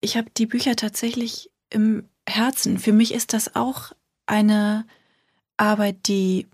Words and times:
ich 0.00 0.16
habe 0.16 0.28
die 0.36 0.46
Bücher 0.46 0.76
tatsächlich 0.76 1.50
im 1.70 2.04
Herzen. 2.28 2.78
Für 2.78 2.92
mich 2.92 3.12
ist 3.12 3.32
das 3.32 3.56
auch 3.56 3.92
eine 4.26 4.86
Arbeit, 5.56 6.06
die 6.06 6.46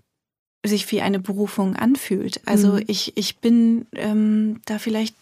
sich 0.65 0.91
wie 0.91 1.01
eine 1.01 1.19
Berufung 1.19 1.75
anfühlt. 1.75 2.41
Also 2.47 2.73
mhm. 2.73 2.83
ich, 2.87 3.15
ich 3.17 3.37
bin 3.37 3.85
ähm, 3.93 4.61
da 4.65 4.79
vielleicht, 4.79 5.15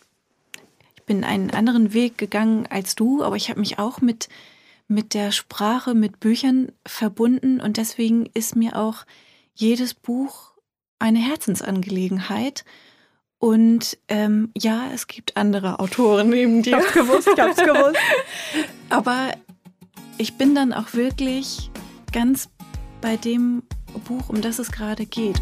ich 0.96 1.04
bin 1.04 1.24
einen 1.24 1.52
anderen 1.52 1.94
Weg 1.94 2.18
gegangen 2.18 2.66
als 2.68 2.96
du, 2.96 3.24
aber 3.24 3.36
ich 3.36 3.50
habe 3.50 3.60
mich 3.60 3.78
auch 3.78 4.00
mit, 4.00 4.30
mit 4.88 5.14
der 5.14 5.32
Sprache, 5.32 5.94
mit 5.94 6.20
Büchern 6.20 6.72
verbunden 6.86 7.60
und 7.60 7.78
deswegen 7.78 8.28
ist 8.34 8.56
mir 8.56 8.78
auch 8.78 9.06
jedes 9.54 9.94
Buch 9.94 10.54
eine 11.00 11.20
Herzensangelegenheit. 11.20 12.64
Und 13.44 13.98
ähm, 14.08 14.52
ja, 14.58 14.84
es 14.94 15.08
gibt 15.08 15.36
andere 15.36 15.82
Autoren 15.82 16.30
neben 16.30 16.64
dir. 16.64 16.78
Ich 16.78 16.82
hab's 16.82 16.94
gewusst, 16.94 17.28
ich 17.28 17.38
hab's 17.42 17.58
gewusst. 17.66 17.98
Aber 18.88 19.32
ich 20.18 20.38
bin 20.38 20.56
dann 20.56 20.72
auch 20.72 20.94
wirklich 20.94 21.70
ganz 22.14 22.48
bei 23.02 23.18
dem 23.18 23.64
Buch, 24.08 24.30
um 24.30 24.40
das 24.40 24.60
es 24.60 24.72
gerade 24.72 25.06
geht. 25.06 25.42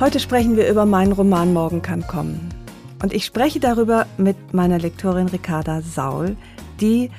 Heute 0.00 0.18
sprechen 0.18 0.56
wir 0.56 0.66
über 0.70 0.86
meinen 0.86 1.12
Roman 1.12 1.52
Morgen 1.52 1.82
kann 1.82 2.06
kommen. 2.06 2.48
Und 3.02 3.12
ich 3.12 3.26
spreche 3.26 3.60
darüber 3.60 4.06
mit 4.16 4.54
meiner 4.54 4.78
Lektorin 4.78 5.28
Ricarda 5.28 5.82
Saul, 5.82 6.38
die 6.80 7.10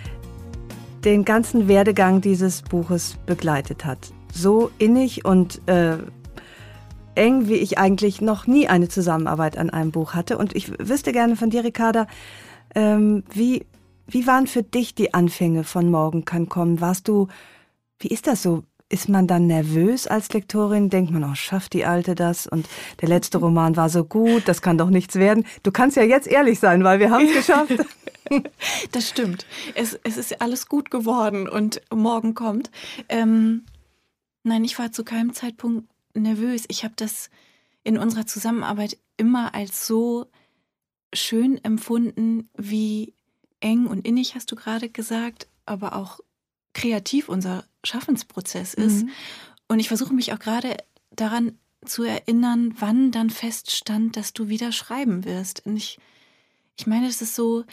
den 1.05 1.25
ganzen 1.25 1.67
Werdegang 1.67 2.21
dieses 2.21 2.61
Buches 2.61 3.17
begleitet 3.25 3.85
hat. 3.85 4.13
So 4.31 4.71
innig 4.77 5.25
und 5.25 5.61
äh, 5.67 5.97
eng, 7.15 7.47
wie 7.47 7.55
ich 7.55 7.77
eigentlich 7.77 8.21
noch 8.21 8.47
nie 8.47 8.67
eine 8.67 8.89
Zusammenarbeit 8.89 9.57
an 9.57 9.69
einem 9.69 9.91
Buch 9.91 10.13
hatte. 10.13 10.37
Und 10.37 10.55
ich 10.55 10.71
wüsste 10.79 11.11
gerne 11.11 11.35
von 11.35 11.49
dir, 11.49 11.63
Ricarda, 11.63 12.07
ähm, 12.75 13.23
wie, 13.31 13.65
wie 14.07 14.25
waren 14.27 14.47
für 14.47 14.63
dich 14.63 14.95
die 14.95 15.13
Anfänge 15.13 15.63
von 15.63 15.91
Morgen 15.91 16.25
kann 16.25 16.49
kommen? 16.49 16.81
Warst 16.81 17.07
du, 17.07 17.27
wie 17.99 18.07
ist 18.07 18.27
das 18.27 18.41
so? 18.41 18.63
Ist 18.89 19.09
man 19.09 19.27
dann 19.27 19.47
nervös 19.47 20.07
als 20.07 20.31
Lektorin? 20.33 20.89
Denkt 20.89 21.11
man, 21.11 21.23
oh, 21.23 21.35
schafft 21.35 21.73
die 21.73 21.85
Alte 21.85 22.15
das? 22.15 22.47
Und 22.47 22.67
der 23.01 23.09
letzte 23.09 23.39
Roman 23.39 23.75
war 23.75 23.89
so 23.89 24.03
gut, 24.03 24.43
das 24.45 24.61
kann 24.61 24.77
doch 24.77 24.89
nichts 24.89 25.15
werden. 25.15 25.45
Du 25.63 25.71
kannst 25.71 25.97
ja 25.97 26.03
jetzt 26.03 26.27
ehrlich 26.27 26.59
sein, 26.59 26.83
weil 26.83 26.99
wir 26.99 27.09
haben 27.09 27.25
es 27.25 27.33
geschafft. 27.47 27.73
Das 28.91 29.09
stimmt. 29.09 29.45
Es, 29.75 29.97
es 30.03 30.17
ist 30.17 30.41
alles 30.41 30.67
gut 30.67 30.91
geworden 30.91 31.47
und 31.47 31.81
morgen 31.93 32.33
kommt. 32.33 32.69
Ähm, 33.09 33.65
nein, 34.43 34.63
ich 34.63 34.77
war 34.77 34.91
zu 34.91 35.03
keinem 35.03 35.33
Zeitpunkt 35.33 35.87
nervös. 36.13 36.65
Ich 36.67 36.83
habe 36.83 36.93
das 36.95 37.29
in 37.83 37.97
unserer 37.97 38.25
Zusammenarbeit 38.25 38.97
immer 39.17 39.53
als 39.55 39.87
so 39.87 40.27
schön 41.13 41.63
empfunden, 41.63 42.49
wie 42.55 43.13
eng 43.59 43.87
und 43.87 44.05
innig, 44.05 44.35
hast 44.35 44.51
du 44.51 44.55
gerade 44.55 44.89
gesagt, 44.89 45.47
aber 45.65 45.95
auch 45.95 46.19
kreativ 46.73 47.29
unser 47.29 47.65
Schaffensprozess 47.83 48.73
ist. 48.73 49.03
Mhm. 49.03 49.09
Und 49.67 49.79
ich 49.79 49.87
versuche 49.87 50.13
mich 50.13 50.33
auch 50.33 50.39
gerade 50.39 50.77
daran 51.11 51.57
zu 51.85 52.03
erinnern, 52.03 52.73
wann 52.79 53.11
dann 53.11 53.29
feststand, 53.29 54.17
dass 54.17 54.33
du 54.33 54.47
wieder 54.47 54.71
schreiben 54.71 55.25
wirst. 55.25 55.65
Und 55.65 55.77
ich, 55.77 55.99
ich 56.77 56.87
meine, 56.87 57.07
es 57.07 57.21
ist 57.21 57.35
so, 57.35 57.63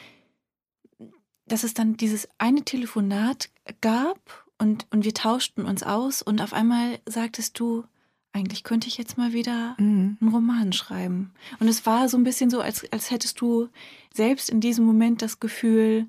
dass 1.51 1.65
es 1.65 1.75
dann 1.75 1.97
dieses 1.97 2.29
eine 2.39 2.65
Telefonat 2.65 3.51
gab 3.81 4.47
und, 4.59 4.87
und 4.91 5.05
wir 5.05 5.15
tauschten 5.15 5.65
uns 5.65 5.83
aus 5.83 6.23
und 6.23 6.41
auf 6.41 6.53
einmal 6.53 6.99
sagtest 7.07 7.59
du, 7.59 7.85
eigentlich 8.33 8.63
könnte 8.63 8.87
ich 8.87 8.97
jetzt 8.97 9.19
mal 9.19 9.33
wieder 9.33 9.75
mhm. 9.79 10.17
einen 10.21 10.31
Roman 10.33 10.73
schreiben. 10.73 11.33
Und 11.59 11.67
es 11.67 11.85
war 11.87 12.09
so 12.09 12.17
ein 12.17 12.25
bisschen 12.25 12.51
so, 12.51 12.61
als, 12.61 12.91
als 12.93 13.11
hättest 13.11 13.41
du 13.41 13.69
selbst 14.15 14.49
in 14.49 14.61
diesem 14.61 14.85
Moment 14.85 15.23
das 15.23 15.41
Gefühl, 15.41 16.07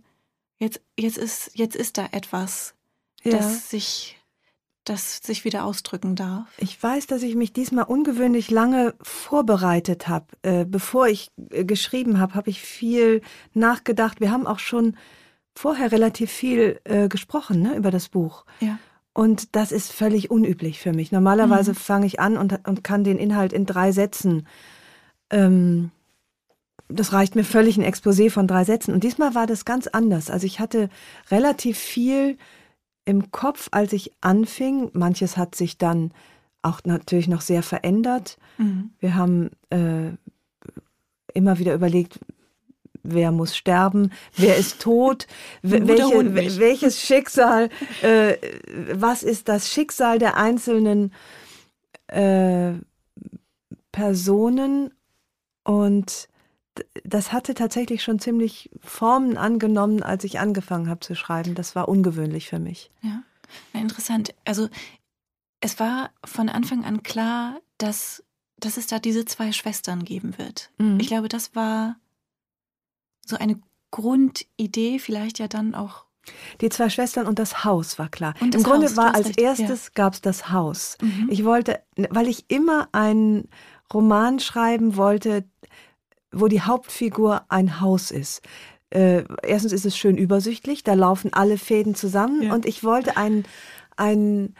jetzt, 0.59 0.81
jetzt, 0.97 1.17
ist, 1.17 1.51
jetzt 1.55 1.75
ist 1.75 1.97
da 1.97 2.07
etwas, 2.11 2.75
ja. 3.23 3.31
das 3.31 3.69
sich 3.69 4.17
das 4.83 5.17
sich 5.17 5.45
wieder 5.45 5.63
ausdrücken 5.63 6.15
darf. 6.15 6.47
Ich 6.57 6.81
weiß, 6.81 7.05
dass 7.05 7.21
ich 7.21 7.35
mich 7.35 7.53
diesmal 7.53 7.85
ungewöhnlich 7.85 8.49
lange 8.49 8.95
vorbereitet 9.01 10.07
habe. 10.07 10.25
Äh, 10.41 10.65
bevor 10.65 11.07
ich 11.07 11.29
äh, 11.51 11.63
geschrieben 11.65 12.19
habe, 12.19 12.33
habe 12.33 12.49
ich 12.49 12.61
viel 12.61 13.21
nachgedacht. 13.53 14.19
Wir 14.19 14.31
haben 14.31 14.47
auch 14.47 14.57
schon 14.57 14.97
vorher 15.55 15.91
relativ 15.91 16.31
viel 16.31 16.79
äh, 16.83 17.07
gesprochen 17.07 17.61
ne, 17.61 17.75
über 17.75 17.91
das 17.91 18.09
Buch. 18.09 18.45
Ja. 18.59 18.79
Und 19.13 19.55
das 19.55 19.71
ist 19.71 19.91
völlig 19.91 20.31
unüblich 20.31 20.79
für 20.79 20.93
mich. 20.93 21.11
Normalerweise 21.11 21.71
mhm. 21.71 21.75
fange 21.75 22.05
ich 22.05 22.19
an 22.19 22.37
und, 22.37 22.67
und 22.67 22.83
kann 22.83 23.03
den 23.03 23.17
Inhalt 23.17 23.51
in 23.51 23.65
drei 23.65 23.91
Sätzen. 23.91 24.47
Ähm, 25.29 25.91
das 26.87 27.13
reicht 27.13 27.35
mir 27.35 27.43
völlig 27.43 27.77
ein 27.77 27.83
Exposé 27.83 28.29
von 28.29 28.47
drei 28.47 28.63
Sätzen. 28.63 28.93
Und 28.93 29.03
diesmal 29.03 29.35
war 29.35 29.47
das 29.47 29.65
ganz 29.65 29.87
anders. 29.87 30.29
Also 30.29 30.45
ich 30.45 30.59
hatte 30.59 30.89
relativ 31.29 31.77
viel 31.77 32.37
im 33.05 33.31
Kopf, 33.31 33.67
als 33.71 33.93
ich 33.93 34.11
anfing. 34.21 34.89
Manches 34.93 35.35
hat 35.37 35.55
sich 35.55 35.77
dann 35.77 36.11
auch 36.61 36.81
natürlich 36.85 37.27
noch 37.27 37.41
sehr 37.41 37.63
verändert. 37.63 38.37
Mhm. 38.57 38.91
Wir 38.99 39.15
haben 39.15 39.49
äh, 39.69 40.11
immer 41.33 41.59
wieder 41.59 41.73
überlegt, 41.73 42.19
wer 43.03 43.31
muss 43.31 43.55
sterben, 43.55 44.11
wer 44.35 44.57
ist 44.57 44.81
tot, 44.81 45.27
welche, 45.61 46.59
welches 46.59 47.01
Schicksal, 47.01 47.69
äh, 48.01 48.37
was 48.93 49.23
ist 49.23 49.49
das 49.49 49.69
Schicksal 49.69 50.19
der 50.19 50.37
einzelnen 50.37 51.13
äh, 52.07 52.73
Personen 53.91 54.93
und 55.63 56.29
das 57.03 57.33
hatte 57.33 57.53
tatsächlich 57.53 58.01
schon 58.03 58.19
ziemlich 58.19 58.69
Formen 58.79 59.37
angenommen, 59.37 60.03
als 60.03 60.23
ich 60.23 60.39
angefangen 60.39 60.89
habe 60.89 61.01
zu 61.01 61.15
schreiben. 61.15 61.53
Das 61.53 61.75
war 61.75 61.89
ungewöhnlich 61.89 62.47
für 62.47 62.59
mich. 62.59 62.91
Ja, 63.01 63.23
interessant. 63.73 64.33
Also 64.45 64.69
es 65.59 65.79
war 65.79 66.11
von 66.23 66.49
Anfang 66.49 66.85
an 66.85 67.03
klar, 67.03 67.59
dass, 67.77 68.23
dass 68.57 68.77
es 68.77 68.87
da 68.87 68.99
diese 68.99 69.25
zwei 69.25 69.51
Schwestern 69.51 70.03
geben 70.05 70.37
wird. 70.37 70.71
Mhm. 70.77 70.99
Ich 70.99 71.07
glaube, 71.07 71.27
das 71.27 71.55
war 71.55 71.97
so 73.25 73.37
eine 73.37 73.59
Grundidee, 73.91 74.99
vielleicht 74.99 75.39
ja 75.39 75.47
dann 75.47 75.75
auch. 75.75 76.05
Die 76.61 76.69
zwei 76.69 76.89
Schwestern 76.89 77.27
und 77.27 77.39
das 77.39 77.63
Haus 77.63 77.97
war 77.97 78.09
klar. 78.09 78.35
Und 78.39 78.53
Im 78.55 78.63
Grunde 78.63 78.87
Haus, 78.87 78.97
war 78.97 79.15
als 79.15 79.29
recht, 79.29 79.41
erstes 79.41 79.85
ja. 79.85 79.91
gab 79.95 80.13
es 80.13 80.21
das 80.21 80.51
Haus. 80.51 80.97
Mhm. 81.01 81.27
Ich 81.29 81.43
wollte, 81.43 81.81
weil 81.95 82.27
ich 82.27 82.45
immer 82.49 82.89
einen 82.91 83.49
Roman 83.93 84.39
schreiben 84.39 84.95
wollte, 84.95 85.45
wo 86.31 86.47
die 86.47 86.61
Hauptfigur 86.61 87.43
ein 87.49 87.81
Haus 87.81 88.11
ist. 88.11 88.41
Äh, 88.91 89.23
erstens 89.43 89.71
ist 89.71 89.85
es 89.85 89.97
schön 89.97 90.17
übersichtlich, 90.17 90.83
da 90.83 90.93
laufen 90.93 91.33
alle 91.33 91.57
Fäden 91.57 91.95
zusammen 91.95 92.43
ja. 92.43 92.53
und 92.53 92.65
ich 92.65 92.83
wollte 92.83 93.17
einen, 93.17 93.45
einen 93.95 94.55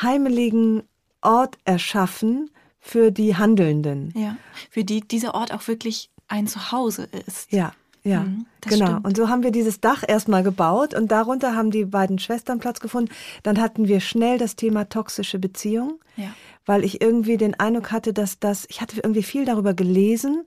heimeligen 0.00 0.82
Ort 1.22 1.58
erschaffen 1.64 2.50
für 2.78 3.10
die 3.10 3.36
Handelnden. 3.36 4.12
Ja, 4.16 4.36
für 4.70 4.84
die 4.84 5.00
dieser 5.00 5.34
Ort 5.34 5.52
auch 5.52 5.66
wirklich 5.68 6.10
ein 6.28 6.46
Zuhause 6.46 7.08
ist. 7.26 7.52
Ja. 7.52 7.72
Ja, 8.06 8.20
mhm, 8.20 8.46
genau. 8.60 8.86
Stimmt. 8.86 9.04
Und 9.04 9.16
so 9.16 9.28
haben 9.28 9.42
wir 9.42 9.50
dieses 9.50 9.80
Dach 9.80 10.04
erstmal 10.06 10.44
gebaut 10.44 10.94
und 10.94 11.10
darunter 11.10 11.56
haben 11.56 11.72
die 11.72 11.84
beiden 11.84 12.20
Schwestern 12.20 12.60
Platz 12.60 12.78
gefunden. 12.78 13.12
Dann 13.42 13.60
hatten 13.60 13.88
wir 13.88 13.98
schnell 13.98 14.38
das 14.38 14.54
Thema 14.54 14.88
toxische 14.88 15.40
Beziehung, 15.40 15.98
ja. 16.16 16.32
weil 16.64 16.84
ich 16.84 17.00
irgendwie 17.00 17.36
den 17.36 17.58
Eindruck 17.58 17.90
hatte, 17.90 18.12
dass 18.12 18.38
das, 18.38 18.64
ich 18.70 18.80
hatte 18.80 18.96
irgendwie 18.98 19.24
viel 19.24 19.44
darüber 19.44 19.74
gelesen 19.74 20.44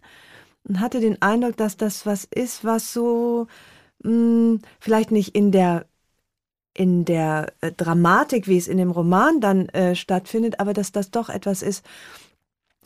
und 0.63 0.79
hatte 0.79 1.01
den 1.01 1.21
Eindruck, 1.21 1.57
dass 1.57 1.75
das 1.75 2.05
was 2.05 2.23
ist, 2.23 2.63
was 2.63 2.93
so 2.93 3.47
mh, 4.03 4.09
hm, 4.09 4.59
vielleicht 4.79 5.11
nicht 5.11 5.35
in 5.35 5.51
der 5.51 5.85
in 6.73 7.03
der 7.03 7.51
äh, 7.59 7.73
Dramatik, 7.73 8.47
wie 8.47 8.57
es 8.57 8.69
in 8.69 8.77
dem 8.77 8.91
Roman 8.91 9.41
dann 9.41 9.67
äh, 9.69 9.95
stattfindet, 9.95 10.61
aber 10.61 10.71
dass 10.71 10.93
das 10.93 11.11
doch 11.11 11.27
etwas 11.27 11.61
ist, 11.61 11.85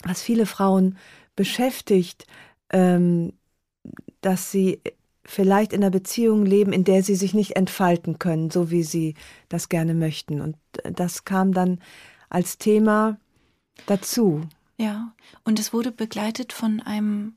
was 0.03 0.23
viele 0.23 0.47
Frauen 0.47 0.97
beschäftigt. 1.35 2.25
Ähm, 2.71 3.33
dass 4.21 4.51
sie 4.51 4.81
vielleicht 5.25 5.73
in 5.73 5.81
einer 5.81 5.91
Beziehung 5.91 6.45
leben, 6.45 6.73
in 6.73 6.83
der 6.83 7.03
sie 7.03 7.15
sich 7.15 7.33
nicht 7.33 7.55
entfalten 7.55 8.19
können, 8.19 8.49
so 8.49 8.71
wie 8.71 8.83
sie 8.83 9.15
das 9.49 9.69
gerne 9.69 9.93
möchten. 9.93 10.41
Und 10.41 10.57
das 10.83 11.25
kam 11.25 11.53
dann 11.53 11.79
als 12.29 12.57
Thema 12.57 13.17
dazu. 13.85 14.41
Ja, 14.77 15.13
und 15.43 15.59
es 15.59 15.71
wurde 15.71 15.91
begleitet 15.91 16.51
von 16.51 16.81
einem 16.81 17.35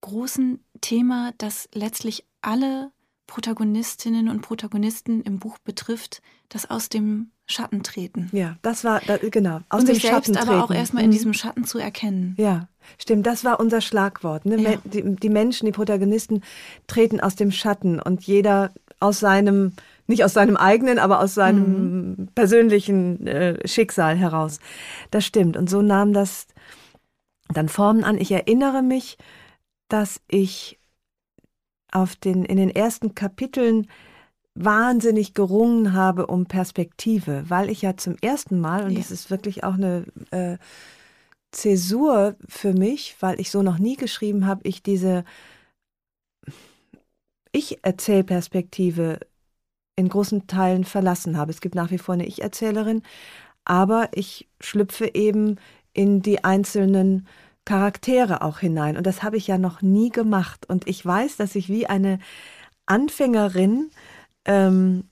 großen 0.00 0.60
Thema, 0.80 1.32
das 1.38 1.68
letztlich 1.74 2.24
alle 2.40 2.90
Protagonistinnen 3.26 4.28
und 4.28 4.42
Protagonisten 4.42 5.22
im 5.22 5.38
Buch 5.38 5.58
betrifft, 5.58 6.22
das 6.48 6.68
aus 6.70 6.88
dem 6.88 7.30
Schatten 7.46 7.82
treten. 7.82 8.28
Ja, 8.32 8.56
das 8.62 8.84
war 8.84 9.00
da, 9.06 9.16
genau 9.16 9.60
aus 9.68 9.80
und 9.80 9.88
dem 9.88 9.94
sich 9.94 10.04
Schatten 10.04 10.34
selbst 10.34 10.40
treten. 10.42 10.48
aber 10.50 10.64
auch 10.64 10.70
erstmal 10.70 11.04
in 11.04 11.10
mhm. 11.10 11.14
diesem 11.14 11.34
Schatten 11.34 11.64
zu 11.64 11.78
erkennen. 11.78 12.34
Ja, 12.38 12.68
stimmt. 12.98 13.26
Das 13.26 13.44
war 13.44 13.60
unser 13.60 13.80
Schlagwort. 13.80 14.46
Ne? 14.46 14.60
Ja. 14.60 14.74
Die, 14.84 15.16
die, 15.16 15.28
Menschen, 15.28 15.66
die 15.66 15.72
Protagonisten 15.72 16.42
treten 16.86 17.20
aus 17.20 17.36
dem 17.36 17.50
Schatten 17.50 18.00
und 18.00 18.22
jeder 18.24 18.70
aus 19.00 19.20
seinem 19.20 19.72
nicht 20.06 20.24
aus 20.24 20.34
seinem 20.34 20.56
eigenen, 20.56 20.98
aber 20.98 21.20
aus 21.20 21.34
seinem 21.34 22.10
mhm. 22.10 22.28
persönlichen 22.34 23.26
äh, 23.26 23.66
Schicksal 23.66 24.16
heraus. 24.16 24.58
Das 25.10 25.24
stimmt. 25.24 25.56
Und 25.56 25.70
so 25.70 25.80
nahm 25.80 26.12
das 26.12 26.46
dann 27.48 27.68
Formen 27.68 28.04
an. 28.04 28.18
Ich 28.18 28.32
erinnere 28.32 28.82
mich, 28.82 29.16
dass 29.88 30.20
ich 30.28 30.78
auf 31.92 32.16
den, 32.16 32.44
in 32.44 32.56
den 32.56 32.70
ersten 32.70 33.14
Kapiteln 33.14 33.86
wahnsinnig 34.54 35.34
gerungen 35.34 35.92
habe 35.92 36.26
um 36.26 36.46
Perspektive, 36.46 37.44
weil 37.48 37.70
ich 37.70 37.82
ja 37.82 37.96
zum 37.96 38.16
ersten 38.20 38.60
Mal, 38.60 38.84
und 38.84 38.92
ja. 38.92 38.98
das 38.98 39.10
ist 39.10 39.30
wirklich 39.30 39.64
auch 39.64 39.74
eine 39.74 40.04
äh, 40.30 40.58
Zäsur 41.52 42.36
für 42.48 42.72
mich, 42.72 43.16
weil 43.20 43.40
ich 43.40 43.50
so 43.50 43.62
noch 43.62 43.78
nie 43.78 43.96
geschrieben 43.96 44.46
habe, 44.46 44.62
ich 44.64 44.82
diese 44.82 45.24
Ich-Erzählperspektive 47.52 49.20
in 49.96 50.08
großen 50.08 50.46
Teilen 50.46 50.84
verlassen 50.84 51.36
habe. 51.36 51.50
Es 51.50 51.60
gibt 51.60 51.74
nach 51.74 51.90
wie 51.90 51.98
vor 51.98 52.14
eine 52.14 52.26
Ich-Erzählerin, 52.26 53.02
aber 53.64 54.08
ich 54.12 54.48
schlüpfe 54.60 55.14
eben 55.14 55.56
in 55.92 56.22
die 56.22 56.42
einzelnen 56.44 57.28
Charaktere 57.64 58.42
auch 58.42 58.58
hinein. 58.58 58.96
Und 58.96 59.06
das 59.06 59.22
habe 59.22 59.36
ich 59.36 59.46
ja 59.46 59.58
noch 59.58 59.82
nie 59.82 60.10
gemacht. 60.10 60.68
Und 60.68 60.88
ich 60.88 61.04
weiß, 61.04 61.36
dass 61.36 61.54
ich 61.54 61.68
wie 61.68 61.86
eine 61.86 62.18
Anfängerin 62.86 63.90
ähm, 64.46 65.04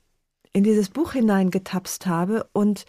in 0.52 0.64
dieses 0.64 0.88
Buch 0.88 1.12
hineingetapst 1.12 2.06
habe 2.06 2.48
und 2.52 2.86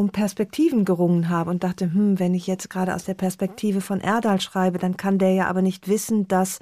um 0.00 0.08
Perspektiven 0.08 0.86
gerungen 0.86 1.28
habe 1.28 1.50
und 1.50 1.62
dachte, 1.62 1.92
hm, 1.92 2.18
wenn 2.18 2.34
ich 2.34 2.46
jetzt 2.46 2.70
gerade 2.70 2.94
aus 2.94 3.04
der 3.04 3.12
Perspektive 3.12 3.82
von 3.82 4.00
Erdal 4.00 4.40
schreibe, 4.40 4.78
dann 4.78 4.96
kann 4.96 5.18
der 5.18 5.34
ja 5.34 5.46
aber 5.46 5.60
nicht 5.60 5.88
wissen, 5.88 6.26
dass 6.26 6.58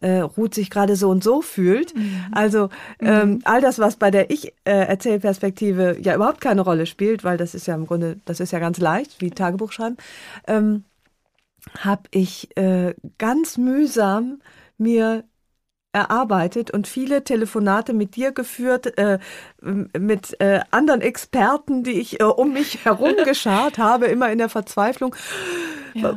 äh, 0.00 0.20
Ruth 0.20 0.54
sich 0.54 0.70
gerade 0.70 0.94
so 0.94 1.10
und 1.10 1.24
so 1.24 1.42
fühlt. 1.42 1.96
Mhm. 1.96 2.26
Also 2.30 2.68
ähm, 3.00 3.30
mhm. 3.30 3.38
all 3.44 3.60
das, 3.60 3.80
was 3.80 3.96
bei 3.96 4.12
der 4.12 4.30
Ich-Erzählperspektive 4.30 5.96
äh, 5.96 6.00
ja 6.00 6.14
überhaupt 6.14 6.40
keine 6.40 6.60
Rolle 6.60 6.86
spielt, 6.86 7.24
weil 7.24 7.36
das 7.36 7.56
ist 7.56 7.66
ja 7.66 7.74
im 7.74 7.86
Grunde, 7.86 8.20
das 8.24 8.38
ist 8.38 8.52
ja 8.52 8.60
ganz 8.60 8.78
leicht, 8.78 9.20
wie 9.20 9.30
Tagebuch 9.30 9.72
schreiben, 9.72 9.96
ähm, 10.46 10.84
habe 11.80 12.04
ich 12.12 12.56
äh, 12.56 12.94
ganz 13.18 13.58
mühsam 13.58 14.40
mir 14.78 15.24
erarbeitet 15.96 16.70
und 16.70 16.86
viele 16.86 17.24
Telefonate 17.24 17.94
mit 17.94 18.16
dir 18.16 18.30
geführt, 18.30 18.98
äh, 18.98 19.18
mit 19.62 20.38
äh, 20.40 20.60
anderen 20.70 21.00
Experten, 21.00 21.84
die 21.84 21.98
ich 21.98 22.20
äh, 22.20 22.24
um 22.24 22.52
mich 22.52 22.84
herum 22.84 23.14
geschart 23.24 23.78
habe, 23.78 24.04
immer 24.06 24.30
in 24.30 24.36
der 24.36 24.50
Verzweiflung. 24.50 25.16
Ja. 25.94 26.14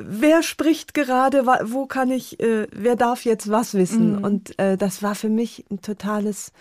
Wer 0.00 0.44
spricht 0.44 0.94
gerade? 0.94 1.44
Wo 1.46 1.86
kann 1.86 2.12
ich? 2.12 2.38
Äh, 2.38 2.68
wer 2.70 2.94
darf 2.94 3.24
jetzt 3.24 3.50
was 3.50 3.74
wissen? 3.74 4.18
Mhm. 4.18 4.24
Und 4.24 4.58
äh, 4.60 4.76
das 4.76 5.02
war 5.02 5.16
für 5.16 5.28
mich 5.28 5.64
ein 5.68 5.82
totales 5.82 6.52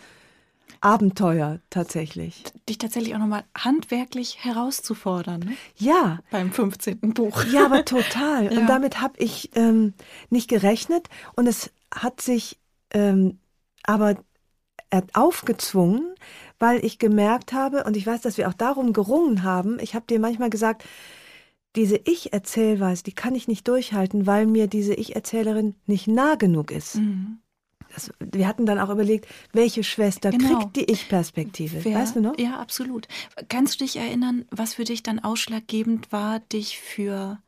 Abenteuer 0.82 1.60
tatsächlich. 1.70 2.44
Dich 2.70 2.78
tatsächlich 2.78 3.16
auch 3.16 3.20
nochmal 3.20 3.44
handwerklich 3.56 4.44
herauszufordern. 4.44 5.42
Ne? 5.42 5.58
Ja. 5.76 6.20
Beim 6.32 6.52
15. 6.52 7.00
Buch. 7.14 7.44
Ja, 7.46 7.66
aber 7.66 7.86
total. 7.86 8.46
ja. 8.46 8.60
Und 8.60 8.68
damit 8.68 9.02
habe 9.02 9.14
ich 9.18 9.52
ähm, 9.56 9.94
nicht 10.30 10.50
gerechnet 10.50 11.08
und 11.36 11.48
es 11.48 11.72
hat 11.94 12.22
sich 12.22 12.60
ähm, 12.92 13.40
aber 13.84 14.16
aufgezwungen, 15.14 16.16
weil 16.60 16.84
ich 16.86 16.98
gemerkt 16.98 17.54
habe, 17.54 17.84
und 17.84 17.98
ich 17.98 18.08
weiß, 18.08 18.22
dass 18.22 18.38
wir 18.38 18.48
auch 18.48 18.54
darum 18.54 18.94
gerungen 18.94 19.44
haben, 19.44 19.80
ich 19.80 19.96
habe 19.96 20.06
dir 20.08 20.20
manchmal 20.20 20.50
gesagt, 20.50 20.86
diese 21.76 21.98
Ich-Erzählweise, 22.06 23.04
die 23.04 23.14
kann 23.14 23.36
ich 23.36 23.48
nicht 23.48 23.68
durchhalten, 23.68 24.26
weil 24.26 24.48
mir 24.48 24.68
diese 24.68 24.94
Ich-Erzählerin 24.94 25.76
nicht 25.86 26.08
nah 26.08 26.36
genug 26.36 26.72
ist. 26.72 26.96
Mhm. 26.96 27.40
Das, 27.94 28.12
wir 28.20 28.48
hatten 28.48 28.66
dann 28.66 28.80
auch 28.80 28.90
überlegt, 28.90 29.28
welche 29.54 29.84
Schwester 29.84 30.32
genau. 30.32 30.60
kriegt 30.60 30.76
die 30.76 30.92
Ich-Perspektive. 30.92 31.84
Weißt 31.86 32.16
du 32.16 32.22
noch? 32.22 32.38
Ja, 32.38 32.60
absolut. 32.60 33.08
Kannst 33.50 33.76
du 33.76 33.86
dich 33.86 33.98
erinnern, 33.98 34.46
was 34.52 34.74
für 34.74 34.84
dich 34.84 35.04
dann 35.04 35.20
ausschlaggebend 35.20 36.12
war, 36.12 36.40
dich 36.40 36.80
für 36.80 37.40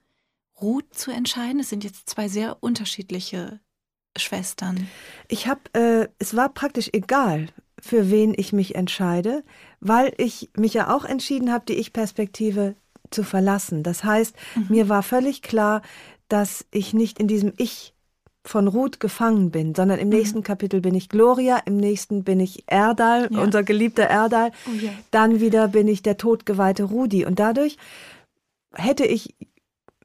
Ruth 0.61 0.93
zu 0.93 1.11
entscheiden? 1.11 1.59
Es 1.59 1.69
sind 1.69 1.83
jetzt 1.83 2.09
zwei 2.09 2.27
sehr 2.27 2.61
unterschiedliche 2.61 3.59
Schwestern. 4.17 4.87
Ich 5.27 5.47
habe, 5.47 5.61
äh, 5.73 6.07
es 6.19 6.35
war 6.35 6.49
praktisch 6.49 6.89
egal, 6.93 7.47
für 7.81 8.11
wen 8.11 8.33
ich 8.35 8.53
mich 8.53 8.75
entscheide, 8.75 9.43
weil 9.79 10.13
ich 10.17 10.49
mich 10.57 10.73
ja 10.73 10.93
auch 10.93 11.05
entschieden 11.05 11.51
habe, 11.51 11.65
die 11.67 11.75
Ich-Perspektive 11.75 12.75
zu 13.11 13.23
verlassen. 13.23 13.83
Das 13.83 14.03
heißt, 14.03 14.35
mhm. 14.55 14.65
mir 14.69 14.89
war 14.89 15.03
völlig 15.03 15.41
klar, 15.41 15.81
dass 16.27 16.65
ich 16.71 16.93
nicht 16.93 17.19
in 17.19 17.27
diesem 17.27 17.53
Ich 17.57 17.93
von 18.45 18.67
Ruth 18.67 18.99
gefangen 18.99 19.51
bin, 19.51 19.75
sondern 19.75 19.99
im 19.99 20.09
mhm. 20.09 20.15
nächsten 20.15 20.43
Kapitel 20.43 20.81
bin 20.81 20.95
ich 20.95 21.09
Gloria, 21.09 21.57
im 21.65 21.77
nächsten 21.77 22.23
bin 22.23 22.39
ich 22.39 22.63
Erdal, 22.67 23.29
ja. 23.31 23.41
unser 23.41 23.63
geliebter 23.63 24.05
Erdal, 24.05 24.51
oh, 24.67 24.75
ja. 24.83 24.91
dann 25.11 25.39
wieder 25.39 25.67
bin 25.67 25.87
ich 25.87 26.01
der 26.01 26.17
todgeweihte 26.17 26.83
Rudi. 26.83 27.25
Und 27.25 27.39
dadurch 27.39 27.77
hätte 28.73 29.05
ich, 29.05 29.35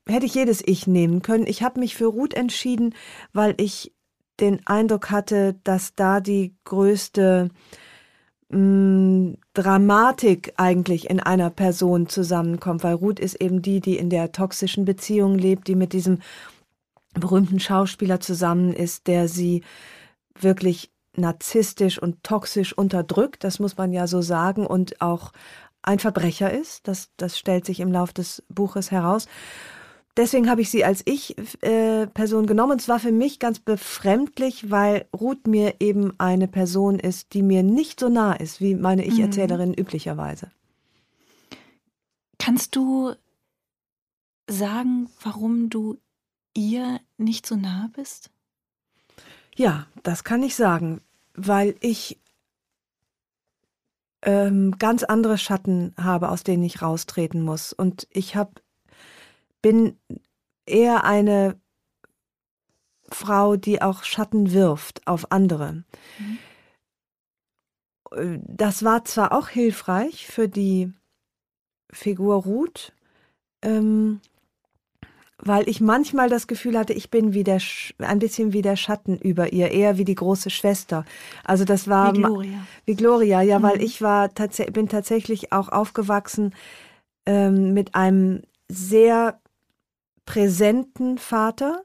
hätte 0.06 0.26
ich 0.26 0.34
jedes 0.34 0.62
Ich 0.66 0.86
nehmen 0.86 1.22
können. 1.22 1.46
Ich 1.46 1.62
habe 1.62 1.80
mich 1.80 1.94
für 1.94 2.06
Ruth 2.06 2.34
entschieden, 2.34 2.94
weil 3.32 3.54
ich 3.58 3.93
den 4.40 4.66
Eindruck 4.66 5.10
hatte, 5.10 5.56
dass 5.64 5.94
da 5.94 6.20
die 6.20 6.54
größte 6.64 7.50
mm, 8.48 9.34
Dramatik 9.54 10.52
eigentlich 10.56 11.08
in 11.08 11.20
einer 11.20 11.50
Person 11.50 12.08
zusammenkommt, 12.08 12.82
weil 12.84 12.94
Ruth 12.94 13.20
ist 13.20 13.40
eben 13.40 13.62
die, 13.62 13.80
die 13.80 13.96
in 13.96 14.10
der 14.10 14.32
toxischen 14.32 14.84
Beziehung 14.84 15.36
lebt, 15.38 15.68
die 15.68 15.76
mit 15.76 15.92
diesem 15.92 16.18
berühmten 17.14 17.60
Schauspieler 17.60 18.20
zusammen 18.20 18.72
ist, 18.72 19.06
der 19.06 19.28
sie 19.28 19.62
wirklich 20.38 20.90
narzisstisch 21.16 22.00
und 22.00 22.24
toxisch 22.24 22.72
unterdrückt, 22.72 23.44
das 23.44 23.60
muss 23.60 23.76
man 23.76 23.92
ja 23.92 24.08
so 24.08 24.20
sagen, 24.20 24.66
und 24.66 25.00
auch 25.00 25.32
ein 25.82 25.98
Verbrecher 25.98 26.52
ist. 26.52 26.88
Das, 26.88 27.10
das 27.16 27.38
stellt 27.38 27.66
sich 27.66 27.80
im 27.80 27.92
Lauf 27.92 28.12
des 28.12 28.42
Buches 28.48 28.90
heraus. 28.90 29.26
Deswegen 30.16 30.48
habe 30.48 30.60
ich 30.60 30.70
sie 30.70 30.84
als 30.84 31.02
Ich-Person 31.06 32.44
äh, 32.44 32.46
genommen. 32.46 32.72
Und 32.72 32.80
es 32.80 32.88
war 32.88 33.00
für 33.00 33.12
mich 33.12 33.40
ganz 33.40 33.58
befremdlich, 33.58 34.70
weil 34.70 35.06
Ruth 35.12 35.46
mir 35.46 35.74
eben 35.80 36.12
eine 36.18 36.46
Person 36.46 36.98
ist, 37.00 37.34
die 37.34 37.42
mir 37.42 37.62
nicht 37.62 37.98
so 37.98 38.08
nah 38.08 38.32
ist, 38.34 38.60
wie 38.60 38.74
meine 38.74 39.04
Ich-Erzählerin 39.04 39.70
mhm. 39.70 39.74
üblicherweise. 39.74 40.50
Kannst 42.38 42.76
du 42.76 43.14
sagen, 44.48 45.08
warum 45.22 45.70
du 45.70 45.98
ihr 46.54 47.00
nicht 47.16 47.46
so 47.46 47.56
nah 47.56 47.90
bist? 47.94 48.30
Ja, 49.56 49.86
das 50.02 50.24
kann 50.24 50.42
ich 50.42 50.54
sagen, 50.54 51.00
weil 51.34 51.76
ich 51.80 52.18
ähm, 54.22 54.76
ganz 54.78 55.04
andere 55.04 55.38
Schatten 55.38 55.94
habe, 55.96 56.30
aus 56.30 56.42
denen 56.42 56.64
ich 56.64 56.82
raustreten 56.82 57.42
muss. 57.42 57.72
Und 57.72 58.06
ich 58.10 58.36
hab, 58.36 58.60
bin 59.64 59.98
eher 60.66 61.04
eine 61.04 61.58
Frau, 63.08 63.56
die 63.56 63.80
auch 63.80 64.04
Schatten 64.04 64.52
wirft 64.52 65.06
auf 65.06 65.32
andere. 65.32 65.84
Mhm. 66.18 66.38
Das 68.46 68.84
war 68.84 69.06
zwar 69.06 69.32
auch 69.32 69.48
hilfreich 69.48 70.26
für 70.26 70.50
die 70.50 70.92
Figur 71.90 72.42
Ruth, 72.42 72.92
ähm, 73.62 74.20
weil 75.38 75.66
ich 75.66 75.80
manchmal 75.80 76.28
das 76.28 76.46
Gefühl 76.46 76.78
hatte, 76.78 76.92
ich 76.92 77.10
bin 77.10 77.32
wie 77.32 77.44
der, 77.44 77.62
ein 78.00 78.18
bisschen 78.18 78.52
wie 78.52 78.60
der 78.60 78.76
Schatten 78.76 79.16
über 79.16 79.54
ihr, 79.54 79.70
eher 79.70 79.96
wie 79.96 80.04
die 80.04 80.14
große 80.14 80.50
Schwester. 80.50 81.06
Also 81.42 81.64
das 81.64 81.88
war 81.88 82.12
wie 82.12 82.20
Gloria. 82.20 82.66
Wie 82.84 82.96
Gloria, 82.96 83.40
ja, 83.40 83.60
mhm. 83.60 83.62
weil 83.62 83.82
ich 83.82 84.02
war 84.02 84.34
tats 84.34 84.58
bin 84.74 84.90
tatsächlich 84.90 85.52
auch 85.52 85.70
aufgewachsen 85.70 86.54
ähm, 87.24 87.72
mit 87.72 87.94
einem 87.94 88.42
sehr 88.68 89.40
präsenten 90.24 91.18
Vater, 91.18 91.84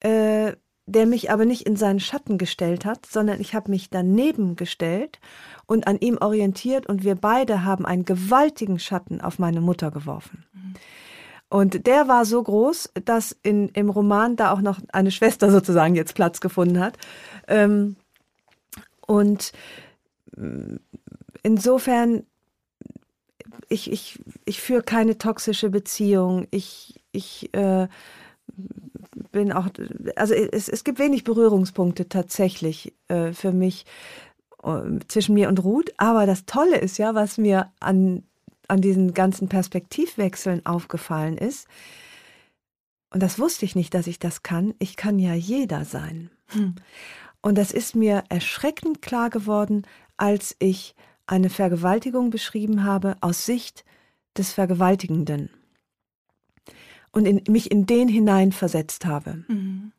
äh, 0.00 0.52
der 0.86 1.06
mich 1.06 1.30
aber 1.30 1.46
nicht 1.46 1.66
in 1.66 1.76
seinen 1.76 2.00
Schatten 2.00 2.36
gestellt 2.36 2.84
hat, 2.84 3.06
sondern 3.06 3.40
ich 3.40 3.54
habe 3.54 3.70
mich 3.70 3.88
daneben 3.88 4.54
gestellt 4.56 5.18
und 5.66 5.86
an 5.86 5.98
ihm 5.98 6.18
orientiert 6.18 6.86
und 6.86 7.04
wir 7.04 7.14
beide 7.14 7.64
haben 7.64 7.86
einen 7.86 8.04
gewaltigen 8.04 8.78
Schatten 8.78 9.20
auf 9.20 9.38
meine 9.38 9.62
Mutter 9.62 9.90
geworfen. 9.90 10.44
Mhm. 10.52 10.74
Und 11.54 11.86
der 11.86 12.08
war 12.08 12.24
so 12.24 12.42
groß, 12.42 12.90
dass 13.04 13.30
in, 13.44 13.68
im 13.68 13.88
Roman 13.88 14.34
da 14.34 14.52
auch 14.52 14.60
noch 14.60 14.80
eine 14.92 15.12
Schwester 15.12 15.50
sozusagen 15.52 15.94
jetzt 15.94 16.14
Platz 16.14 16.40
gefunden 16.40 16.80
hat. 16.80 16.98
Ähm, 17.46 17.94
und 19.06 19.52
mm, 20.36 20.76
insofern, 21.44 22.26
ich, 23.68 23.88
ich, 23.92 24.18
ich 24.44 24.60
führe 24.60 24.82
keine 24.82 25.16
toxische 25.16 25.70
Beziehung. 25.70 26.48
Ich, 26.50 27.03
ich 27.14 27.52
äh, 27.54 27.88
bin 29.32 29.52
auch, 29.52 29.68
also 30.16 30.34
es, 30.34 30.68
es 30.68 30.84
gibt 30.84 30.98
wenig 30.98 31.24
Berührungspunkte 31.24 32.08
tatsächlich 32.08 32.94
äh, 33.08 33.32
für 33.32 33.52
mich 33.52 33.86
äh, 34.62 34.98
zwischen 35.08 35.34
mir 35.34 35.48
und 35.48 35.62
Ruth. 35.64 35.92
Aber 35.96 36.26
das 36.26 36.46
Tolle 36.46 36.78
ist 36.78 36.98
ja, 36.98 37.14
was 37.14 37.38
mir 37.38 37.70
an 37.80 38.24
an 38.66 38.80
diesen 38.80 39.12
ganzen 39.12 39.48
Perspektivwechseln 39.50 40.64
aufgefallen 40.64 41.36
ist, 41.36 41.68
und 43.14 43.22
das 43.22 43.38
wusste 43.38 43.64
ich 43.64 43.76
nicht, 43.76 43.94
dass 43.94 44.08
ich 44.08 44.18
das 44.18 44.42
kann, 44.42 44.74
ich 44.80 44.96
kann 44.96 45.20
ja 45.20 45.34
jeder 45.34 45.84
sein. 45.84 46.30
Hm. 46.48 46.74
Und 47.42 47.56
das 47.56 47.70
ist 47.70 47.94
mir 47.94 48.24
erschreckend 48.28 49.02
klar 49.02 49.30
geworden, 49.30 49.86
als 50.16 50.56
ich 50.58 50.96
eine 51.28 51.48
Vergewaltigung 51.48 52.30
beschrieben 52.30 52.82
habe 52.82 53.16
aus 53.20 53.46
Sicht 53.46 53.84
des 54.36 54.52
Vergewaltigenden 54.52 55.50
und 57.14 57.26
in, 57.26 57.42
mich 57.48 57.70
in 57.70 57.86
den 57.86 58.08
hineinversetzt 58.08 59.06
habe. 59.06 59.44
Mhm. 59.48 59.92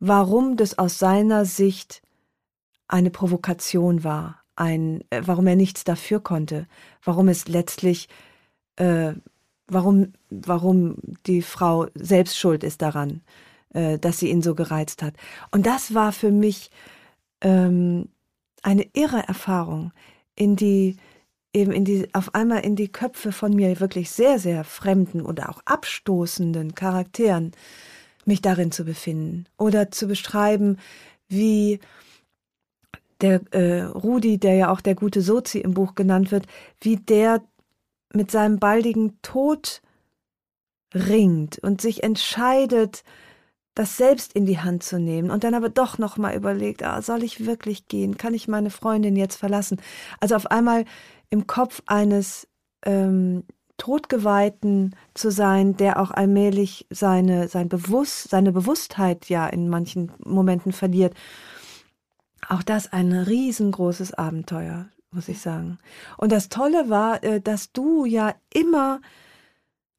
Warum 0.00 0.56
das 0.56 0.78
aus 0.78 0.98
seiner 0.98 1.44
Sicht 1.44 2.02
eine 2.88 3.10
Provokation 3.10 4.04
war, 4.04 4.42
ein, 4.56 5.02
äh, 5.10 5.22
warum 5.24 5.46
er 5.46 5.56
nichts 5.56 5.84
dafür 5.84 6.20
konnte, 6.20 6.66
warum 7.02 7.28
es 7.28 7.48
letztlich, 7.48 8.08
äh, 8.76 9.12
warum, 9.66 10.12
warum 10.30 10.96
die 11.26 11.42
Frau 11.42 11.86
selbst 11.94 12.38
schuld 12.38 12.64
ist 12.64 12.82
daran, 12.82 13.22
äh, 13.74 13.98
dass 13.98 14.18
sie 14.18 14.30
ihn 14.30 14.42
so 14.42 14.54
gereizt 14.54 15.02
hat. 15.02 15.14
Und 15.50 15.66
das 15.66 15.94
war 15.94 16.12
für 16.12 16.32
mich 16.32 16.70
ähm, 17.40 18.08
eine 18.62 18.86
irre 18.94 19.26
Erfahrung, 19.28 19.92
in 20.34 20.56
die 20.56 20.96
eben 21.52 21.72
in 21.72 21.84
die 21.84 22.08
auf 22.14 22.34
einmal 22.34 22.60
in 22.60 22.76
die 22.76 22.88
Köpfe 22.88 23.32
von 23.32 23.54
mir 23.54 23.80
wirklich 23.80 24.10
sehr 24.10 24.38
sehr 24.38 24.64
fremden 24.64 25.22
oder 25.22 25.48
auch 25.48 25.60
abstoßenden 25.64 26.74
Charakteren 26.74 27.52
mich 28.24 28.42
darin 28.42 28.70
zu 28.70 28.84
befinden 28.84 29.46
oder 29.56 29.90
zu 29.90 30.06
beschreiben, 30.06 30.78
wie 31.28 31.80
der 33.20 33.40
äh, 33.52 33.82
Rudi, 33.82 34.38
der 34.38 34.54
ja 34.54 34.70
auch 34.70 34.80
der 34.80 34.94
gute 34.94 35.22
Sozi 35.22 35.58
im 35.58 35.74
Buch 35.74 35.94
genannt 35.94 36.30
wird, 36.30 36.46
wie 36.80 36.96
der 36.96 37.42
mit 38.12 38.30
seinem 38.30 38.58
baldigen 38.58 39.18
Tod 39.22 39.82
ringt 40.94 41.58
und 41.58 41.80
sich 41.80 42.02
entscheidet, 42.02 43.02
das 43.74 43.96
selbst 43.96 44.32
in 44.32 44.46
die 44.46 44.58
Hand 44.58 44.82
zu 44.82 44.98
nehmen 44.98 45.30
und 45.30 45.44
dann 45.44 45.54
aber 45.54 45.68
doch 45.68 45.98
noch 45.98 46.16
mal 46.16 46.34
überlegt, 46.34 46.82
ah, 46.82 47.00
soll 47.02 47.22
ich 47.22 47.46
wirklich 47.46 47.86
gehen? 47.86 48.16
Kann 48.16 48.34
ich 48.34 48.48
meine 48.48 48.70
Freundin 48.70 49.14
jetzt 49.14 49.36
verlassen? 49.36 49.80
Also 50.20 50.34
auf 50.34 50.50
einmal 50.50 50.84
im 51.30 51.46
Kopf 51.46 51.82
eines 51.86 52.48
ähm, 52.84 53.44
Todgeweihten 53.76 54.96
zu 55.14 55.30
sein, 55.30 55.76
der 55.76 56.00
auch 56.00 56.10
allmählich 56.10 56.86
seine, 56.90 57.48
sein 57.48 57.68
Bewusst, 57.68 58.28
seine 58.28 58.52
Bewusstheit 58.52 59.28
ja 59.28 59.46
in 59.46 59.68
manchen 59.68 60.12
Momenten 60.18 60.72
verliert. 60.72 61.14
Auch 62.48 62.62
das 62.62 62.92
ein 62.92 63.12
riesengroßes 63.12 64.14
Abenteuer, 64.14 64.88
muss 65.12 65.28
ich 65.28 65.40
sagen. 65.40 65.78
Und 66.16 66.32
das 66.32 66.48
Tolle 66.48 66.90
war, 66.90 67.22
äh, 67.22 67.40
dass 67.40 67.72
du 67.72 68.04
ja 68.04 68.34
immer 68.52 69.00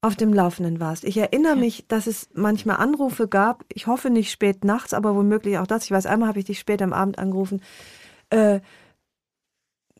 auf 0.01 0.15
dem 0.15 0.33
Laufenden 0.33 0.79
warst. 0.79 1.03
Ich 1.03 1.17
erinnere 1.17 1.55
ja. 1.55 1.59
mich, 1.59 1.85
dass 1.87 2.07
es 2.07 2.29
manchmal 2.33 2.77
Anrufe 2.77 3.27
gab, 3.27 3.65
ich 3.73 3.87
hoffe 3.87 4.09
nicht 4.09 4.31
spät 4.31 4.63
nachts, 4.63 4.93
aber 4.93 5.15
womöglich 5.15 5.57
auch 5.57 5.67
das. 5.67 5.85
Ich 5.85 5.91
weiß, 5.91 6.05
einmal 6.05 6.29
habe 6.29 6.39
ich 6.39 6.45
dich 6.45 6.59
spät 6.59 6.81
am 6.81 6.93
Abend 6.93 7.19
angerufen. 7.19 7.61
Äh, 8.29 8.61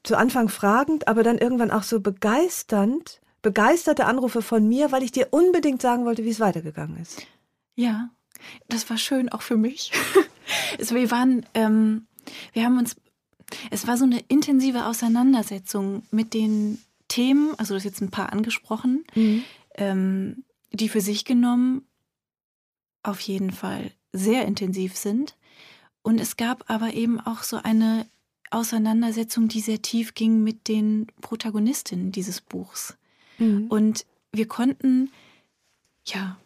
zu 0.03 0.17
Anfang 0.17 0.49
fragend, 0.49 1.07
aber 1.07 1.23
dann 1.23 1.37
irgendwann 1.37 1.71
auch 1.71 1.83
so 1.83 1.99
begeisternd, 1.99 3.21
begeisterte 3.41 4.05
Anrufe 4.05 4.41
von 4.41 4.67
mir, 4.67 4.91
weil 4.91 5.03
ich 5.03 5.11
dir 5.11 5.27
unbedingt 5.31 5.81
sagen 5.81 6.05
wollte, 6.05 6.23
wie 6.23 6.29
es 6.29 6.39
weitergegangen 6.39 6.97
ist. 6.97 7.25
Ja, 7.75 8.09
das 8.67 8.89
war 8.89 8.97
schön 8.97 9.29
auch 9.29 9.41
für 9.41 9.57
mich. 9.57 9.91
also 10.79 10.95
wir 10.95 11.11
waren, 11.11 11.45
ähm, 11.53 12.07
wir 12.53 12.65
haben 12.65 12.77
uns, 12.77 12.95
es 13.71 13.87
war 13.87 13.97
so 13.97 14.05
eine 14.05 14.19
intensive 14.27 14.85
Auseinandersetzung 14.85 16.03
mit 16.11 16.33
den 16.33 16.81
Themen, 17.07 17.55
also 17.57 17.73
das 17.73 17.83
jetzt 17.83 18.01
ein 18.01 18.11
paar 18.11 18.31
angesprochen, 18.31 19.03
mhm 19.15 19.43
ähm, 19.79 20.43
die 20.71 20.89
für 20.89 21.01
sich 21.01 21.25
genommen 21.25 21.87
auf 23.01 23.19
jeden 23.21 23.51
Fall 23.51 23.91
sehr 24.11 24.45
intensiv 24.45 24.95
sind. 24.95 25.35
Und 26.03 26.19
es 26.19 26.37
gab 26.37 26.69
aber 26.69 26.93
eben 26.93 27.19
auch 27.19 27.43
so 27.43 27.57
eine 27.57 28.05
Auseinandersetzung, 28.51 29.47
die 29.47 29.61
sehr 29.61 29.81
tief 29.81 30.13
ging 30.13 30.43
mit 30.43 30.67
den 30.67 31.07
Protagonistinnen 31.21 32.11
dieses 32.11 32.41
Buchs. 32.41 32.97
Mhm. 33.37 33.67
Und 33.67 34.05
wir 34.31 34.47
konnten, 34.47 35.11
ja, 36.05 36.37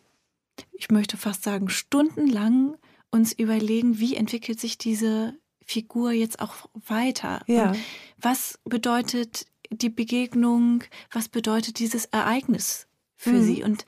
ich 0.71 0.89
möchte 0.91 1.17
fast 1.17 1.43
sagen, 1.43 1.69
stundenlang 1.69 2.77
uns 3.11 3.31
überlegen, 3.33 3.99
wie 3.99 4.15
entwickelt 4.15 4.59
sich 4.59 4.77
diese 4.77 5.37
Figur 5.65 6.11
jetzt 6.11 6.39
auch 6.39 6.69
weiter? 6.87 7.43
Ja. 7.47 7.73
Was 8.17 8.59
bedeutet 8.65 9.45
die 9.71 9.89
Begegnung? 9.89 10.83
Was 11.11 11.29
bedeutet 11.29 11.79
dieses 11.79 12.05
Ereignis 12.05 12.87
für 13.15 13.33
mhm. 13.33 13.43
sie 13.43 13.63
und 13.63 13.85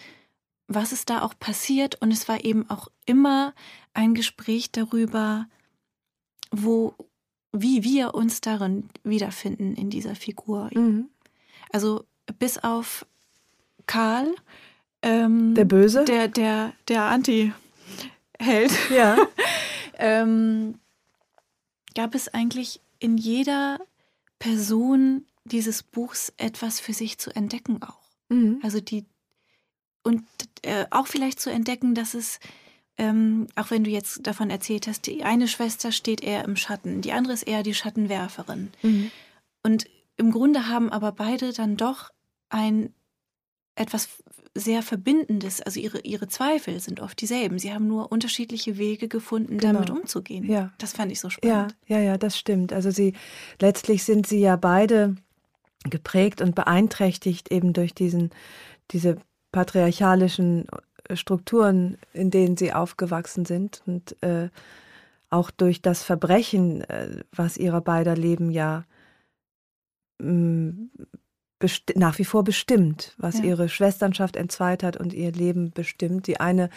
was 0.67 0.91
ist 0.91 1.09
da 1.09 1.21
auch 1.21 1.37
passiert. 1.37 2.01
Und 2.01 2.11
es 2.11 2.27
war 2.27 2.43
eben 2.43 2.69
auch 2.69 2.87
immer 3.05 3.53
ein 3.93 4.13
Gespräch 4.13 4.71
darüber, 4.71 5.47
wo, 6.51 6.95
wie 7.61 7.83
wir 7.83 8.13
uns 8.15 8.41
darin 8.41 8.89
wiederfinden 9.03 9.75
in 9.75 9.89
dieser 9.89 10.15
Figur. 10.15 10.69
Mhm. 10.73 11.09
Also 11.71 12.05
bis 12.39 12.57
auf 12.57 13.05
Karl, 13.85 14.33
ähm, 15.01 15.53
der 15.55 15.65
Böse, 15.65 16.05
der 16.05 16.27
der 16.27 16.73
der 16.87 17.03
Anti-Held, 17.03 18.71
ja. 18.89 19.17
ähm, 19.97 20.79
gab 21.93 22.15
es 22.15 22.27
eigentlich 22.33 22.81
in 22.99 23.17
jeder 23.17 23.79
Person 24.39 25.25
dieses 25.43 25.83
Buchs 25.83 26.33
etwas 26.37 26.79
für 26.79 26.93
sich 26.93 27.17
zu 27.17 27.35
entdecken 27.35 27.81
auch. 27.83 27.99
Mhm. 28.29 28.59
Also 28.63 28.79
die 28.79 29.05
und 30.03 30.23
äh, 30.61 30.85
auch 30.91 31.07
vielleicht 31.07 31.39
zu 31.39 31.49
entdecken, 31.49 31.95
dass 31.95 32.13
es, 32.13 32.39
ähm, 32.97 33.47
auch 33.55 33.71
wenn 33.71 33.83
du 33.83 33.89
jetzt 33.89 34.25
davon 34.25 34.49
erzählt 34.49 34.87
hast, 34.87 35.05
die 35.07 35.23
eine 35.23 35.47
Schwester 35.47 35.91
steht 35.91 36.21
eher 36.21 36.45
im 36.45 36.55
Schatten, 36.55 37.01
die 37.01 37.11
andere 37.11 37.33
ist 37.33 37.43
eher 37.43 37.63
die 37.63 37.73
Schattenwerferin. 37.73 38.71
Mhm. 38.81 39.11
Und 39.63 39.85
im 40.17 40.31
Grunde 40.31 40.69
haben 40.69 40.91
aber 40.91 41.11
beide 41.11 41.51
dann 41.51 41.75
doch 41.75 42.11
ein 42.49 42.93
etwas 43.75 44.07
sehr 44.57 44.81
Verbindendes, 44.81 45.61
also 45.61 45.81
ihre, 45.81 45.99
ihre 46.01 46.29
Zweifel 46.29 46.79
sind 46.79 47.01
oft 47.01 47.19
dieselben. 47.19 47.59
Sie 47.59 47.73
haben 47.73 47.87
nur 47.87 48.11
unterschiedliche 48.13 48.77
Wege 48.77 49.09
gefunden, 49.09 49.57
genau. 49.57 49.73
damit 49.73 49.89
umzugehen. 49.89 50.49
Ja. 50.49 50.71
Das 50.77 50.93
fand 50.93 51.11
ich 51.11 51.19
so 51.19 51.29
spannend. 51.29 51.75
Ja, 51.87 51.97
ja, 51.97 52.03
ja, 52.03 52.17
das 52.17 52.37
stimmt. 52.37 52.71
Also 52.71 52.89
sie 52.89 53.13
letztlich 53.59 54.05
sind 54.05 54.25
sie 54.25 54.39
ja 54.39 54.55
beide 54.55 55.17
geprägt 55.83 56.41
und 56.41 56.55
beeinträchtigt 56.55 57.51
eben 57.51 57.73
durch 57.73 57.93
diesen, 57.93 58.29
diese 58.91 59.17
patriarchalischen 59.51 60.67
Strukturen, 61.13 61.97
in 62.13 62.31
denen 62.31 62.57
sie 62.57 62.73
aufgewachsen 62.73 63.45
sind 63.45 63.81
und 63.85 64.21
äh, 64.23 64.49
auch 65.29 65.51
durch 65.51 65.81
das 65.81 66.03
Verbrechen, 66.03 66.81
äh, 66.81 67.23
was 67.31 67.57
ihrer 67.57 67.81
beider 67.81 68.15
Leben 68.15 68.51
ja 68.51 68.85
mm, 70.19 70.89
nach 71.95 72.19
wie 72.19 72.25
vor 72.25 72.43
bestimmt, 72.43 73.13
was 73.17 73.39
ja. 73.39 73.45
ihre 73.45 73.69
Schwesternschaft 73.69 74.35
entzweit 74.35 74.83
hat 74.83 74.97
und 74.97 75.13
ihr 75.13 75.31
Leben 75.31 75.71
bestimmt. 75.71 76.27
Die 76.27 76.39
eine 76.39 76.69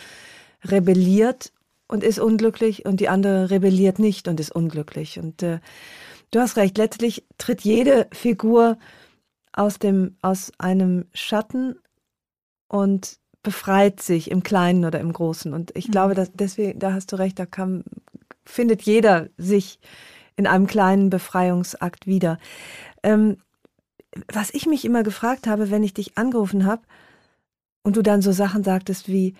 rebelliert 0.64 1.52
und 1.88 2.04
ist 2.04 2.18
unglücklich 2.18 2.84
und 2.84 3.00
die 3.00 3.08
andere 3.08 3.50
rebelliert 3.50 3.98
nicht 3.98 4.28
und 4.28 4.40
ist 4.40 4.54
unglücklich. 4.54 5.18
Und 5.18 5.42
äh, 5.42 5.60
du 6.30 6.40
hast 6.40 6.56
recht, 6.56 6.78
letztlich 6.78 7.24
tritt 7.38 7.62
jede 7.62 8.08
Figur 8.12 8.78
aus 9.52 9.78
dem 9.78 10.16
aus 10.22 10.52
einem 10.58 11.06
Schatten 11.12 11.78
und 12.68 13.17
befreit 13.42 14.00
sich 14.00 14.30
im 14.30 14.42
Kleinen 14.42 14.84
oder 14.84 15.00
im 15.00 15.12
Großen. 15.12 15.52
Und 15.52 15.76
ich 15.76 15.88
mhm. 15.88 15.92
glaube, 15.92 16.14
dass 16.14 16.30
deswegen, 16.32 16.78
da 16.78 16.92
hast 16.92 17.12
du 17.12 17.16
recht, 17.16 17.38
da 17.38 17.46
kann, 17.46 17.84
findet 18.44 18.82
jeder 18.82 19.28
sich 19.36 19.78
in 20.36 20.46
einem 20.46 20.66
kleinen 20.66 21.10
Befreiungsakt 21.10 22.06
wieder. 22.06 22.38
Ähm, 23.02 23.38
was 24.32 24.50
ich 24.50 24.66
mich 24.66 24.84
immer 24.84 25.02
gefragt 25.02 25.46
habe, 25.46 25.70
wenn 25.70 25.82
ich 25.82 25.94
dich 25.94 26.16
angerufen 26.16 26.66
habe 26.66 26.82
und 27.82 27.96
du 27.96 28.02
dann 28.02 28.22
so 28.22 28.32
Sachen 28.32 28.64
sagtest 28.64 29.08
wie, 29.08 29.34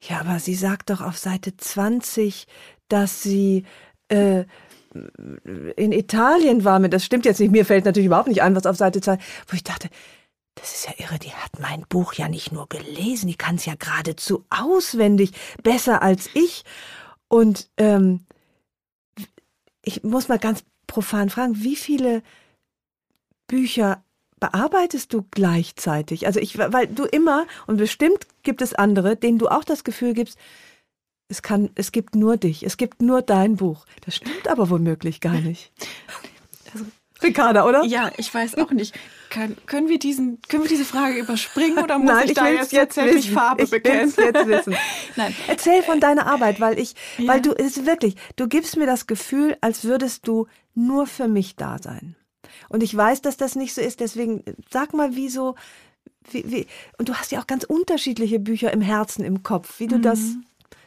ja, 0.00 0.20
aber 0.20 0.38
sie 0.38 0.54
sagt 0.54 0.90
doch 0.90 1.00
auf 1.00 1.16
Seite 1.16 1.56
20, 1.56 2.46
dass 2.88 3.22
sie 3.22 3.64
äh, 4.08 4.44
in 5.76 5.92
Italien 5.92 6.64
war 6.64 6.78
mit, 6.78 6.92
das 6.92 7.04
stimmt 7.04 7.24
jetzt 7.24 7.40
nicht, 7.40 7.50
mir 7.50 7.64
fällt 7.64 7.84
natürlich 7.84 8.06
überhaupt 8.06 8.28
nicht 8.28 8.42
ein, 8.42 8.54
was 8.54 8.66
auf 8.66 8.76
Seite 8.76 9.00
2, 9.00 9.18
wo 9.46 9.54
ich 9.54 9.64
dachte, 9.64 9.88
das 10.56 10.74
ist 10.74 10.86
ja 10.86 10.94
irre, 10.98 11.18
die 11.18 11.32
hat 11.32 11.60
mein 11.60 11.82
Buch 11.88 12.14
ja 12.14 12.28
nicht 12.28 12.50
nur 12.50 12.68
gelesen, 12.68 13.28
die 13.28 13.36
kann 13.36 13.56
es 13.56 13.66
ja 13.66 13.74
geradezu 13.76 14.44
auswendig, 14.50 15.32
besser 15.62 16.02
als 16.02 16.28
ich. 16.34 16.64
Und 17.28 17.68
ähm, 17.76 18.26
ich 19.82 20.02
muss 20.02 20.28
mal 20.28 20.38
ganz 20.38 20.64
profan 20.86 21.30
fragen, 21.30 21.62
wie 21.62 21.76
viele 21.76 22.22
Bücher 23.46 24.02
bearbeitest 24.40 25.12
du 25.12 25.24
gleichzeitig? 25.30 26.26
Also 26.26 26.40
ich, 26.40 26.58
weil 26.58 26.86
du 26.88 27.04
immer, 27.04 27.46
und 27.66 27.76
bestimmt 27.76 28.26
gibt 28.42 28.62
es 28.62 28.74
andere, 28.74 29.16
denen 29.16 29.38
du 29.38 29.48
auch 29.48 29.64
das 29.64 29.84
Gefühl 29.84 30.14
gibst, 30.14 30.38
es 31.28 31.42
kann, 31.42 31.70
es 31.74 31.92
gibt 31.92 32.14
nur 32.14 32.36
dich, 32.36 32.62
es 32.62 32.76
gibt 32.76 33.02
nur 33.02 33.22
dein 33.22 33.56
Buch. 33.56 33.84
Das 34.04 34.16
stimmt 34.16 34.48
aber 34.48 34.70
womöglich 34.70 35.20
gar 35.20 35.40
nicht. 35.40 35.72
Also 36.72 36.84
Ricarda, 37.22 37.64
oder? 37.64 37.84
Ja, 37.84 38.10
ich 38.18 38.34
weiß 38.34 38.56
auch 38.56 38.72
nicht. 38.72 38.92
Kann, 39.30 39.56
können, 39.66 39.88
wir 39.88 39.98
diesen, 39.98 40.40
können 40.42 40.62
wir 40.62 40.68
diese 40.68 40.84
Frage 40.84 41.18
überspringen 41.18 41.78
oder 41.78 41.98
muss 41.98 42.10
Nein, 42.10 42.24
ich, 42.24 42.30
ich 42.30 42.36
da 42.36 42.48
jetzt, 42.48 42.72
jetzt 42.72 42.94
tatsächlich 42.94 43.30
Farbe 43.30 43.64
ich 43.64 43.70
bekennen? 43.70 44.12
jetzt 44.16 44.46
wissen. 44.46 44.76
Nein. 45.16 45.34
Erzähl 45.46 45.82
von 45.82 46.00
deiner 46.00 46.26
Arbeit, 46.26 46.60
weil 46.60 46.78
ich, 46.78 46.94
ja. 47.18 47.28
weil 47.28 47.40
du, 47.40 47.52
ist 47.52 47.86
wirklich, 47.86 48.16
du 48.36 48.48
gibst 48.48 48.76
mir 48.76 48.86
das 48.86 49.06
Gefühl, 49.06 49.56
als 49.60 49.84
würdest 49.84 50.26
du 50.26 50.46
nur 50.74 51.06
für 51.06 51.28
mich 51.28 51.56
da 51.56 51.78
sein. 51.78 52.16
Und 52.68 52.82
ich 52.82 52.96
weiß, 52.96 53.22
dass 53.22 53.36
das 53.36 53.56
nicht 53.56 53.74
so 53.74 53.80
ist, 53.80 54.00
deswegen 54.00 54.42
sag 54.70 54.94
mal, 54.94 55.16
wieso. 55.16 55.54
Wie, 56.30 56.50
wie, 56.50 56.66
und 56.98 57.08
du 57.08 57.14
hast 57.14 57.30
ja 57.30 57.40
auch 57.40 57.46
ganz 57.46 57.64
unterschiedliche 57.64 58.40
Bücher 58.40 58.72
im 58.72 58.80
Herzen, 58.80 59.24
im 59.24 59.42
Kopf, 59.42 59.78
wie 59.78 59.86
du 59.86 59.98
mhm. 59.98 60.02
das 60.02 60.20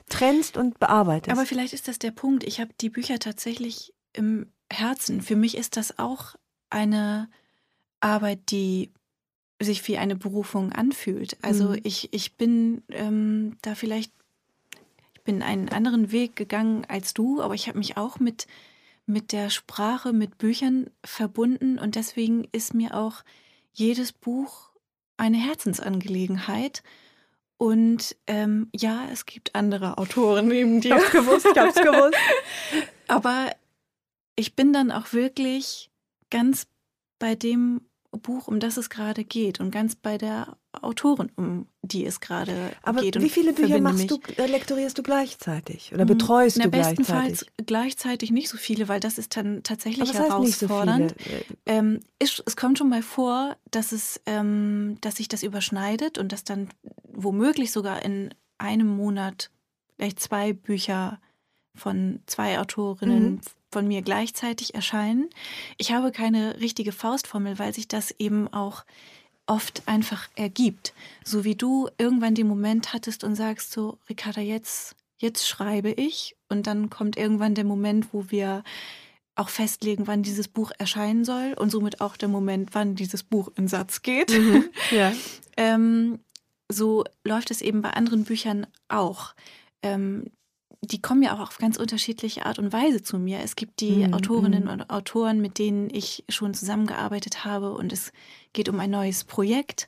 trennst 0.09 0.57
und 0.57 0.79
bearbeitest. 0.79 1.31
Aber 1.31 1.45
vielleicht 1.45 1.73
ist 1.73 1.87
das 1.87 1.99
der 1.99 2.11
Punkt. 2.11 2.43
Ich 2.43 2.59
habe 2.59 2.71
die 2.81 2.89
Bücher 2.89 3.19
tatsächlich 3.19 3.93
im 4.13 4.51
Herzen. 4.71 5.21
Für 5.21 5.35
mich 5.35 5.55
ist 5.57 5.77
das 5.77 5.97
auch 5.97 6.35
eine 6.69 7.29
Arbeit, 7.99 8.51
die 8.51 8.91
sich 9.61 9.85
wie 9.87 9.97
eine 9.97 10.15
Berufung 10.15 10.71
anfühlt. 10.71 11.37
Also 11.41 11.69
mhm. 11.69 11.79
ich, 11.83 12.13
ich 12.13 12.35
bin 12.35 12.81
ähm, 12.89 13.57
da 13.61 13.75
vielleicht, 13.75 14.11
ich 15.13 15.21
bin 15.23 15.43
einen 15.43 15.69
anderen 15.69 16.11
Weg 16.11 16.35
gegangen 16.35 16.85
als 16.87 17.13
du, 17.13 17.41
aber 17.41 17.55
ich 17.55 17.67
habe 17.67 17.77
mich 17.77 17.97
auch 17.97 18.19
mit, 18.19 18.47
mit 19.05 19.31
der 19.31 19.49
Sprache, 19.49 20.13
mit 20.13 20.37
Büchern 20.37 20.89
verbunden 21.03 21.77
und 21.77 21.95
deswegen 21.95 22.47
ist 22.51 22.73
mir 22.73 22.95
auch 22.95 23.23
jedes 23.73 24.13
Buch 24.13 24.71
eine 25.17 25.37
Herzensangelegenheit. 25.37 26.83
Und 27.57 28.15
ähm, 28.27 28.69
ja, 28.73 29.05
es 29.11 29.25
gibt 29.25 29.53
andere 29.53 29.97
Autoren 29.97 30.47
neben 30.47 30.79
dir. 30.79 30.95
Ich 30.95 31.01
hab's 31.01 31.11
gewusst, 31.11 31.45
ich 31.51 31.57
hab's 31.57 31.75
gewusst. 31.81 32.17
aber 33.07 33.51
ich 34.37 34.55
bin 34.55 34.71
dann 34.71 34.91
auch 34.91 35.11
wirklich 35.11 35.89
ganz 36.29 36.67
bei 37.19 37.35
dem 37.35 37.81
Buch, 38.17 38.47
um 38.47 38.59
das 38.59 38.77
es 38.77 38.89
gerade 38.89 39.23
geht 39.23 39.59
und 39.59 39.71
ganz 39.71 39.95
bei 39.95 40.17
der 40.17 40.57
Autorin, 40.71 41.31
um 41.35 41.67
die 41.81 42.05
es 42.05 42.19
gerade 42.19 42.71
Aber 42.81 43.01
geht. 43.01 43.15
Aber 43.15 43.25
wie 43.25 43.29
viele 43.29 43.53
Bücher 43.53 43.79
machst 43.79 44.09
du, 44.09 44.19
äh, 44.37 44.47
lektorierst 44.47 44.97
du 44.97 45.03
gleichzeitig 45.03 45.91
oder 45.93 46.01
hm, 46.01 46.07
betreust 46.07 46.57
Na, 46.57 46.65
du 46.65 46.71
gleichzeitig? 46.71 46.97
Bestenfalls 47.07 47.45
gleichzeitig 47.65 48.31
nicht 48.31 48.49
so 48.49 48.57
viele, 48.57 48.87
weil 48.87 48.99
das 48.99 49.17
ist 49.17 49.37
dann 49.37 49.61
tatsächlich 49.63 50.13
herausfordernd. 50.13 51.15
So 51.17 51.31
ähm, 51.65 51.99
es, 52.17 52.41
es, 52.45 52.55
kommt 52.55 52.77
schon 52.79 52.89
mal 52.89 53.03
vor, 53.03 53.57
dass 53.69 53.91
es, 53.91 54.19
ähm, 54.25 54.97
dass 55.01 55.17
sich 55.17 55.27
das 55.27 55.43
überschneidet 55.43 56.17
und 56.17 56.31
dass 56.31 56.43
dann 56.43 56.69
womöglich 57.03 57.71
sogar 57.71 58.03
in 58.03 58.33
einem 58.57 58.87
Monat 58.87 59.51
vielleicht 59.95 60.19
zwei 60.19 60.53
Bücher 60.53 61.19
von 61.75 62.21
zwei 62.25 62.59
Autorinnen 62.59 63.33
mhm 63.33 63.41
von 63.71 63.87
mir 63.87 64.01
gleichzeitig 64.01 64.75
erscheinen. 64.75 65.29
Ich 65.77 65.91
habe 65.91 66.11
keine 66.11 66.59
richtige 66.59 66.91
Faustformel, 66.91 67.59
weil 67.59 67.73
sich 67.73 67.87
das 67.87 68.11
eben 68.17 68.47
auch 68.47 68.83
oft 69.45 69.87
einfach 69.87 70.27
ergibt. 70.35 70.93
So 71.23 71.43
wie 71.43 71.55
du 71.55 71.89
irgendwann 71.97 72.35
den 72.35 72.47
Moment 72.47 72.93
hattest 72.93 73.23
und 73.23 73.35
sagst 73.35 73.71
so, 73.71 73.97
Ricarda, 74.07 74.41
jetzt, 74.41 74.95
jetzt 75.17 75.47
schreibe 75.47 75.91
ich. 75.91 76.35
Und 76.49 76.67
dann 76.67 76.89
kommt 76.89 77.17
irgendwann 77.17 77.55
der 77.55 77.65
Moment, 77.65 78.13
wo 78.13 78.25
wir 78.29 78.63
auch 79.35 79.49
festlegen, 79.49 80.05
wann 80.05 80.21
dieses 80.21 80.47
Buch 80.47 80.71
erscheinen 80.77 81.23
soll 81.25 81.55
und 81.57 81.71
somit 81.71 82.01
auch 82.01 82.17
der 82.17 82.29
Moment, 82.29 82.69
wann 82.73 82.95
dieses 82.95 83.23
Buch 83.23 83.49
in 83.55 83.67
Satz 83.67 84.01
geht. 84.01 84.37
Mhm, 84.37 84.69
ja. 84.91 85.13
ähm, 85.57 86.19
so 86.69 87.05
läuft 87.23 87.49
es 87.49 87.61
eben 87.61 87.81
bei 87.81 87.91
anderen 87.91 88.25
Büchern 88.25 88.67
auch. 88.89 89.33
Ähm, 89.81 90.25
die 90.81 91.01
kommen 91.01 91.21
ja 91.21 91.35
auch 91.35 91.41
auf 91.41 91.57
ganz 91.57 91.77
unterschiedliche 91.77 92.45
Art 92.45 92.59
und 92.59 92.71
Weise 92.71 93.03
zu 93.03 93.19
mir. 93.19 93.39
Es 93.43 93.55
gibt 93.55 93.81
die 93.81 94.07
mm, 94.07 94.13
Autorinnen 94.13 94.65
mm. 94.65 94.69
und 94.69 94.89
Autoren, 94.89 95.41
mit 95.41 95.59
denen 95.59 95.89
ich 95.93 96.23
schon 96.29 96.53
zusammengearbeitet 96.53 97.43
habe 97.45 97.73
und 97.73 97.91
es 97.91 98.11
geht 98.53 98.69
um 98.69 98.79
ein 98.79 98.89
neues 98.89 99.23
Projekt 99.23 99.87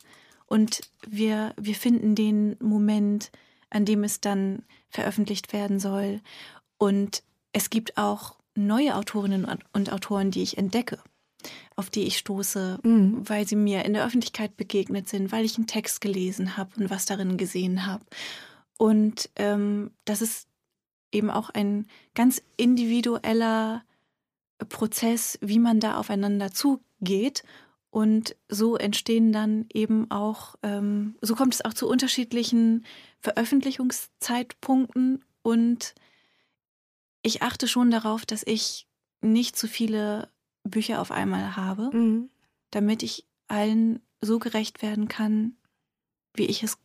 und 0.51 0.81
wir, 1.07 1.53
wir 1.57 1.75
finden 1.75 2.13
den 2.13 2.57
Moment, 2.59 3.31
an 3.69 3.85
dem 3.85 4.03
es 4.03 4.19
dann 4.19 4.63
veröffentlicht 4.89 5.53
werden 5.53 5.79
soll. 5.79 6.19
Und 6.77 7.23
es 7.53 7.69
gibt 7.69 7.97
auch 7.97 8.35
neue 8.53 8.95
Autorinnen 8.95 9.47
und 9.71 9.93
Autoren, 9.93 10.29
die 10.29 10.43
ich 10.43 10.57
entdecke, 10.57 10.99
auf 11.77 11.89
die 11.89 12.03
ich 12.03 12.17
stoße, 12.17 12.79
mm. 12.83 13.21
weil 13.29 13.47
sie 13.47 13.55
mir 13.55 13.85
in 13.85 13.93
der 13.93 14.05
Öffentlichkeit 14.05 14.57
begegnet 14.57 15.07
sind, 15.07 15.31
weil 15.31 15.45
ich 15.45 15.55
einen 15.55 15.67
Text 15.67 16.01
gelesen 16.01 16.57
habe 16.57 16.71
und 16.77 16.89
was 16.89 17.05
darin 17.05 17.37
gesehen 17.37 17.85
habe. 17.85 18.03
Und 18.77 19.29
ähm, 19.37 19.91
das 20.03 20.21
ist 20.21 20.49
eben 21.11 21.29
auch 21.29 21.49
ein 21.49 21.87
ganz 22.15 22.41
individueller 22.57 23.83
Prozess, 24.69 25.37
wie 25.41 25.59
man 25.59 25.79
da 25.79 25.97
aufeinander 25.97 26.51
zugeht. 26.51 27.43
Und 27.89 28.35
so 28.47 28.77
entstehen 28.77 29.33
dann 29.33 29.65
eben 29.73 30.09
auch, 30.11 30.55
ähm, 30.63 31.15
so 31.21 31.35
kommt 31.35 31.53
es 31.53 31.65
auch 31.65 31.73
zu 31.73 31.89
unterschiedlichen 31.89 32.85
Veröffentlichungszeitpunkten. 33.19 35.25
Und 35.41 35.93
ich 37.21 37.41
achte 37.41 37.67
schon 37.67 37.91
darauf, 37.91 38.25
dass 38.25 38.43
ich 38.45 38.87
nicht 39.21 39.57
zu 39.57 39.67
viele 39.67 40.29
Bücher 40.63 41.01
auf 41.01 41.11
einmal 41.11 41.57
habe, 41.57 41.95
mhm. 41.95 42.29
damit 42.69 43.03
ich 43.03 43.25
allen 43.47 43.99
so 44.21 44.39
gerecht 44.39 44.81
werden 44.81 45.07
kann, 45.07 45.57
wie 46.33 46.45
ich 46.45 46.63
es 46.63 46.77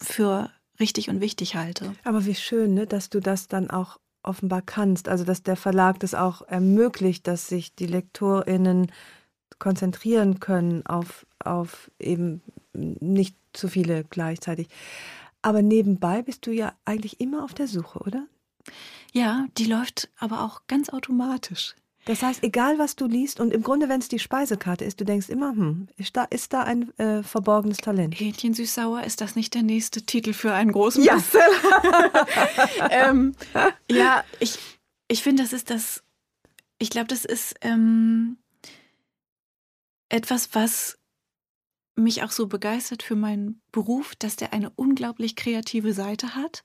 für 0.00 0.50
richtig 0.80 1.08
und 1.08 1.20
wichtig 1.20 1.54
halte. 1.54 1.94
Aber 2.04 2.26
wie 2.26 2.34
schön, 2.34 2.74
ne, 2.74 2.86
dass 2.86 3.10
du 3.10 3.20
das 3.20 3.48
dann 3.48 3.70
auch 3.70 3.98
offenbar 4.22 4.62
kannst. 4.62 5.08
Also 5.08 5.24
dass 5.24 5.42
der 5.42 5.56
Verlag 5.56 6.00
das 6.00 6.14
auch 6.14 6.42
ermöglicht, 6.42 7.26
dass 7.26 7.48
sich 7.48 7.74
die 7.74 7.86
LektorInnen 7.86 8.90
konzentrieren 9.58 10.40
können 10.40 10.84
auf, 10.86 11.26
auf 11.44 11.90
eben 11.98 12.42
nicht 12.72 13.36
zu 13.52 13.68
viele 13.68 14.04
gleichzeitig. 14.04 14.68
Aber 15.42 15.62
nebenbei 15.62 16.22
bist 16.22 16.46
du 16.46 16.52
ja 16.52 16.74
eigentlich 16.84 17.20
immer 17.20 17.44
auf 17.44 17.54
der 17.54 17.66
Suche, 17.66 17.98
oder? 18.00 18.26
Ja, 19.12 19.46
die 19.58 19.64
läuft 19.64 20.10
aber 20.18 20.44
auch 20.44 20.62
ganz 20.66 20.90
automatisch. 20.90 21.74
Das 22.10 22.24
heißt, 22.24 22.42
egal 22.42 22.76
was 22.80 22.96
du 22.96 23.06
liest 23.06 23.38
und 23.38 23.54
im 23.54 23.62
Grunde, 23.62 23.88
wenn 23.88 24.00
es 24.00 24.08
die 24.08 24.18
Speisekarte 24.18 24.84
ist, 24.84 25.00
du 25.00 25.04
denkst 25.04 25.28
immer, 25.28 25.50
hm, 25.50 25.86
ist 25.96 26.16
da, 26.16 26.24
ist 26.24 26.52
da 26.52 26.64
ein 26.64 26.92
äh, 26.98 27.22
verborgenes 27.22 27.76
Talent? 27.76 28.18
Hähnchen 28.18 28.52
süß-sauer, 28.52 29.04
ist 29.04 29.20
das 29.20 29.36
nicht 29.36 29.54
der 29.54 29.62
nächste 29.62 30.02
Titel 30.02 30.32
für 30.32 30.52
einen 30.52 30.72
großen 30.72 31.04
ja. 31.04 31.14
Bestseller? 31.14 32.26
ähm, 32.90 33.36
ja, 33.88 34.24
ich, 34.40 34.58
ich 35.06 35.22
finde, 35.22 35.44
das 35.44 35.52
ist 35.52 35.70
das, 35.70 36.02
ich 36.80 36.90
glaube, 36.90 37.06
das 37.06 37.24
ist 37.24 37.54
ähm, 37.60 38.38
etwas, 40.08 40.52
was 40.52 40.98
mich 41.94 42.24
auch 42.24 42.32
so 42.32 42.48
begeistert 42.48 43.04
für 43.04 43.14
meinen 43.14 43.62
Beruf, 43.70 44.16
dass 44.16 44.34
der 44.34 44.52
eine 44.52 44.70
unglaublich 44.70 45.36
kreative 45.36 45.92
Seite 45.92 46.34
hat. 46.34 46.64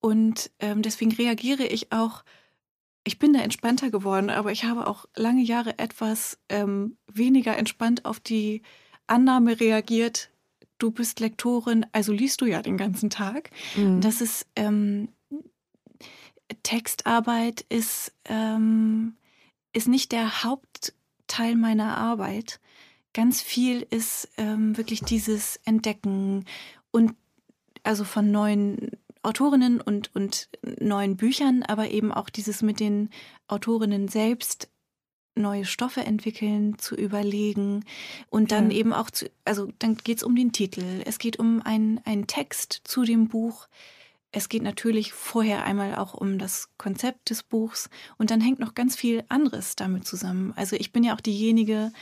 Und 0.00 0.50
ähm, 0.58 0.82
deswegen 0.82 1.12
reagiere 1.12 1.66
ich 1.66 1.92
auch 1.92 2.24
ich 3.04 3.18
bin 3.18 3.32
da 3.32 3.40
entspannter 3.40 3.90
geworden, 3.90 4.30
aber 4.30 4.52
ich 4.52 4.64
habe 4.64 4.86
auch 4.86 5.06
lange 5.16 5.42
Jahre 5.42 5.78
etwas 5.78 6.38
ähm, 6.48 6.96
weniger 7.12 7.56
entspannt 7.56 8.04
auf 8.04 8.20
die 8.20 8.62
Annahme 9.06 9.58
reagiert, 9.58 10.30
du 10.78 10.90
bist 10.90 11.20
Lektorin, 11.20 11.86
also 11.92 12.12
liest 12.12 12.40
du 12.40 12.46
ja 12.46 12.62
den 12.62 12.76
ganzen 12.76 13.10
Tag. 13.10 13.50
Mhm. 13.76 14.00
Das 14.00 14.20
ist 14.20 14.46
ähm, 14.56 15.08
Textarbeit 16.62 17.64
ist, 17.68 18.12
ähm, 18.26 19.14
ist 19.72 19.88
nicht 19.88 20.12
der 20.12 20.44
Hauptteil 20.44 21.56
meiner 21.56 21.96
Arbeit. 21.96 22.60
Ganz 23.14 23.40
viel 23.40 23.86
ist 23.90 24.28
ähm, 24.36 24.76
wirklich 24.76 25.00
dieses 25.00 25.60
Entdecken 25.64 26.44
und 26.90 27.14
also 27.84 28.04
von 28.04 28.30
neuen 28.30 28.90
Autorinnen 29.22 29.80
und, 29.80 30.14
und 30.14 30.48
neuen 30.80 31.16
Büchern, 31.16 31.62
aber 31.62 31.90
eben 31.90 32.12
auch 32.12 32.28
dieses 32.28 32.62
mit 32.62 32.80
den 32.80 33.10
Autorinnen 33.48 34.08
selbst 34.08 34.68
neue 35.34 35.64
Stoffe 35.64 36.02
entwickeln, 36.02 36.78
zu 36.78 36.94
überlegen 36.94 37.84
und 38.28 38.52
dann 38.52 38.70
ja. 38.70 38.78
eben 38.78 38.92
auch 38.92 39.10
zu, 39.10 39.30
also 39.44 39.68
dann 39.78 39.96
geht 39.96 40.18
es 40.18 40.22
um 40.22 40.36
den 40.36 40.52
Titel, 40.52 41.02
es 41.06 41.18
geht 41.18 41.38
um 41.38 41.62
einen 41.62 42.26
Text 42.26 42.82
zu 42.84 43.04
dem 43.04 43.28
Buch, 43.28 43.68
es 44.30 44.48
geht 44.48 44.62
natürlich 44.62 45.12
vorher 45.12 45.64
einmal 45.64 45.94
auch 45.94 46.14
um 46.14 46.38
das 46.38 46.68
Konzept 46.76 47.30
des 47.30 47.42
Buchs 47.42 47.88
und 48.18 48.30
dann 48.30 48.40
hängt 48.40 48.58
noch 48.58 48.74
ganz 48.74 48.96
viel 48.96 49.24
anderes 49.28 49.76
damit 49.76 50.06
zusammen. 50.06 50.52
Also 50.56 50.76
ich 50.76 50.92
bin 50.92 51.04
ja 51.04 51.14
auch 51.14 51.20
diejenige, 51.20 51.92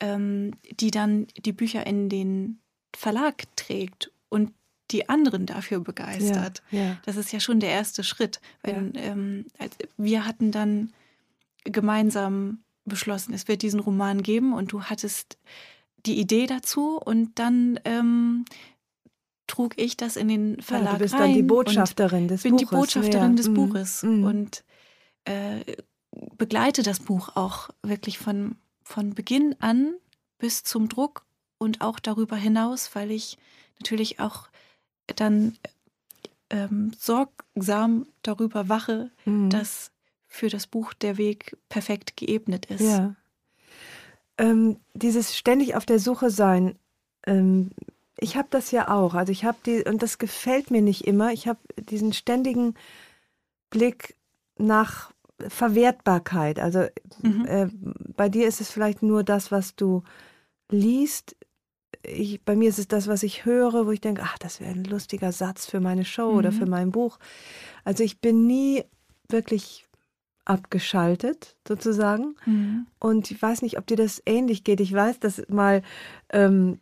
ähm, 0.00 0.52
die 0.70 0.90
dann 0.90 1.26
die 1.36 1.52
Bücher 1.52 1.86
in 1.86 2.08
den 2.08 2.60
Verlag 2.94 3.44
trägt 3.56 4.12
und 4.28 4.52
die 4.90 5.08
anderen 5.08 5.46
dafür 5.46 5.80
begeistert. 5.80 6.62
Ja, 6.70 6.80
ja. 6.80 6.96
Das 7.04 7.16
ist 7.16 7.32
ja 7.32 7.40
schon 7.40 7.60
der 7.60 7.70
erste 7.70 8.02
Schritt. 8.02 8.40
Weil, 8.62 8.92
ja. 8.94 9.02
ähm, 9.02 9.46
wir 9.96 10.24
hatten 10.26 10.50
dann 10.50 10.92
gemeinsam 11.64 12.58
beschlossen, 12.84 13.34
es 13.34 13.48
wird 13.48 13.62
diesen 13.62 13.80
Roman 13.80 14.22
geben 14.22 14.54
und 14.54 14.72
du 14.72 14.84
hattest 14.84 15.38
die 16.06 16.18
Idee 16.18 16.46
dazu 16.46 16.98
und 16.98 17.38
dann 17.38 17.78
ähm, 17.84 18.44
trug 19.46 19.74
ich 19.76 19.96
das 19.96 20.16
in 20.16 20.28
den 20.28 20.62
Verlag 20.62 20.92
ja, 20.92 20.92
du 20.92 20.98
bist 21.00 21.14
rein 21.14 21.20
dann 21.20 21.32
die 21.34 21.42
Botschafterin 21.42 22.28
des 22.28 22.42
bin 22.42 22.52
Buches. 22.52 22.60
Bin 22.60 22.68
die 22.68 22.76
Botschafterin 22.76 23.30
ja. 23.30 23.36
des 23.36 23.48
mhm. 23.48 23.54
Buches 23.54 24.02
mhm. 24.02 24.24
und 24.24 24.64
äh, 25.24 25.60
begleite 26.36 26.82
das 26.82 27.00
Buch 27.00 27.30
auch 27.34 27.70
wirklich 27.82 28.18
von, 28.18 28.56
von 28.82 29.14
Beginn 29.14 29.56
an 29.58 29.94
bis 30.38 30.62
zum 30.62 30.88
Druck 30.88 31.26
und 31.58 31.80
auch 31.80 31.98
darüber 31.98 32.36
hinaus, 32.36 32.94
weil 32.94 33.10
ich 33.10 33.38
natürlich 33.80 34.20
auch 34.20 34.48
dann 35.16 35.56
ähm, 36.50 36.92
sorgsam 36.98 38.06
darüber 38.22 38.68
wache, 38.68 39.10
mhm. 39.24 39.50
dass 39.50 39.90
für 40.26 40.48
das 40.48 40.66
Buch 40.66 40.92
der 40.94 41.16
Weg 41.16 41.56
perfekt 41.68 42.16
geebnet 42.16 42.66
ist. 42.66 42.82
Ja. 42.82 43.14
ähm, 44.36 44.78
dieses 44.94 45.36
ständig 45.36 45.74
auf 45.74 45.86
der 45.86 45.98
Suche 45.98 46.30
sein, 46.30 46.76
ähm, 47.26 47.70
ich 48.20 48.36
habe 48.36 48.48
das 48.50 48.70
ja 48.70 48.88
auch. 48.88 49.14
Also 49.14 49.32
ich 49.32 49.44
habe 49.44 49.58
die, 49.64 49.84
und 49.84 50.02
das 50.02 50.18
gefällt 50.18 50.70
mir 50.70 50.82
nicht 50.82 51.06
immer, 51.06 51.32
ich 51.32 51.46
habe 51.48 51.60
diesen 51.76 52.12
ständigen 52.12 52.74
Blick 53.70 54.16
nach 54.58 55.12
Verwertbarkeit. 55.46 56.58
Also 56.58 56.86
mhm. 57.22 57.46
äh, 57.46 57.68
bei 58.16 58.28
dir 58.28 58.48
ist 58.48 58.60
es 58.60 58.70
vielleicht 58.70 59.02
nur 59.02 59.22
das, 59.22 59.52
was 59.52 59.76
du 59.76 60.02
liest. 60.68 61.36
Ich, 62.02 62.42
bei 62.44 62.56
mir 62.56 62.68
ist 62.68 62.78
es 62.78 62.88
das, 62.88 63.08
was 63.08 63.22
ich 63.22 63.44
höre, 63.44 63.86
wo 63.86 63.90
ich 63.90 64.00
denke, 64.00 64.22
ach, 64.24 64.38
das 64.38 64.60
wäre 64.60 64.70
ein 64.70 64.84
lustiger 64.84 65.32
Satz 65.32 65.66
für 65.66 65.80
meine 65.80 66.04
Show 66.04 66.32
mhm. 66.32 66.38
oder 66.38 66.52
für 66.52 66.66
mein 66.66 66.90
Buch. 66.90 67.18
Also 67.84 68.04
ich 68.04 68.20
bin 68.20 68.46
nie 68.46 68.84
wirklich 69.28 69.86
abgeschaltet, 70.44 71.56
sozusagen. 71.66 72.34
Mhm. 72.46 72.86
Und 72.98 73.30
ich 73.30 73.40
weiß 73.40 73.62
nicht, 73.62 73.78
ob 73.78 73.86
dir 73.86 73.96
das 73.96 74.22
ähnlich 74.24 74.64
geht. 74.64 74.80
Ich 74.80 74.92
weiß, 74.92 75.20
dass 75.20 75.42
mal 75.48 75.82
ähm, 76.30 76.80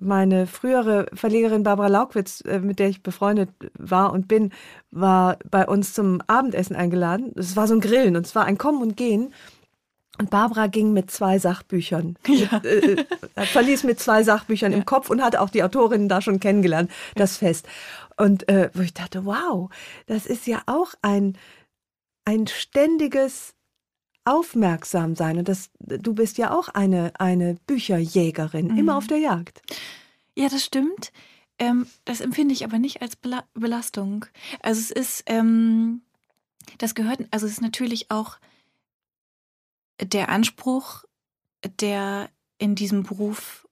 meine 0.00 0.46
frühere 0.46 1.06
Verlegerin 1.12 1.62
Barbara 1.62 1.88
Laukwitz, 1.88 2.42
äh, 2.42 2.60
mit 2.60 2.78
der 2.78 2.88
ich 2.88 3.02
befreundet 3.02 3.50
war 3.76 4.12
und 4.12 4.28
bin, 4.28 4.52
war 4.90 5.38
bei 5.50 5.66
uns 5.66 5.94
zum 5.94 6.20
Abendessen 6.26 6.76
eingeladen. 6.76 7.32
Es 7.36 7.56
war 7.56 7.66
so 7.66 7.74
ein 7.74 7.80
Grillen 7.80 8.16
und 8.16 8.26
es 8.26 8.34
war 8.34 8.44
ein 8.44 8.58
Kommen 8.58 8.82
und 8.82 8.96
Gehen. 8.96 9.32
Und 10.18 10.30
Barbara 10.30 10.66
ging 10.66 10.92
mit 10.92 11.10
zwei 11.10 11.38
Sachbüchern, 11.38 12.16
ja. 12.26 12.58
äh, 12.64 13.04
äh, 13.36 13.46
verließ 13.46 13.84
mit 13.84 14.00
zwei 14.00 14.22
Sachbüchern 14.24 14.72
ja. 14.72 14.78
im 14.78 14.84
Kopf 14.84 15.10
und 15.10 15.22
hatte 15.22 15.40
auch 15.40 15.50
die 15.50 15.62
Autorinnen 15.62 16.08
da 16.08 16.20
schon 16.20 16.40
kennengelernt, 16.40 16.90
das 17.14 17.36
Fest. 17.36 17.66
Und 18.16 18.48
äh, 18.48 18.70
wo 18.74 18.82
ich 18.82 18.94
dachte, 18.94 19.24
wow, 19.24 19.70
das 20.06 20.26
ist 20.26 20.46
ja 20.46 20.62
auch 20.66 20.94
ein, 21.02 21.38
ein 22.24 22.48
ständiges 22.48 23.54
aufmerksam 24.24 25.14
sein. 25.14 25.38
Und 25.38 25.48
das, 25.48 25.70
du 25.78 26.14
bist 26.14 26.36
ja 26.36 26.50
auch 26.50 26.68
eine, 26.68 27.12
eine 27.18 27.56
Bücherjägerin, 27.66 28.68
mhm. 28.68 28.78
immer 28.78 28.96
auf 28.96 29.06
der 29.06 29.18
Jagd. 29.18 29.62
Ja, 30.36 30.48
das 30.48 30.64
stimmt. 30.64 31.12
Ähm, 31.58 31.86
das 32.04 32.20
empfinde 32.20 32.52
ich 32.52 32.64
aber 32.64 32.78
nicht 32.78 33.02
als 33.02 33.16
Bela 33.16 33.44
Belastung. 33.54 34.26
Also 34.62 34.80
es 34.80 34.90
ist, 34.90 35.22
ähm, 35.26 36.02
das 36.78 36.94
gehört, 36.94 37.20
also 37.30 37.46
es 37.46 37.52
ist 37.52 37.62
natürlich 37.62 38.10
auch 38.10 38.38
der 40.00 40.28
Anspruch, 40.28 41.04
der 41.80 42.30
in 42.58 42.74
diesem 42.74 43.02
Beruf 43.02 43.68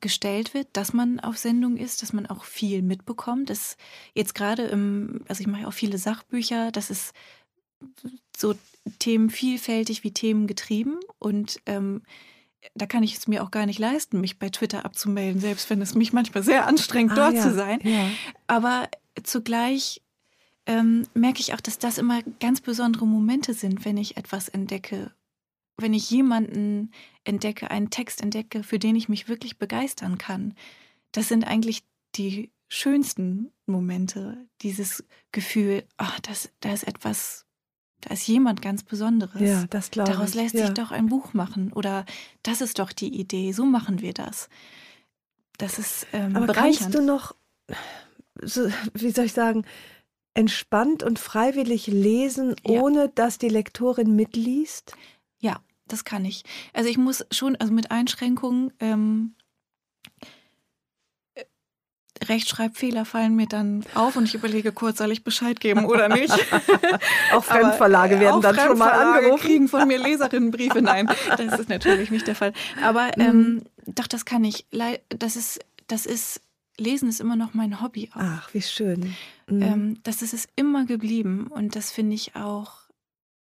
gestellt 0.00 0.54
wird, 0.54 0.68
dass 0.72 0.92
man 0.92 1.20
auf 1.20 1.38
Sendung 1.38 1.76
ist, 1.76 2.02
dass 2.02 2.12
man 2.12 2.26
auch 2.26 2.44
viel 2.44 2.82
mitbekommt. 2.82 3.50
Das 3.50 3.76
jetzt 4.14 4.34
gerade 4.34 4.64
im, 4.64 5.20
also 5.28 5.40
ich 5.40 5.46
mache 5.46 5.66
auch 5.66 5.72
viele 5.72 5.98
Sachbücher, 5.98 6.72
das 6.72 6.90
ist 6.90 7.12
so 8.36 8.54
Themen 8.98 9.30
vielfältig 9.30 10.02
wie 10.04 10.12
Themen 10.12 10.46
getrieben 10.46 10.98
und 11.18 11.60
ähm, 11.66 12.02
da 12.74 12.86
kann 12.86 13.02
ich 13.02 13.16
es 13.16 13.26
mir 13.26 13.42
auch 13.42 13.50
gar 13.50 13.66
nicht 13.66 13.78
leisten, 13.78 14.20
mich 14.20 14.38
bei 14.38 14.48
Twitter 14.48 14.84
abzumelden, 14.84 15.40
selbst 15.40 15.68
wenn 15.68 15.82
es 15.82 15.94
mich 15.94 16.12
manchmal 16.12 16.42
sehr 16.42 16.66
anstrengt, 16.66 17.12
ah, 17.12 17.16
dort 17.16 17.34
ja, 17.34 17.42
zu 17.42 17.54
sein. 17.54 17.80
Ja. 17.82 18.08
Aber 18.46 18.88
zugleich 19.22 20.00
ähm, 20.66 21.06
merke 21.14 21.40
ich 21.40 21.54
auch, 21.54 21.60
dass 21.60 21.78
das 21.78 21.98
immer 21.98 22.22
ganz 22.40 22.60
besondere 22.60 23.06
Momente 23.06 23.52
sind, 23.52 23.84
wenn 23.84 23.96
ich 23.96 24.16
etwas 24.16 24.48
entdecke, 24.48 25.12
wenn 25.76 25.94
ich 25.94 26.10
jemanden 26.10 26.90
entdecke, 27.24 27.70
einen 27.70 27.90
Text 27.90 28.20
entdecke, 28.20 28.62
für 28.62 28.78
den 28.78 28.96
ich 28.96 29.08
mich 29.08 29.28
wirklich 29.28 29.58
begeistern 29.58 30.18
kann. 30.18 30.54
Das 31.12 31.28
sind 31.28 31.44
eigentlich 31.44 31.82
die 32.14 32.50
schönsten 32.68 33.52
Momente, 33.66 34.46
dieses 34.60 35.04
Gefühl, 35.30 35.84
ach, 35.96 36.20
das, 36.20 36.50
da 36.60 36.72
ist 36.72 36.84
etwas 36.84 37.46
da 38.02 38.14
ist 38.14 38.26
jemand 38.26 38.60
ganz 38.60 38.82
Besonderes. 38.82 39.40
Ja, 39.40 39.64
das 39.70 39.90
glaube 39.90 40.10
ich. 40.10 40.16
Daraus 40.16 40.34
lässt 40.34 40.54
ja. 40.54 40.66
sich 40.66 40.74
doch 40.74 40.90
ein 40.90 41.06
Buch 41.06 41.34
machen. 41.34 41.72
Oder 41.72 42.04
das 42.42 42.60
ist 42.60 42.78
doch 42.80 42.92
die 42.92 43.14
Idee, 43.20 43.52
so 43.52 43.64
machen 43.64 44.00
wir 44.00 44.12
das. 44.12 44.48
Das 45.56 45.78
ist 45.78 46.08
ähm, 46.12 46.34
Aber 46.34 46.46
bereichernd. 46.46 46.80
kannst 46.80 46.94
du 46.94 47.00
noch, 47.00 47.36
so, 48.42 48.68
wie 48.94 49.12
soll 49.12 49.26
ich 49.26 49.32
sagen, 49.32 49.64
entspannt 50.34 51.04
und 51.04 51.20
freiwillig 51.20 51.86
lesen, 51.86 52.56
ja. 52.66 52.80
ohne 52.80 53.08
dass 53.08 53.38
die 53.38 53.48
Lektorin 53.48 54.16
mitliest? 54.16 54.96
Ja, 55.42 55.60
das 55.88 56.04
kann 56.04 56.24
ich. 56.24 56.44
Also 56.72 56.88
ich 56.88 56.96
muss 56.96 57.26
schon, 57.30 57.56
also 57.56 57.72
mit 57.72 57.90
Einschränkungen, 57.90 58.72
ähm, 58.78 59.34
Rechtschreibfehler 62.28 63.04
fallen 63.04 63.34
mir 63.34 63.46
dann 63.46 63.84
auf 63.94 64.14
und 64.14 64.24
ich 64.24 64.34
überlege 64.34 64.70
kurz, 64.70 64.98
soll 64.98 65.10
ich 65.10 65.24
Bescheid 65.24 65.58
geben 65.58 65.86
oder 65.86 66.08
nicht. 66.08 66.32
auch 67.32 67.42
Fremdverlage 67.42 68.20
werden 68.20 68.40
dann 68.40 68.54
schon 68.54 68.78
mal 68.78 68.90
angerufen. 68.92 69.44
kriegen 69.44 69.68
von 69.68 69.88
mir 69.88 69.98
Leserinnenbriefe. 69.98 70.80
Nein, 70.80 71.10
das 71.36 71.58
ist 71.58 71.68
natürlich 71.68 72.12
nicht 72.12 72.28
der 72.28 72.36
Fall. 72.36 72.52
Aber 72.80 73.10
mhm. 73.16 73.22
ähm, 73.22 73.62
doch, 73.86 74.06
das 74.06 74.24
kann 74.24 74.44
ich. 74.44 74.66
Das 75.08 75.34
ist, 75.34 75.58
das 75.88 76.06
ist, 76.06 76.40
Lesen 76.78 77.08
ist 77.08 77.20
immer 77.20 77.34
noch 77.34 77.54
mein 77.54 77.82
Hobby. 77.82 78.08
Auch. 78.14 78.20
Ach, 78.20 78.54
wie 78.54 78.62
schön. 78.62 79.16
Mhm. 79.48 79.62
Ähm, 79.62 80.00
das 80.04 80.22
ist 80.22 80.32
es 80.32 80.46
immer 80.54 80.84
geblieben 80.84 81.48
und 81.48 81.74
das 81.74 81.90
finde 81.90 82.14
ich 82.14 82.36
auch 82.36 82.82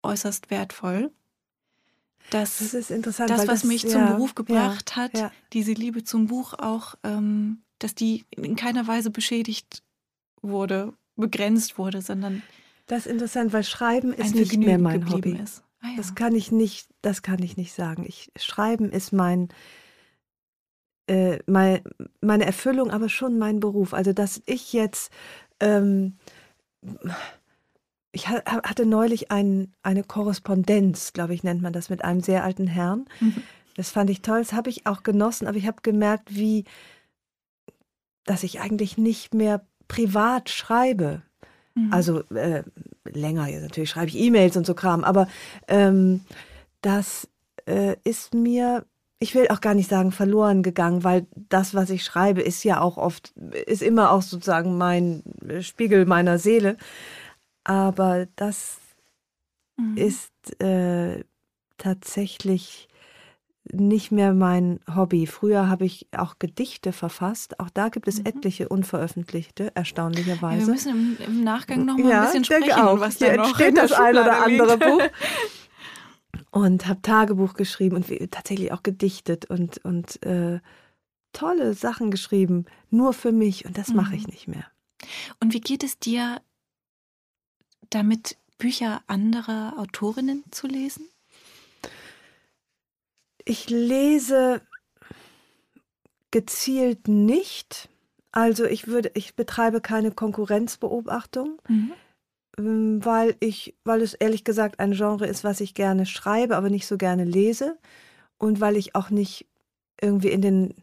äußerst 0.01 0.49
wertvoll. 0.49 1.11
Das, 2.29 2.59
das 2.59 2.73
ist 2.73 2.91
interessant. 2.91 3.29
Das, 3.29 3.39
was 3.39 3.61
das, 3.61 3.63
mich 3.65 3.83
ja, 3.83 3.89
zum 3.89 4.05
Beruf 4.07 4.35
gebracht 4.35 4.91
ja, 4.91 4.95
hat, 4.95 5.17
ja. 5.17 5.31
diese 5.51 5.73
Liebe 5.73 6.03
zum 6.03 6.27
Buch 6.27 6.53
auch 6.53 6.95
ähm, 7.03 7.61
dass 7.83 7.95
die 7.95 8.25
in 8.31 8.55
keiner 8.55 8.87
Weise 8.87 9.09
beschädigt 9.09 9.83
wurde, 10.41 10.93
begrenzt 11.15 11.77
wurde, 11.77 12.01
sondern 12.01 12.41
das 12.87 13.05
ist 13.05 13.11
interessant, 13.11 13.53
weil 13.53 13.63
Schreiben 13.63 14.13
ist 14.13 14.35
nicht 14.35 14.57
mehr 14.57 14.77
mein 14.77 15.09
Hobby. 15.09 15.37
Ah, 15.81 15.87
ja. 15.87 15.97
Das 15.97 16.15
kann 16.15 16.35
ich 16.35 16.51
nicht, 16.51 16.89
das 17.01 17.21
kann 17.21 17.41
ich 17.41 17.57
nicht 17.57 17.73
sagen. 17.73 18.05
Ich, 18.07 18.31
Schreiben 18.35 18.91
ist 18.91 19.13
mein, 19.13 19.49
äh, 21.07 21.39
mein, 21.47 21.81
meine 22.21 22.45
Erfüllung, 22.45 22.91
aber 22.91 23.09
schon 23.09 23.39
mein 23.39 23.59
Beruf. 23.59 23.93
Also 23.93 24.13
dass 24.13 24.41
ich 24.45 24.73
jetzt 24.73 25.11
ähm, 25.59 26.17
ich 28.11 28.27
hatte 28.27 28.85
neulich 28.85 29.31
ein, 29.31 29.73
eine 29.83 30.03
Korrespondenz, 30.03 31.13
glaube 31.13 31.33
ich, 31.33 31.43
nennt 31.43 31.61
man 31.61 31.73
das, 31.73 31.89
mit 31.89 32.03
einem 32.03 32.21
sehr 32.21 32.43
alten 32.43 32.67
Herrn. 32.67 33.05
Mhm. 33.19 33.43
Das 33.75 33.89
fand 33.89 34.09
ich 34.09 34.21
toll, 34.21 34.39
das 34.39 34.53
habe 34.53 34.69
ich 34.69 34.85
auch 34.85 35.03
genossen, 35.03 35.47
aber 35.47 35.57
ich 35.57 35.67
habe 35.67 35.81
gemerkt, 35.81 36.35
wie 36.35 36.65
dass 38.25 38.43
ich 38.43 38.59
eigentlich 38.59 38.97
nicht 38.97 39.33
mehr 39.33 39.65
privat 39.87 40.49
schreibe. 40.49 41.21
Mhm. 41.75 41.93
Also 41.93 42.19
äh, 42.29 42.63
länger, 43.05 43.47
ja, 43.47 43.59
natürlich 43.59 43.89
schreibe 43.89 44.07
ich 44.07 44.17
E-Mails 44.17 44.57
und 44.57 44.65
so 44.65 44.73
Kram, 44.73 45.03
aber 45.03 45.27
ähm, 45.67 46.21
das 46.81 47.27
äh, 47.65 47.95
ist 48.03 48.33
mir, 48.33 48.85
ich 49.19 49.35
will 49.35 49.47
auch 49.49 49.61
gar 49.61 49.73
nicht 49.73 49.89
sagen 49.89 50.11
verloren 50.11 50.63
gegangen, 50.63 51.03
weil 51.03 51.27
das, 51.35 51.73
was 51.73 51.89
ich 51.89 52.03
schreibe, 52.03 52.41
ist 52.41 52.63
ja 52.63 52.81
auch 52.81 52.97
oft, 52.97 53.33
ist 53.65 53.81
immer 53.81 54.11
auch 54.11 54.21
sozusagen 54.21 54.77
mein 54.77 55.23
Spiegel 55.61 56.05
meiner 56.05 56.37
Seele. 56.37 56.77
Aber 57.63 58.27
das 58.35 58.79
mhm. 59.77 59.97
ist 59.97 60.61
äh, 60.61 61.23
tatsächlich 61.77 62.87
nicht 63.71 64.11
mehr 64.11 64.33
mein 64.33 64.79
Hobby. 64.93 65.27
Früher 65.27 65.69
habe 65.69 65.85
ich 65.85 66.07
auch 66.15 66.39
Gedichte 66.39 66.93
verfasst. 66.93 67.59
Auch 67.59 67.69
da 67.69 67.89
gibt 67.89 68.07
es 68.07 68.19
mhm. 68.19 68.25
etliche 68.25 68.69
unveröffentlichte, 68.69 69.71
erstaunlicherweise. 69.75 70.61
Ja, 70.61 70.67
wir 70.67 70.73
müssen 70.73 70.91
im, 70.91 71.17
im 71.25 71.43
Nachgang 71.43 71.85
noch 71.85 71.97
mal 71.97 72.09
ja, 72.09 72.21
ein 72.21 72.25
bisschen 72.25 72.43
sprechen, 72.43 72.73
auch. 72.73 72.99
was 72.99 73.17
Hier 73.17 73.35
da 73.35 73.43
entsteht 73.43 73.77
das 73.77 73.91
ein 73.91 74.17
oder 74.17 74.43
andere 74.43 74.77
Buch. 74.77 75.01
Und 76.51 76.87
habe 76.87 77.01
Tagebuch 77.01 77.53
geschrieben 77.53 77.95
und 77.95 78.31
tatsächlich 78.31 78.73
auch 78.73 78.83
gedichtet 78.83 79.45
und, 79.49 79.77
und 79.85 80.21
äh, 80.25 80.59
tolle 81.31 81.73
Sachen 81.73 82.11
geschrieben, 82.11 82.65
nur 82.89 83.13
für 83.13 83.31
mich. 83.31 83.65
Und 83.65 83.77
das 83.77 83.89
mhm. 83.89 83.95
mache 83.95 84.15
ich 84.17 84.27
nicht 84.27 84.49
mehr. 84.49 84.65
Und 85.39 85.53
wie 85.53 85.61
geht 85.61 85.81
es 85.81 85.97
dir 85.97 86.41
damit, 87.91 88.37
Bücher 88.57 89.01
anderer 89.07 89.73
Autorinnen 89.77 90.43
zu 90.51 90.67
lesen? 90.67 91.07
Ich 93.43 93.69
lese 93.69 94.61
gezielt 96.29 97.07
nicht. 97.07 97.89
Also 98.31 98.65
ich 98.65 98.87
würde, 98.87 99.11
ich 99.15 99.35
betreibe 99.35 99.81
keine 99.81 100.11
Konkurrenzbeobachtung, 100.11 101.59
mhm. 101.67 101.93
Ähm, 102.57 103.03
weil 103.03 103.35
ich, 103.39 103.75
weil 103.85 104.01
es 104.01 104.13
ehrlich 104.13 104.43
gesagt 104.43 104.79
ein 104.79 104.91
Genre 104.91 105.25
ist, 105.25 105.45
was 105.45 105.61
ich 105.61 105.73
gerne 105.73 106.05
schreibe, 106.05 106.57
aber 106.57 106.69
nicht 106.69 106.85
so 106.85 106.97
gerne 106.97 107.23
lese. 107.23 107.77
Und 108.37 108.59
weil 108.59 108.75
ich 108.75 108.93
auch 108.93 109.09
nicht 109.09 109.47
irgendwie 110.01 110.31
in 110.31 110.41
den 110.41 110.73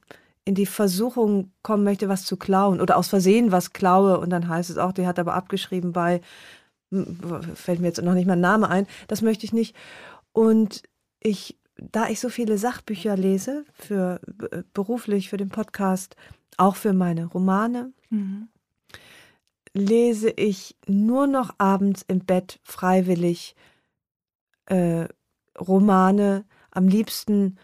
in 0.45 0.55
die 0.55 0.65
Versuchung 0.65 1.53
kommen 1.63 1.85
möchte, 1.85 2.09
was 2.09 2.25
zu 2.25 2.39
klauen 2.39 2.81
oder 2.81 2.97
aus 2.97 3.09
Versehen 3.09 3.53
was 3.53 3.75
klaue 3.75 4.19
und 4.19 4.31
dann 4.31 4.49
heißt 4.49 4.71
es 4.71 4.79
auch, 4.79 4.93
die 4.93 5.07
hat 5.07 5.19
aber 5.19 5.35
abgeschrieben 5.35 5.93
bei, 5.93 6.23
fällt 7.55 7.81
mir 7.81 7.89
jetzt 7.89 8.03
noch 8.03 8.15
nicht 8.15 8.27
mal 8.27 8.35
ein 8.35 8.41
Name 8.41 8.69
ein, 8.69 8.87
das 9.09 9.23
möchte 9.23 9.45
ich 9.45 9.53
nicht. 9.53 9.77
Und 10.33 10.83
ich 11.21 11.59
da 11.79 12.09
ich 12.09 12.21
so 12.21 12.29
viele 12.29 12.59
Sachbücher 12.59 13.17
lese, 13.17 13.65
für 13.73 14.21
äh, 14.51 14.63
beruflich, 14.75 15.29
für 15.29 15.37
den 15.37 15.49
Podcast, 15.49 16.17
auch 16.57 16.77
für 16.77 16.93
meine 16.93 17.27
Romane, 17.27 17.93
mhm. 18.11 18.49
lese 19.73 20.31
ich 20.31 20.77
nur 20.87 21.27
noch 21.27 21.55
abends 21.59 22.05
im 22.09 22.21
Bett 22.21 22.61
freiwillig 22.65 23.55
äh, 24.67 25.07
Romane, 25.59 26.45
am 26.71 26.89
liebsten 26.89 27.59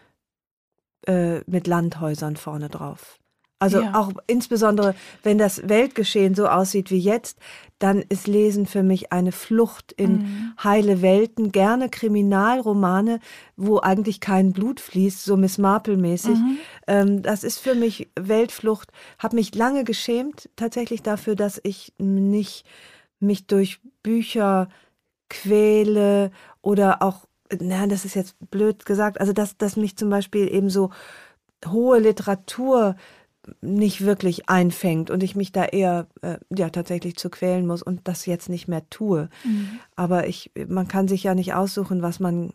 äh, 1.07 1.41
mit 1.45 1.67
Landhäusern 1.67 2.35
vorne 2.35 2.69
drauf. 2.69 3.19
Also 3.59 3.81
ja. 3.81 3.95
auch 3.95 4.11
insbesondere, 4.27 4.95
wenn 5.23 5.37
das 5.37 5.67
Weltgeschehen 5.69 6.35
so 6.35 6.47
aussieht 6.47 6.91
wie 6.91 6.99
jetzt, 6.99 7.39
dann 7.79 8.03
ist 8.07 8.27
Lesen 8.27 8.65
für 8.65 8.83
mich 8.83 9.11
eine 9.11 9.31
Flucht 9.31 9.91
in 9.91 10.17
mhm. 10.17 10.53
heile 10.63 11.01
Welten, 11.01 11.51
gerne 11.51 11.89
Kriminalromane, 11.89 13.19
wo 13.57 13.79
eigentlich 13.79 14.21
kein 14.21 14.53
Blut 14.53 14.79
fließt, 14.79 15.23
so 15.23 15.35
Miss 15.35 15.57
Marple-mäßig. 15.57 16.37
Mhm. 16.37 16.57
Ähm, 16.87 17.21
das 17.21 17.43
ist 17.43 17.59
für 17.59 17.75
mich 17.75 18.09
Weltflucht. 18.17 18.91
Habe 19.19 19.35
mich 19.35 19.53
lange 19.55 19.83
geschämt 19.83 20.49
tatsächlich 20.55 21.03
dafür, 21.03 21.35
dass 21.35 21.59
ich 21.63 21.93
nicht 21.97 22.65
mich 23.19 23.47
durch 23.47 23.79
Bücher 24.03 24.69
quäle 25.29 26.31
oder 26.61 27.01
auch, 27.01 27.25
na, 27.59 27.87
das 27.87 28.05
ist 28.05 28.15
jetzt 28.15 28.35
blöd 28.51 28.85
gesagt, 28.85 29.19
also 29.19 29.33
dass, 29.33 29.57
dass 29.57 29.75
mich 29.75 29.97
zum 29.97 30.09
Beispiel 30.09 30.53
eben 30.53 30.69
so 30.69 30.91
hohe 31.65 31.99
Literatur 31.99 32.95
nicht 33.61 34.01
wirklich 34.01 34.49
einfängt 34.49 35.09
und 35.09 35.23
ich 35.23 35.35
mich 35.35 35.51
da 35.51 35.65
eher 35.65 36.07
äh, 36.21 36.37
ja 36.55 36.69
tatsächlich 36.69 37.15
zu 37.15 37.29
quälen 37.29 37.67
muss 37.67 37.81
und 37.83 38.07
das 38.07 38.25
jetzt 38.25 38.49
nicht 38.49 38.67
mehr 38.67 38.89
tue. 38.89 39.29
Mhm. 39.43 39.79
Aber 39.95 40.27
ich, 40.27 40.51
man 40.67 40.87
kann 40.87 41.07
sich 41.07 41.23
ja 41.23 41.35
nicht 41.35 41.53
aussuchen, 41.53 42.01
was 42.01 42.19
man 42.19 42.53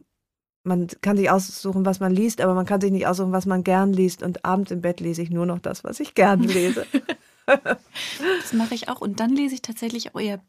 man 0.62 0.88
kann 1.00 1.16
sich 1.16 1.30
aussuchen, 1.30 1.86
was 1.86 2.00
man 2.00 2.12
liest, 2.12 2.42
aber 2.42 2.52
man 2.52 2.66
kann 2.66 2.82
sich 2.82 2.90
nicht 2.90 3.06
aussuchen, 3.06 3.32
was 3.32 3.46
man 3.46 3.64
gern 3.64 3.94
liest. 3.94 4.22
Und 4.22 4.44
abends 4.44 4.70
im 4.70 4.82
Bett 4.82 5.00
lese 5.00 5.22
ich 5.22 5.30
nur 5.30 5.46
noch 5.46 5.58
das, 5.58 5.84
was 5.84 6.00
ich 6.00 6.14
gern 6.14 6.42
lese. 6.42 6.86
das 7.46 8.52
mache 8.52 8.74
ich 8.74 8.88
auch. 8.88 9.00
Und 9.00 9.20
dann 9.20 9.30
lese 9.30 9.54
ich 9.54 9.62
tatsächlich 9.62 10.14
auch 10.14 10.20
eher 10.20 10.42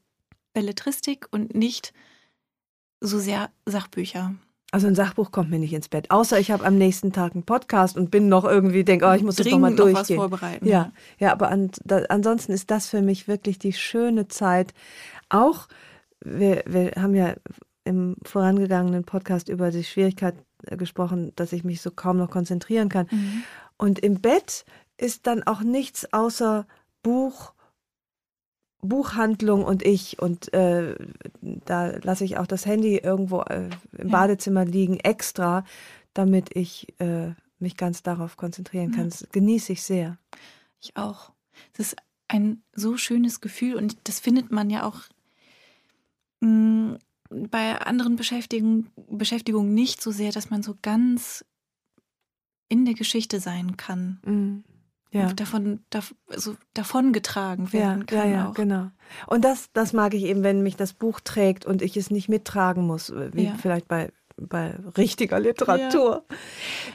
Belletristik 0.54 1.28
und 1.32 1.56
nicht 1.56 1.94
so 3.00 3.20
sehr 3.20 3.52
Sachbücher. 3.66 4.36
Also 4.74 4.88
ein 4.88 4.96
Sachbuch 4.96 5.32
kommt 5.32 5.50
mir 5.50 5.60
nicht 5.60 5.74
ins 5.74 5.90
Bett, 5.90 6.12
außer 6.12 6.40
ich 6.40 6.50
habe 6.50 6.66
am 6.66 6.78
nächsten 6.78 7.12
Tag 7.12 7.34
einen 7.34 7.44
Podcast 7.44 7.98
und 7.98 8.10
bin 8.10 8.30
noch 8.30 8.46
irgendwie 8.46 8.86
denke, 8.86 9.06
oh, 9.06 9.12
ich 9.12 9.22
muss 9.22 9.36
das 9.36 9.48
noch 9.48 9.60
mal 9.60 9.76
durchgehen. 9.76 10.16
Noch 10.16 10.30
was 10.30 10.32
vorbereiten. 10.32 10.66
Ja, 10.66 10.94
ja, 11.20 11.34
aber 11.34 11.50
an, 11.50 11.72
da, 11.84 12.04
ansonsten 12.08 12.54
ist 12.54 12.72
das 12.72 12.88
für 12.88 13.02
mich 13.02 13.28
wirklich 13.28 13.60
die 13.60 13.74
schöne 13.74 14.30
Zeit. 14.30 14.74
Auch 15.28 15.68
wir, 16.24 16.64
wir 16.66 16.92
haben 16.96 17.16
ja 17.16 17.34
im 17.84 18.16
vorangegangenen 18.24 19.04
Podcast 19.04 19.50
über 19.50 19.72
die 19.72 19.84
Schwierigkeit 19.84 20.36
äh, 20.66 20.78
gesprochen, 20.78 21.34
dass 21.36 21.52
ich 21.52 21.64
mich 21.64 21.82
so 21.82 21.92
kaum 21.92 22.18
noch 22.18 22.30
konzentrieren 22.30 22.88
kann. 22.88 23.08
Mhm. 23.12 23.44
Und 23.78 24.00
im 24.00 24.22
Bett 24.22 24.66
ist 24.98 25.28
dann 25.28 25.44
auch 25.44 25.62
nichts 25.62 26.14
außer 26.14 26.66
Buch 27.04 27.54
Buchhandlung 28.82 29.64
und 29.64 29.84
ich 29.84 30.20
und 30.20 30.54
äh, 30.54 30.96
da 31.42 31.88
lasse 32.02 32.26
ich 32.26 32.38
auch 32.38 32.48
das 32.48 32.66
Handy 32.66 32.98
irgendwo 32.98 33.42
äh, 33.42 33.70
im 33.98 34.08
ja. 34.08 34.12
Badezimmer 34.12 34.66
liegen 34.66 35.00
extra, 35.00 35.64
damit 36.14 36.56
ich 36.56 36.88
äh, 37.00 37.34
mich 37.60 37.78
ganz 37.78 38.04
darauf 38.04 38.38
konzentrieren 38.38 38.92
kann. 38.92 39.06
Ja. 39.06 39.10
Das 39.10 39.28
genieße 39.32 39.74
ich 39.74 39.84
sehr. 39.84 40.18
Ich 40.82 40.98
auch. 40.98 41.32
Es 41.74 41.80
ist 41.80 41.96
ein 42.28 42.64
so 42.74 42.98
schönes 42.98 43.40
Gefühl 43.40 43.76
und 43.76 43.98
das 44.06 44.20
findet 44.20 44.52
man 44.52 44.70
ja 44.70 44.84
auch 44.84 45.02
mh, 46.40 46.50
mm, 46.50 46.98
bei 47.50 47.80
anderen 47.80 48.16
Beschäftigungen, 48.16 48.90
Beschäftigungen 49.08 49.74
nicht 49.74 50.02
so 50.02 50.12
sehr, 50.12 50.32
dass 50.32 50.50
man 50.50 50.64
so 50.64 50.76
ganz 50.82 51.46
in 52.68 52.86
der 52.86 52.94
Geschichte 52.94 53.40
sein 53.40 53.78
kann. 53.78 54.20
Mhm 54.26 54.64
ja. 55.12 55.34
davon, 55.34 55.84
dav 55.90 56.16
also 56.30 56.56
davon 56.74 57.14
getragen 57.14 57.74
werden 57.74 58.00
ja, 58.00 58.06
kann. 58.06 58.30
Ja, 58.30 58.38
ja, 58.38 58.50
auch. 58.50 58.54
genau. 58.54 58.90
Und 59.28 59.44
das, 59.44 59.70
das 59.74 59.94
mag 59.94 60.14
ich 60.14 60.24
eben, 60.24 60.44
wenn 60.44 60.64
mich 60.64 60.78
das 60.78 60.94
Buch 60.94 61.20
trägt 61.20 61.66
und 61.66 61.82
ich 61.82 61.98
es 61.98 62.12
nicht 62.12 62.30
mittragen 62.30 62.86
muss, 62.86 63.10
äh, 63.10 63.30
wie 63.34 63.46
ja. 63.46 63.56
vielleicht 63.56 63.88
bei, 63.88 64.12
bei 64.38 64.76
richtiger 64.98 65.40
Literatur. 65.40 66.26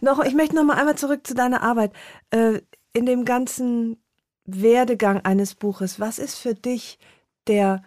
Noch, 0.01 0.25
ich 0.25 0.35
möchte 0.35 0.57
noch 0.57 0.65
mal 0.65 0.77
einmal 0.77 0.97
zurück 0.97 1.27
zu 1.27 1.35
deiner 1.35 1.63
Arbeit. 1.63 1.93
Äh, 2.31 2.61
in 2.93 3.05
dem 3.05 3.27
ganzen 3.27 3.99
Werdegang 4.47 5.21
eines 5.21 5.55
Buches, 5.55 6.01
was 6.01 6.19
ist 6.19 6.37
für 6.37 6.55
dich 6.55 6.99
der 7.47 7.83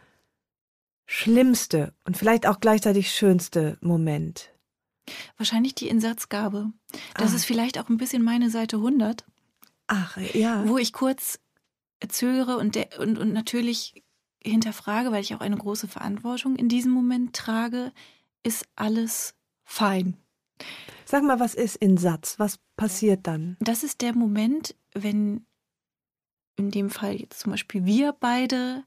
schlimmste 1.08 1.94
und 2.06 2.18
vielleicht 2.18 2.46
auch 2.46 2.60
gleichzeitig 2.60 3.12
schönste 3.12 3.78
Moment? 3.82 4.52
Wahrscheinlich 5.38 5.74
die 5.74 5.88
Insatzgabe. 5.88 6.72
Das 7.16 7.34
ah. 7.34 7.36
ist 7.36 7.46
vielleicht 7.46 7.80
auch 7.80 7.90
ein 7.90 7.98
bisschen 7.98 8.24
meine 8.24 8.52
Seite 8.52 8.76
100. 8.76 9.26
Ach, 9.90 10.18
ja. 10.18 10.68
Wo 10.68 10.78
ich 10.78 10.94
kurz 10.94 11.40
zögere 12.08 12.58
und, 12.58 12.76
der, 12.76 13.00
und, 13.00 13.18
und 13.18 13.34
natürlich 13.34 14.04
hinterfrage, 14.42 15.12
weil 15.12 15.22
ich 15.22 15.36
auch 15.36 15.42
eine 15.42 15.58
große 15.58 15.88
Verantwortung 15.88 16.56
in 16.56 16.70
diesem 16.70 16.92
Moment 16.92 17.36
trage, 17.36 17.92
ist 18.44 18.66
alles 18.76 19.36
fein. 19.66 20.16
Sag 21.06 21.24
mal, 21.24 21.40
was 21.40 21.56
ist 21.56 21.76
in 21.76 21.98
Satz? 21.98 22.38
Was 22.38 22.60
passiert 22.78 23.28
dann? 23.28 23.58
Das 23.60 23.84
ist 23.84 24.02
der 24.02 24.16
Moment, 24.16 24.76
wenn 24.94 25.46
in 26.56 26.72
dem 26.72 26.90
Fall 26.90 27.16
jetzt 27.16 27.40
zum 27.40 27.52
Beispiel 27.52 27.86
wir 27.86 28.14
beide 28.14 28.84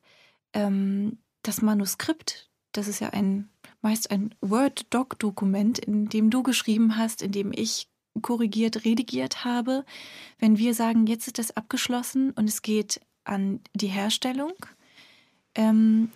ähm, 0.53 1.19
das 1.43 1.63
Manuskript, 1.63 2.51
das 2.73 2.87
ist 2.87 3.01
ja 3.01 3.11
ein 3.11 3.51
meist 3.83 4.11
ein 4.11 4.35
Word-Doc-Dokument, 4.41 5.79
in 5.81 6.09
dem 6.09 6.31
du 6.31 6.43
geschrieben 6.43 6.97
hast, 6.97 7.21
in 7.21 7.33
dem 7.33 7.53
ich 7.53 7.89
korrigiert, 8.21 8.85
redigiert 8.85 9.45
habe, 9.45 9.85
wenn 10.39 10.59
wir 10.59 10.75
sagen, 10.75 11.07
jetzt 11.07 11.27
ist 11.27 11.39
das 11.39 11.57
abgeschlossen 11.57 12.31
und 12.33 12.49
es 12.49 12.63
geht 12.63 13.01
an 13.25 13.61
die 13.75 13.89
Herstellung 13.89 14.53
ähm, 15.55 16.11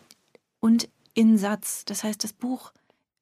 und 0.60 0.88
in 1.14 1.38
Satz. 1.38 1.84
Das 1.84 2.04
heißt, 2.04 2.22
das 2.22 2.32
Buch, 2.32 2.72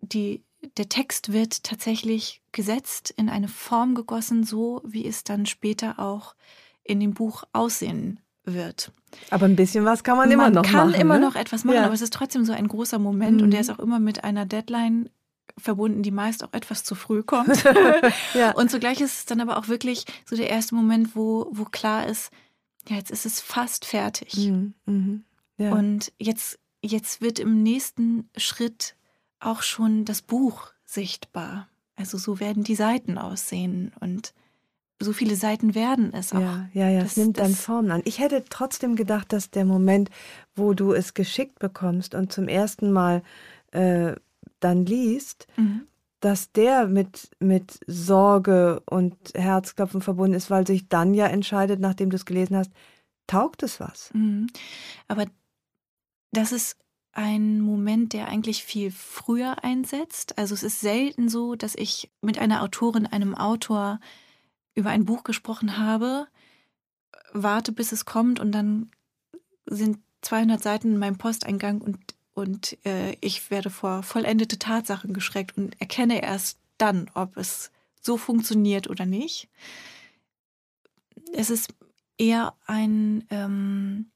die, 0.01 0.43
der 0.77 0.89
Text 0.89 1.33
wird 1.33 1.63
tatsächlich 1.63 2.43
gesetzt, 2.53 3.13
in 3.17 3.29
eine 3.29 3.49
Form 3.49 3.95
gegossen, 3.95 4.45
so 4.45 4.83
wie 4.85 5.07
es 5.07 5.25
dann 5.25 5.47
später 5.47 5.99
auch 5.99 6.35
in 6.83 7.01
dem 7.01 7.15
Buch 7.15 7.45
aussehen 7.53 8.21
wird. 8.45 8.93
Aber 9.31 9.47
ein 9.47 9.57
bisschen 9.57 9.85
was 9.85 10.05
kann 10.05 10.17
man, 10.17 10.29
man 10.29 10.33
immer 10.33 10.51
noch 10.51 10.65
machen. 10.65 10.77
Man 10.77 10.93
kann 10.93 11.01
immer 11.01 11.19
ne? 11.19 11.27
noch 11.27 11.37
etwas 11.37 11.65
machen, 11.65 11.77
ja. 11.77 11.85
aber 11.85 11.95
es 11.95 12.03
ist 12.03 12.13
trotzdem 12.13 12.45
so 12.45 12.53
ein 12.53 12.69
großer 12.69 12.99
Moment 12.99 13.39
mhm. 13.39 13.45
und 13.45 13.51
der 13.53 13.61
ist 13.61 13.71
auch 13.71 13.79
immer 13.79 14.01
mit 14.01 14.25
einer 14.25 14.45
Deadline 14.45 15.09
verbunden, 15.59 16.03
die 16.03 16.11
meist 16.11 16.43
auch 16.45 16.53
etwas 16.53 16.85
zu 16.85 16.95
früh 16.95 17.23
kommt. 17.23 17.65
ja. 18.35 18.53
Und 18.53 18.71
zugleich 18.71 19.01
ist 19.01 19.19
es 19.19 19.27
dann 19.27 19.41
aber 19.41 19.59
auch 19.59 19.69
wirklich 19.69 20.05
so 20.25 20.37
der 20.37 20.51
erste 20.51 20.75
Moment, 20.75 21.15
wo, 21.15 21.49
wo 21.51 21.65
klar 21.65 22.07
ist, 22.07 22.31
ja, 22.89 22.97
jetzt 22.97 23.11
ist 23.11 23.27
es 23.27 23.41
fast 23.41 23.85
fertig. 23.85 24.37
Mhm. 24.37 24.75
Mhm. 24.87 25.25
Ja. 25.57 25.73
Und 25.73 26.13
jetzt, 26.19 26.59
jetzt 26.83 27.21
wird 27.21 27.39
im 27.39 27.63
nächsten 27.63 28.29
Schritt 28.37 28.97
auch 29.41 29.63
schon 29.63 30.05
das 30.05 30.23
Buch 30.23 30.73
sichtbar. 30.85 31.69
Also 31.97 32.19
so 32.19 32.41
werden 32.41 32.65
die 32.65 32.75
Seiten 32.75 33.19
aussehen 33.19 33.93
und 34.01 34.35
so 35.01 35.13
viele 35.13 35.37
Seiten 35.37 35.75
werden 35.75 36.13
es 36.13 36.33
auch. 36.33 36.41
Ja, 36.41 36.69
ja, 36.73 36.89
ja, 36.89 37.03
das, 37.03 37.13
es 37.13 37.17
nimmt 37.17 37.39
dann 37.39 37.55
Formen 37.55 37.91
an. 37.91 38.03
Ich 38.05 38.19
hätte 38.19 38.45
trotzdem 38.49 38.97
gedacht, 38.97 39.33
dass 39.33 39.51
der 39.51 39.65
Moment, 39.65 40.11
wo 40.55 40.73
du 40.73 40.93
es 40.93 41.15
geschickt 41.15 41.59
bekommst 41.59 42.15
und 42.15 42.33
zum 42.33 42.49
ersten 42.49 42.93
Mal 42.93 43.23
äh, 43.73 44.15
dann 44.65 44.87
liest, 44.87 45.47
mhm. 45.57 45.87
dass 46.21 46.53
der 46.53 46.87
mit, 46.87 47.31
mit 47.39 47.81
Sorge 47.87 48.83
und 48.87 49.17
Herzklopfen 49.35 50.01
verbunden 50.01 50.35
ist, 50.35 50.51
weil 50.51 50.67
sich 50.67 50.89
dann 50.89 51.15
ja 51.15 51.27
entscheidet, 51.27 51.81
nachdem 51.81 52.11
du 52.11 52.17
es 52.17 52.25
gelesen 52.25 52.57
hast, 52.57 52.73
taugt 53.27 53.63
es 53.63 53.81
was. 53.81 54.11
Mhm. 54.15 54.49
Aber 55.09 55.27
das 56.33 56.53
ist 56.53 56.77
ein 57.13 57.61
Moment, 57.61 58.13
der 58.13 58.29
eigentlich 58.29 58.65
viel 58.65 58.91
früher 58.91 59.63
einsetzt. 59.63 60.37
Also 60.37 60.55
es 60.55 60.65
ist 60.65 60.81
selten 60.81 61.29
so, 61.29 61.55
dass 61.55 61.77
ich 61.77 62.11
mit 62.21 62.39
einer 62.39 62.63
Autorin, 62.63 63.07
einem 63.07 63.35
Autor 63.37 64.01
über 64.75 64.91
ein 64.91 65.05
Buch 65.05 65.23
gesprochen 65.23 65.79
habe, 65.79 66.27
warte, 67.33 67.71
bis 67.71 67.93
es 67.93 68.05
kommt 68.05 68.41
und 68.41 68.53
dann 68.53 68.91
sind 69.67 69.99
200 70.23 70.63
Seiten 70.63 70.95
in 70.95 70.99
meinem 70.99 71.19
Posteingang 71.19 71.81
und 71.81 71.99
und 72.35 72.77
äh, 72.85 73.17
ich 73.21 73.51
werde 73.51 73.71
vor 73.71 74.03
vollendete 74.03 74.59
Tatsachen 74.59 75.15
geschreckt 75.15 75.57
und 75.57 75.81
erkenne 75.81 76.23
erst 76.23 76.59
dann, 76.79 77.11
ob 77.15 77.37
es 77.37 77.71
so 78.01 78.17
funktioniert 78.17 78.91
oder 78.91 79.07
nicht. 79.07 79.49
Es 81.33 81.49
ist 81.49 81.73
eher 82.19 82.55
ein, 82.67 83.25
ähm, 83.31 84.11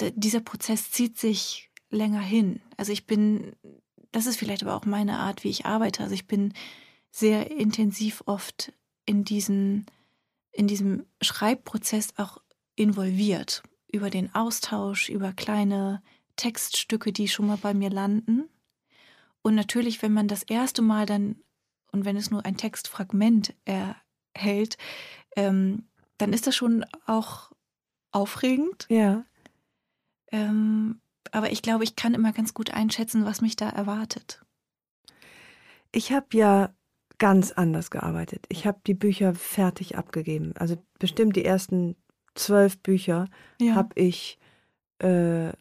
dieser 0.00 0.40
Prozess 0.40 0.90
zieht 0.90 1.18
sich 1.18 1.70
länger 1.90 2.20
hin. 2.20 2.60
Also 2.76 2.92
ich 2.92 3.06
bin, 3.06 3.54
das 4.12 4.26
ist 4.26 4.36
vielleicht 4.36 4.62
aber 4.62 4.74
auch 4.74 4.84
meine 4.84 5.18
Art, 5.18 5.44
wie 5.44 5.50
ich 5.50 5.66
arbeite. 5.66 6.02
Also 6.02 6.14
ich 6.14 6.26
bin 6.26 6.52
sehr 7.10 7.50
intensiv 7.50 8.22
oft 8.26 8.72
in 9.06 9.24
diesen, 9.24 9.86
in 10.52 10.66
diesem 10.66 11.06
Schreibprozess 11.20 12.14
auch 12.16 12.38
involviert. 12.74 13.62
Über 13.92 14.10
den 14.10 14.32
Austausch, 14.34 15.08
über 15.08 15.32
kleine 15.32 16.02
Textstücke, 16.40 17.12
die 17.12 17.28
schon 17.28 17.46
mal 17.46 17.58
bei 17.58 17.74
mir 17.74 17.90
landen. 17.90 18.48
Und 19.42 19.54
natürlich, 19.54 20.00
wenn 20.02 20.12
man 20.12 20.26
das 20.26 20.42
erste 20.42 20.80
Mal 20.82 21.06
dann, 21.06 21.36
und 21.92 22.04
wenn 22.04 22.16
es 22.16 22.30
nur 22.30 22.44
ein 22.46 22.56
Textfragment 22.56 23.54
erhält, 23.64 24.78
ähm, 25.36 25.84
dann 26.18 26.32
ist 26.32 26.46
das 26.46 26.56
schon 26.56 26.84
auch 27.06 27.52
aufregend. 28.10 28.86
Ja. 28.88 29.24
Ähm, 30.32 31.00
aber 31.32 31.52
ich 31.52 31.62
glaube, 31.62 31.84
ich 31.84 31.96
kann 31.96 32.14
immer 32.14 32.32
ganz 32.32 32.54
gut 32.54 32.70
einschätzen, 32.72 33.24
was 33.24 33.40
mich 33.40 33.56
da 33.56 33.68
erwartet. 33.68 34.42
Ich 35.92 36.12
habe 36.12 36.26
ja 36.32 36.74
ganz 37.18 37.52
anders 37.52 37.90
gearbeitet. 37.90 38.46
Ich 38.48 38.66
habe 38.66 38.80
die 38.86 38.94
Bücher 38.94 39.34
fertig 39.34 39.98
abgegeben. 39.98 40.54
Also 40.56 40.82
bestimmt 40.98 41.36
die 41.36 41.44
ersten 41.44 41.96
zwölf 42.34 42.78
Bücher 42.78 43.26
ja. 43.60 43.74
habe 43.74 44.00
ich, 44.00 44.38
äh, 44.98 45.52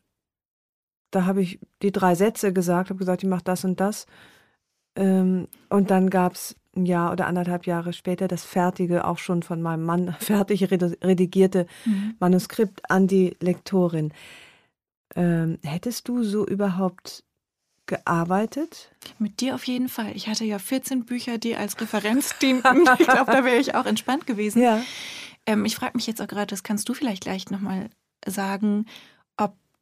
da 1.11 1.25
habe 1.25 1.41
ich 1.41 1.59
die 1.81 1.91
drei 1.91 2.15
Sätze 2.15 2.53
gesagt, 2.53 2.89
habe 2.89 2.99
gesagt, 2.99 3.23
ich 3.23 3.29
mache 3.29 3.43
das 3.43 3.65
und 3.65 3.79
das. 3.79 4.05
Ähm, 4.95 5.47
und 5.69 5.91
dann 5.91 6.09
gab 6.09 6.33
es 6.33 6.55
ein 6.75 6.85
Jahr 6.85 7.11
oder 7.11 7.27
anderthalb 7.27 7.65
Jahre 7.65 7.93
später 7.93 8.27
das 8.27 8.43
fertige, 8.43 9.05
auch 9.05 9.17
schon 9.17 9.43
von 9.43 9.61
meinem 9.61 9.85
Mann 9.85 10.13
fertig 10.19 10.69
redigierte 10.71 11.65
mhm. 11.85 12.15
Manuskript 12.19 12.89
an 12.89 13.07
die 13.07 13.35
Lektorin. 13.39 14.13
Ähm, 15.15 15.57
hättest 15.63 16.07
du 16.07 16.23
so 16.23 16.45
überhaupt 16.45 17.23
gearbeitet? 17.87 18.91
Mit 19.17 19.41
dir 19.41 19.55
auf 19.55 19.63
jeden 19.65 19.89
Fall. 19.89 20.15
Ich 20.15 20.27
hatte 20.27 20.45
ja 20.45 20.59
14 20.59 21.05
Bücher, 21.05 21.37
die 21.39 21.55
als 21.55 21.79
Referenz 21.81 22.37
dienten. 22.41 22.87
ich 22.99 23.07
glaube, 23.07 23.31
da 23.31 23.43
wäre 23.43 23.57
ich 23.57 23.75
auch 23.75 23.85
entspannt 23.85 24.27
gewesen. 24.27 24.61
Ja. 24.61 24.81
Ähm, 25.45 25.65
ich 25.65 25.75
frage 25.75 25.93
mich 25.95 26.05
jetzt 26.05 26.21
auch 26.21 26.27
gerade, 26.27 26.47
das 26.47 26.63
kannst 26.63 26.87
du 26.87 26.93
vielleicht 26.93 27.23
gleich 27.23 27.49
nochmal 27.49 27.89
sagen, 28.25 28.85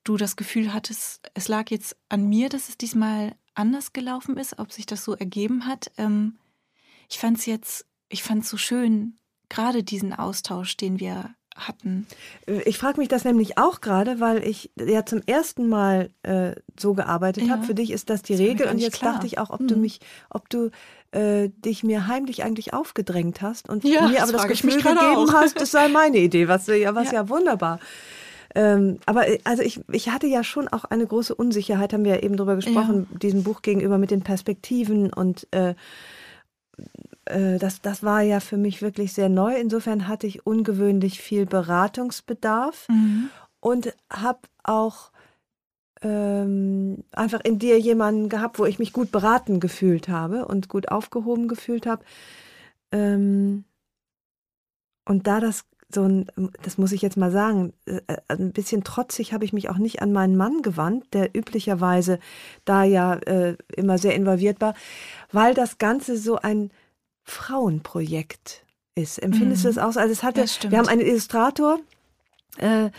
du 0.08 0.18
das 0.18 0.36
Gefühl 0.36 0.74
hattest, 0.74 1.30
es 1.34 1.48
lag 1.48 1.70
jetzt 1.70 1.98
an 2.10 2.28
mir, 2.28 2.50
dass 2.50 2.70
es 2.70 2.78
diesmal 2.78 3.36
anders 3.56 3.94
gelaufen 3.94 4.38
ist, 4.38 4.60
ob 4.60 4.72
sich 4.72 4.86
das 4.86 5.04
so 5.04 5.14
ergeben 5.14 5.66
hat. 5.66 5.92
Ähm, 5.98 6.38
ich 7.10 7.18
fand 7.18 7.38
es 7.38 7.46
jetzt, 7.46 7.86
ich 8.10 8.24
fand 8.24 8.44
es 8.44 8.50
so 8.50 8.58
schön, 8.58 9.18
gerade 9.50 9.84
diesen 9.84 10.14
Austausch, 10.14 10.78
den 10.78 11.00
wir 11.00 11.34
hatten. 11.56 12.06
Ich 12.66 12.78
frage 12.78 13.00
mich 13.00 13.10
das 13.10 13.24
nämlich 13.26 13.58
auch 13.58 13.82
gerade, 13.82 14.20
weil 14.20 14.48
ich 14.48 14.72
ja 14.76 15.06
zum 15.06 15.22
ersten 15.26 15.68
Mal 15.68 16.12
äh, 16.22 16.52
so 16.80 16.94
gearbeitet 16.94 17.46
ja. 17.46 17.54
habe. 17.54 17.64
Für 17.64 17.74
dich 17.74 17.92
ist 17.92 18.10
das 18.12 18.22
die 18.22 18.34
das 18.34 18.42
Regel 18.42 18.68
und 18.68 18.78
jetzt 18.78 19.00
klar. 19.00 19.14
dachte 19.14 19.26
ich 19.26 19.40
auch, 19.40 19.50
ob 19.50 19.62
mhm. 19.62 19.68
du 19.68 19.76
mich, 19.78 20.00
ob 20.30 20.50
du 20.50 20.70
äh, 21.12 21.50
dich 21.50 21.84
mir 21.84 22.06
heimlich 22.06 22.44
eigentlich 22.44 22.74
aufgedrängt 22.74 23.42
hast 23.42 23.70
und 23.70 23.84
ja, 23.84 24.08
mir 24.08 24.22
aber 24.22 24.34
das 24.34 24.48
Gefühl 24.48 24.76
gegeben 24.76 24.98
auch. 25.00 25.34
hast, 25.34 25.60
das 25.60 25.72
sei 25.72 25.88
meine 25.88 26.18
Idee, 26.18 26.48
was 26.48 26.68
ja, 26.68 26.94
was 26.94 27.08
ja, 27.08 27.22
ja 27.22 27.30
wunderbar. 27.30 27.80
Ähm, 28.58 28.98
aber 29.06 29.28
äh, 29.28 29.38
also 29.44 29.62
ich, 29.62 29.80
ich 29.92 30.10
hatte 30.10 30.26
ja 30.26 30.44
schon 30.44 30.68
auch 30.68 30.84
eine 30.86 31.06
große 31.06 31.36
Unsicherheit, 31.36 31.94
haben 31.94 32.04
wir 32.04 32.16
ja 32.16 32.24
eben 32.24 32.38
drüber 32.38 32.56
gesprochen, 32.56 33.06
diesem 33.22 33.44
Buch 33.44 33.62
gegenüber 33.62 34.00
mit 34.00 34.10
den 34.10 34.24
Perspektiven 34.24 35.14
und 35.14 35.48
äh, 35.52 35.76
äh, 37.26 37.60
das, 37.60 37.82
das 37.82 38.02
war 38.02 38.22
ja 38.24 38.40
für 38.40 38.58
mich 38.58 38.82
wirklich 38.82 39.14
sehr 39.14 39.30
neu. 39.30 39.56
Insofern 39.56 40.08
hatte 40.08 40.26
ich 40.26 40.48
ungewöhnlich 40.48 41.22
viel 41.22 41.46
Beratungsbedarf 41.46 42.88
mhm. 42.90 43.30
und 43.60 43.94
habe 44.12 44.40
auch 44.64 45.12
ähm, 46.02 47.04
einfach 47.12 47.42
in 47.42 47.60
dir 47.60 47.80
jemanden 47.80 48.28
gehabt, 48.28 48.58
wo 48.58 48.66
ich 48.66 48.80
mich 48.80 48.92
gut 48.92 49.12
beraten 49.12 49.60
gefühlt 49.60 50.10
habe 50.10 50.48
und 50.48 50.68
gut 50.68 50.90
aufgehoben 50.90 51.48
gefühlt 51.48 51.86
habe. 51.86 52.04
Ähm, 52.92 53.66
und 55.06 55.28
da 55.28 55.40
das 55.40 55.64
so 55.94 56.04
ein, 56.04 56.28
das 56.64 56.78
muss 56.78 56.92
ich 56.92 57.02
jetzt 57.02 57.18
mal 57.18 57.32
sagen, 57.32 57.74
äh, 57.86 58.02
ein 58.28 58.52
bisschen 58.52 58.84
trotzig 58.84 59.34
habe 59.34 59.46
ich 59.46 59.54
mich 59.54 59.70
auch 59.70 59.78
nicht 59.78 60.02
an 60.02 60.12
meinen 60.12 60.36
Mann 60.36 60.62
gewandt, 60.62 61.14
der 61.14 61.36
üblicherweise 61.36 62.20
da 62.66 62.84
ja 62.84 63.14
äh, 63.14 63.56
immer 63.76 63.98
sehr 63.98 64.16
involviert 64.16 64.60
war, 64.60 64.74
weil 65.32 65.54
das 65.54 65.78
Ganze 65.78 66.18
so 66.18 66.38
ein 66.38 66.72
Frauenprojekt 67.24 68.66
ist. 68.96 69.20
Empfindest 69.20 69.64
mhm. 69.64 69.70
du 69.70 69.76
das 69.76 69.84
auch 69.84 69.94
so? 69.94 70.00
Also 70.00 70.12
es 70.12 70.24
hatte, 70.24 70.46
wir 70.70 70.78
haben 70.78 70.90
einen 70.90 71.02
Illustrator, 71.02 71.80
äh, 72.58 72.90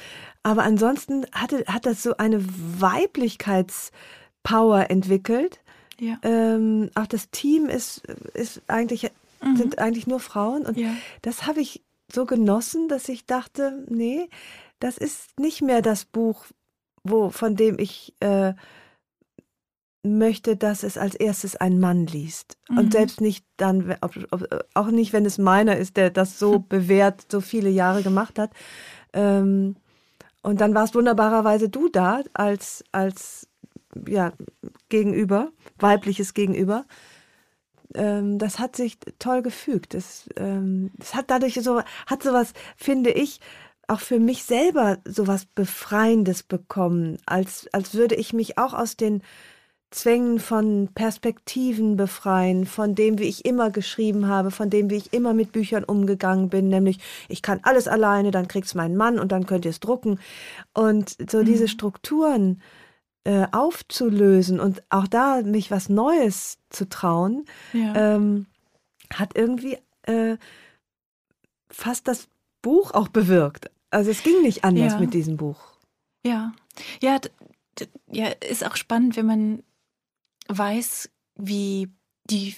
aber 0.42 0.62
ansonsten 0.62 1.26
hatte, 1.32 1.64
hat 1.66 1.84
das 1.84 2.02
so 2.02 2.16
eine 2.16 2.42
Weiblichkeitspower 2.80 4.90
entwickelt. 4.90 5.60
Ja. 6.00 6.16
Ähm, 6.22 6.90
auch 6.94 7.06
das 7.06 7.28
Team 7.30 7.66
ist, 7.66 8.06
ist 8.34 8.62
eigentlich, 8.66 9.10
mhm. 9.42 9.56
sind 9.56 9.78
eigentlich 9.78 10.06
nur 10.06 10.20
Frauen. 10.20 10.64
Und 10.64 10.78
ja. 10.78 10.94
das 11.22 11.46
habe 11.46 11.60
ich 11.60 11.82
so 12.12 12.26
genossen, 12.26 12.88
dass 12.88 13.08
ich 13.08 13.26
dachte, 13.26 13.84
nee, 13.88 14.28
das 14.80 14.98
ist 14.98 15.38
nicht 15.38 15.62
mehr 15.62 15.82
das 15.82 16.04
Buch, 16.04 16.46
wo, 17.02 17.30
von 17.30 17.56
dem 17.56 17.78
ich 17.78 18.14
äh, 18.20 18.54
möchte, 20.02 20.56
dass 20.56 20.82
es 20.82 20.96
als 20.96 21.14
erstes 21.14 21.56
ein 21.56 21.80
Mann 21.80 22.06
liest. 22.06 22.56
Mhm. 22.68 22.78
Und 22.78 22.92
selbst 22.92 23.20
nicht 23.20 23.44
dann, 23.56 23.96
ob, 24.00 24.16
ob, 24.30 24.66
auch 24.74 24.88
nicht, 24.88 25.12
wenn 25.12 25.26
es 25.26 25.38
meiner 25.38 25.76
ist, 25.76 25.96
der 25.96 26.10
das 26.10 26.38
so 26.38 26.58
bewährt, 26.68 27.30
so 27.30 27.40
viele 27.40 27.70
Jahre 27.70 28.02
gemacht 28.02 28.38
hat. 28.38 28.52
Ähm, 29.12 29.76
und 30.42 30.60
dann 30.60 30.74
warst 30.74 30.94
wunderbarerweise 30.94 31.68
du 31.68 31.88
da 31.88 32.22
als, 32.32 32.84
als 32.92 33.48
ja, 34.06 34.32
Gegenüber, 34.88 35.50
weibliches 35.78 36.32
Gegenüber. 36.34 36.86
Ähm, 37.94 38.38
das 38.38 38.58
hat 38.58 38.76
sich 38.76 38.98
toll 39.18 39.42
gefügt. 39.42 39.94
Das, 39.94 40.28
ähm, 40.36 40.90
das 40.96 41.14
hat 41.14 41.30
dadurch 41.30 41.54
so, 41.54 41.82
hat 42.06 42.22
sowas, 42.22 42.52
finde 42.76 43.10
ich, 43.10 43.40
auch 43.86 44.00
für 44.00 44.20
mich 44.20 44.44
selber 44.44 44.98
sowas 45.06 45.46
Befreiendes 45.46 46.42
bekommen, 46.42 47.16
als, 47.24 47.66
als 47.72 47.94
würde 47.94 48.14
ich 48.14 48.32
mich 48.32 48.58
auch 48.58 48.74
aus 48.74 48.96
den 48.96 49.22
Zwängen 49.90 50.38
von 50.38 50.90
Perspektiven 50.94 51.96
befreien, 51.96 52.66
von 52.66 52.94
dem, 52.94 53.18
wie 53.18 53.28
ich 53.28 53.46
immer 53.46 53.70
geschrieben 53.70 54.28
habe, 54.28 54.50
von 54.50 54.68
dem, 54.68 54.90
wie 54.90 54.96
ich 54.96 55.14
immer 55.14 55.32
mit 55.32 55.52
Büchern 55.52 55.82
umgegangen 55.82 56.50
bin, 56.50 56.68
nämlich 56.68 56.98
ich 57.30 57.40
kann 57.40 57.60
alles 57.62 57.88
alleine, 57.88 58.30
dann 58.30 58.48
kriegt's 58.48 58.74
mein 58.74 58.96
Mann 58.96 59.18
und 59.18 59.32
dann 59.32 59.46
könnt 59.46 59.64
ihr 59.64 59.70
es 59.70 59.80
drucken. 59.80 60.20
Und 60.74 61.16
so 61.30 61.38
mhm. 61.38 61.46
diese 61.46 61.68
Strukturen 61.68 62.60
äh, 63.24 63.46
aufzulösen 63.52 64.60
und 64.60 64.82
auch 64.90 65.06
da 65.06 65.42
mich 65.42 65.70
was 65.70 65.88
Neues 65.88 66.58
zu 66.70 66.88
trauen, 66.88 67.44
ja. 67.72 68.14
ähm, 68.14 68.46
hat 69.12 69.36
irgendwie 69.36 69.78
äh, 70.02 70.36
fast 71.70 72.08
das 72.08 72.28
Buch 72.62 72.92
auch 72.92 73.08
bewirkt. 73.08 73.70
Also 73.90 74.10
es 74.10 74.22
ging 74.22 74.42
nicht 74.42 74.64
anders 74.64 74.94
ja. 74.94 74.98
mit 74.98 75.14
diesem 75.14 75.36
Buch. 75.36 75.58
Ja, 76.24 76.52
ja, 77.00 77.18
ja, 78.10 78.28
ist 78.48 78.64
auch 78.64 78.76
spannend, 78.76 79.16
wenn 79.16 79.26
man 79.26 79.62
weiß, 80.48 81.10
wie 81.36 81.88
die 82.24 82.56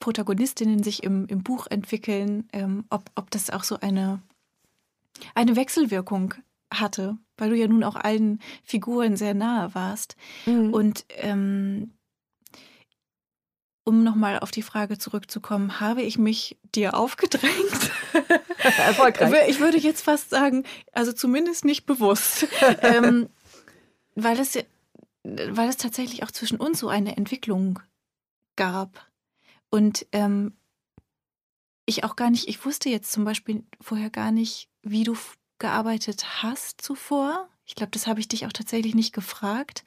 Protagonistinnen 0.00 0.82
sich 0.82 1.02
im, 1.04 1.26
im 1.26 1.42
Buch 1.42 1.66
entwickeln, 1.68 2.48
ähm, 2.52 2.84
ob, 2.90 3.10
ob 3.14 3.30
das 3.30 3.50
auch 3.50 3.62
so 3.62 3.78
eine, 3.80 4.20
eine 5.34 5.54
Wechselwirkung 5.54 6.34
hatte, 6.72 7.16
weil 7.36 7.50
du 7.50 7.56
ja 7.56 7.66
nun 7.68 7.84
auch 7.84 7.96
allen 7.96 8.40
Figuren 8.62 9.16
sehr 9.16 9.34
nahe 9.34 9.74
warst. 9.74 10.16
Mhm. 10.46 10.72
Und 10.72 11.04
ähm, 11.10 11.92
um 13.84 14.04
nochmal 14.04 14.38
auf 14.38 14.50
die 14.50 14.62
Frage 14.62 14.98
zurückzukommen, 14.98 15.80
habe 15.80 16.02
ich 16.02 16.18
mich 16.18 16.58
dir 16.74 16.94
aufgedrängt? 16.94 17.90
Erfolgreich. 18.58 19.48
Ich 19.48 19.60
würde 19.60 19.78
jetzt 19.78 20.02
fast 20.02 20.30
sagen, 20.30 20.64
also 20.92 21.12
zumindest 21.12 21.64
nicht 21.64 21.84
bewusst. 21.84 22.46
ähm, 22.82 23.28
weil 24.14 24.38
es 24.38 24.56
weil 25.24 25.68
es 25.68 25.76
tatsächlich 25.76 26.24
auch 26.24 26.30
zwischen 26.30 26.58
uns 26.58 26.80
so 26.80 26.88
eine 26.88 27.16
Entwicklung 27.16 27.78
gab. 28.56 29.08
Und 29.70 30.06
ähm, 30.12 30.52
ich 31.86 32.04
auch 32.04 32.16
gar 32.16 32.30
nicht, 32.30 32.48
ich 32.48 32.64
wusste 32.64 32.88
jetzt 32.88 33.12
zum 33.12 33.24
Beispiel 33.24 33.64
vorher 33.80 34.10
gar 34.10 34.32
nicht, 34.32 34.68
wie 34.82 35.04
du 35.04 35.16
gearbeitet 35.62 36.42
hast 36.42 36.82
zuvor. 36.82 37.48
Ich 37.64 37.76
glaube, 37.76 37.92
das 37.92 38.06
habe 38.08 38.20
ich 38.20 38.28
dich 38.28 38.44
auch 38.44 38.52
tatsächlich 38.52 38.94
nicht 38.94 39.14
gefragt, 39.14 39.84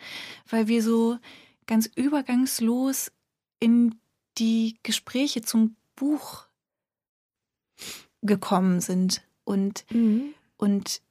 weil 0.50 0.68
wir 0.68 0.82
so 0.82 1.20
ganz 1.68 1.86
übergangslos 1.96 3.12
in 3.60 4.00
die 4.38 4.78
Gespräche 4.84 5.42
zum 5.42 5.76
Buch 5.96 6.48
gekommen 8.22 8.80
sind 8.80 9.22
und, 9.44 9.86
mhm. 9.92 10.34
und, 10.56 11.02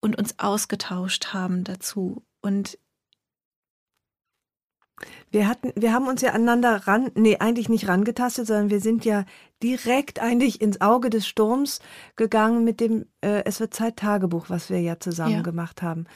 und 0.00 0.16
uns 0.16 0.38
ausgetauscht 0.38 1.34
haben 1.34 1.62
dazu. 1.62 2.22
Und 2.40 2.78
wir 5.30 5.48
hatten, 5.48 5.72
wir 5.74 5.92
haben 5.92 6.06
uns 6.06 6.20
ja 6.22 6.32
aneinander 6.32 6.86
ran, 6.86 7.10
nee, 7.14 7.38
eigentlich 7.38 7.68
nicht 7.68 7.88
rangetastet, 7.88 8.46
sondern 8.46 8.70
wir 8.70 8.80
sind 8.80 9.04
ja 9.04 9.24
direkt 9.62 10.20
eigentlich 10.20 10.60
ins 10.60 10.80
Auge 10.80 11.10
des 11.10 11.26
Sturms 11.26 11.80
gegangen 12.16 12.64
mit 12.64 12.80
dem 12.80 13.06
äh, 13.20 13.42
Es 13.44 13.60
wird 13.60 13.74
Zeit 13.74 13.96
Tagebuch, 13.96 14.50
was 14.50 14.70
wir 14.70 14.80
ja 14.80 15.00
zusammen 15.00 15.36
ja. 15.36 15.42
gemacht 15.42 15.82
haben. 15.82 16.06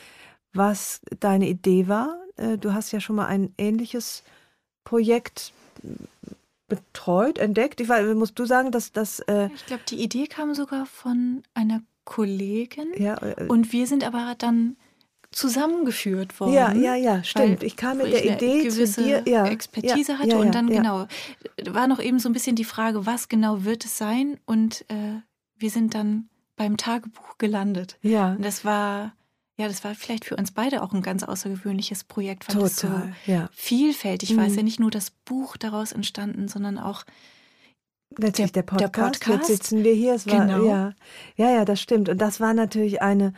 Was 0.52 1.00
deine 1.20 1.48
Idee 1.48 1.88
war, 1.88 2.18
äh, 2.36 2.58
du 2.58 2.74
hast 2.74 2.92
ja 2.92 3.00
schon 3.00 3.16
mal 3.16 3.26
ein 3.26 3.52
ähnliches 3.58 4.22
Projekt 4.84 5.52
betreut, 6.68 7.38
entdeckt. 7.38 7.80
Ich 7.80 7.88
weiß, 7.88 8.14
musst 8.14 8.38
du 8.38 8.44
sagen, 8.44 8.72
dass 8.72 8.92
das. 8.92 9.20
Äh 9.20 9.48
ich 9.54 9.66
glaube, 9.66 9.82
die 9.88 10.02
Idee 10.02 10.26
kam 10.26 10.54
sogar 10.54 10.86
von 10.86 11.42
einer 11.54 11.82
Kollegin. 12.04 12.88
Ja, 12.96 13.16
äh, 13.22 13.46
und 13.48 13.72
wir 13.72 13.86
sind 13.86 14.04
aber 14.04 14.34
dann 14.38 14.76
zusammengeführt 15.36 16.40
worden. 16.40 16.54
Ja, 16.54 16.72
ja, 16.72 16.94
ja, 16.94 17.22
stimmt. 17.22 17.62
Ich 17.62 17.76
kam 17.76 17.98
mit 17.98 18.12
der 18.12 18.24
Idee 18.24 18.68
zu 18.68 18.86
dir, 19.02 19.22
ja, 19.26 19.44
Expertise 19.46 20.12
ja, 20.12 20.18
hatte 20.18 20.30
ja, 20.30 20.36
und 20.38 20.54
dann 20.54 20.68
genau 20.68 21.06
war 21.68 21.86
noch 21.86 22.00
eben 22.00 22.18
so 22.18 22.28
ein 22.30 22.32
bisschen 22.32 22.56
die 22.56 22.64
Frage, 22.64 23.04
was 23.04 23.28
genau 23.28 23.64
wird 23.64 23.84
es 23.84 23.98
sein? 23.98 24.38
Und 24.46 24.86
äh, 24.88 25.20
wir 25.58 25.70
sind 25.70 25.94
dann 25.94 26.30
beim 26.56 26.78
Tagebuch 26.78 27.36
gelandet. 27.36 27.98
Ja. 28.00 28.32
Und 28.32 28.44
das 28.44 28.64
war 28.64 29.12
ja, 29.58 29.68
das 29.68 29.84
war 29.84 29.94
vielleicht 29.94 30.26
für 30.26 30.36
uns 30.36 30.52
beide 30.52 30.82
auch 30.82 30.92
ein 30.92 31.00
ganz 31.00 31.22
außergewöhnliches 31.22 32.04
Projekt, 32.04 32.46
weil 32.48 32.68
Total, 32.68 33.14
so 33.26 33.32
ja. 33.32 33.48
vielfältig 33.52 34.32
mhm. 34.32 34.36
war. 34.38 34.46
Es 34.46 34.56
ja 34.56 34.62
nicht 34.62 34.80
nur 34.80 34.90
das 34.90 35.10
Buch 35.10 35.56
daraus 35.56 35.92
entstanden, 35.92 36.48
sondern 36.48 36.78
auch 36.78 37.04
Letztlich 38.18 38.52
der, 38.52 38.62
der, 38.62 38.70
Podcast. 38.70 38.94
der, 38.94 39.02
Podcast. 39.02 39.28
Jetzt 39.28 39.46
sitzen 39.46 39.84
wir 39.84 39.92
hier. 39.92 40.14
Es 40.14 40.26
war, 40.26 40.46
genau. 40.46 40.64
ja, 40.66 40.94
ja, 41.36 41.50
ja, 41.50 41.64
das 41.64 41.80
stimmt. 41.80 42.08
Und 42.08 42.18
das 42.18 42.40
war 42.40 42.54
natürlich 42.54 43.02
eine, 43.02 43.34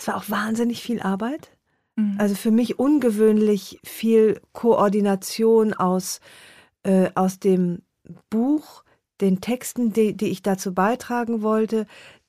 das 0.00 0.08
war 0.08 0.16
auch 0.16 0.30
wahnsinnig 0.30 0.82
viel 0.82 1.00
Arbeit. 1.00 1.50
Mhm. 1.96 2.16
Also 2.18 2.34
für 2.34 2.50
mich 2.50 2.78
ungewöhnlich 2.78 3.78
viel 3.84 4.40
Koordination 4.52 5.74
aus, 5.74 6.20
äh, 6.84 7.10
aus 7.14 7.38
dem 7.38 7.82
Buch, 8.30 8.82
den 9.20 9.42
Texten, 9.42 9.92
die, 9.92 10.16
die 10.16 10.28
ich 10.28 10.40
dazu 10.40 10.72
beitragen 10.72 11.42
wollte, 11.42 11.86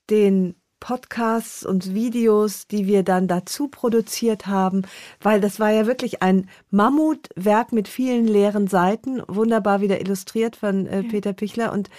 den 0.10 0.56
Podcasts 0.82 1.66
und 1.66 1.94
Videos, 1.94 2.68
die 2.68 2.88
wir 2.88 3.04
dann 3.04 3.30
dazu 3.30 3.70
produziert 3.70 4.48
haben, 4.48 4.82
weil 5.22 5.40
das 5.40 5.58
war 5.60 5.72
ja 5.72 5.88
wirklich 5.88 6.22
ein 6.22 6.50
Mammutwerk 6.72 7.72
mit 7.72 7.88
vielen 7.88 8.28
leeren 8.28 8.68
Seiten, 8.68 9.22
wunderbar 9.30 9.80
wieder 9.80 10.02
illustriert 10.02 10.58
von 10.58 10.88
äh. 10.88 11.04
Peter 11.04 11.32
Pichler 11.32 11.72
und 11.72 11.90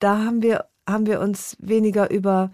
da 0.00 0.18
haben 0.18 0.42
wir 0.42 0.66
haben 0.86 1.06
wir 1.06 1.20
uns 1.20 1.56
weniger 1.60 2.10
über 2.10 2.50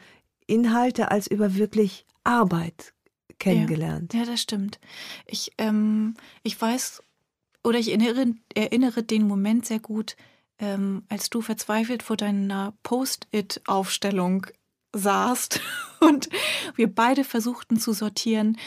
Inhalte 0.46 1.10
als 1.10 1.26
über 1.26 1.54
wirklich 1.54 2.04
Arbeit 2.24 2.92
kennengelernt. 3.38 4.14
Ja, 4.14 4.20
ja 4.20 4.26
das 4.26 4.40
stimmt. 4.40 4.80
Ich 5.26 5.52
ähm, 5.58 6.14
ich 6.42 6.60
weiß 6.60 7.02
oder 7.62 7.78
ich 7.78 7.88
erinnere, 7.88 8.34
erinnere 8.54 9.02
den 9.02 9.26
Moment 9.26 9.66
sehr 9.66 9.80
gut, 9.80 10.16
ähm, 10.58 11.04
als 11.08 11.30
du 11.30 11.40
verzweifelt 11.40 12.02
vor 12.02 12.16
deiner 12.16 12.74
Post-it-Aufstellung 12.82 14.46
saßt 14.94 15.60
und 16.00 16.28
wir 16.76 16.92
beide 16.92 17.24
versuchten 17.24 17.78
zu 17.78 17.92
sortieren, 17.92 18.58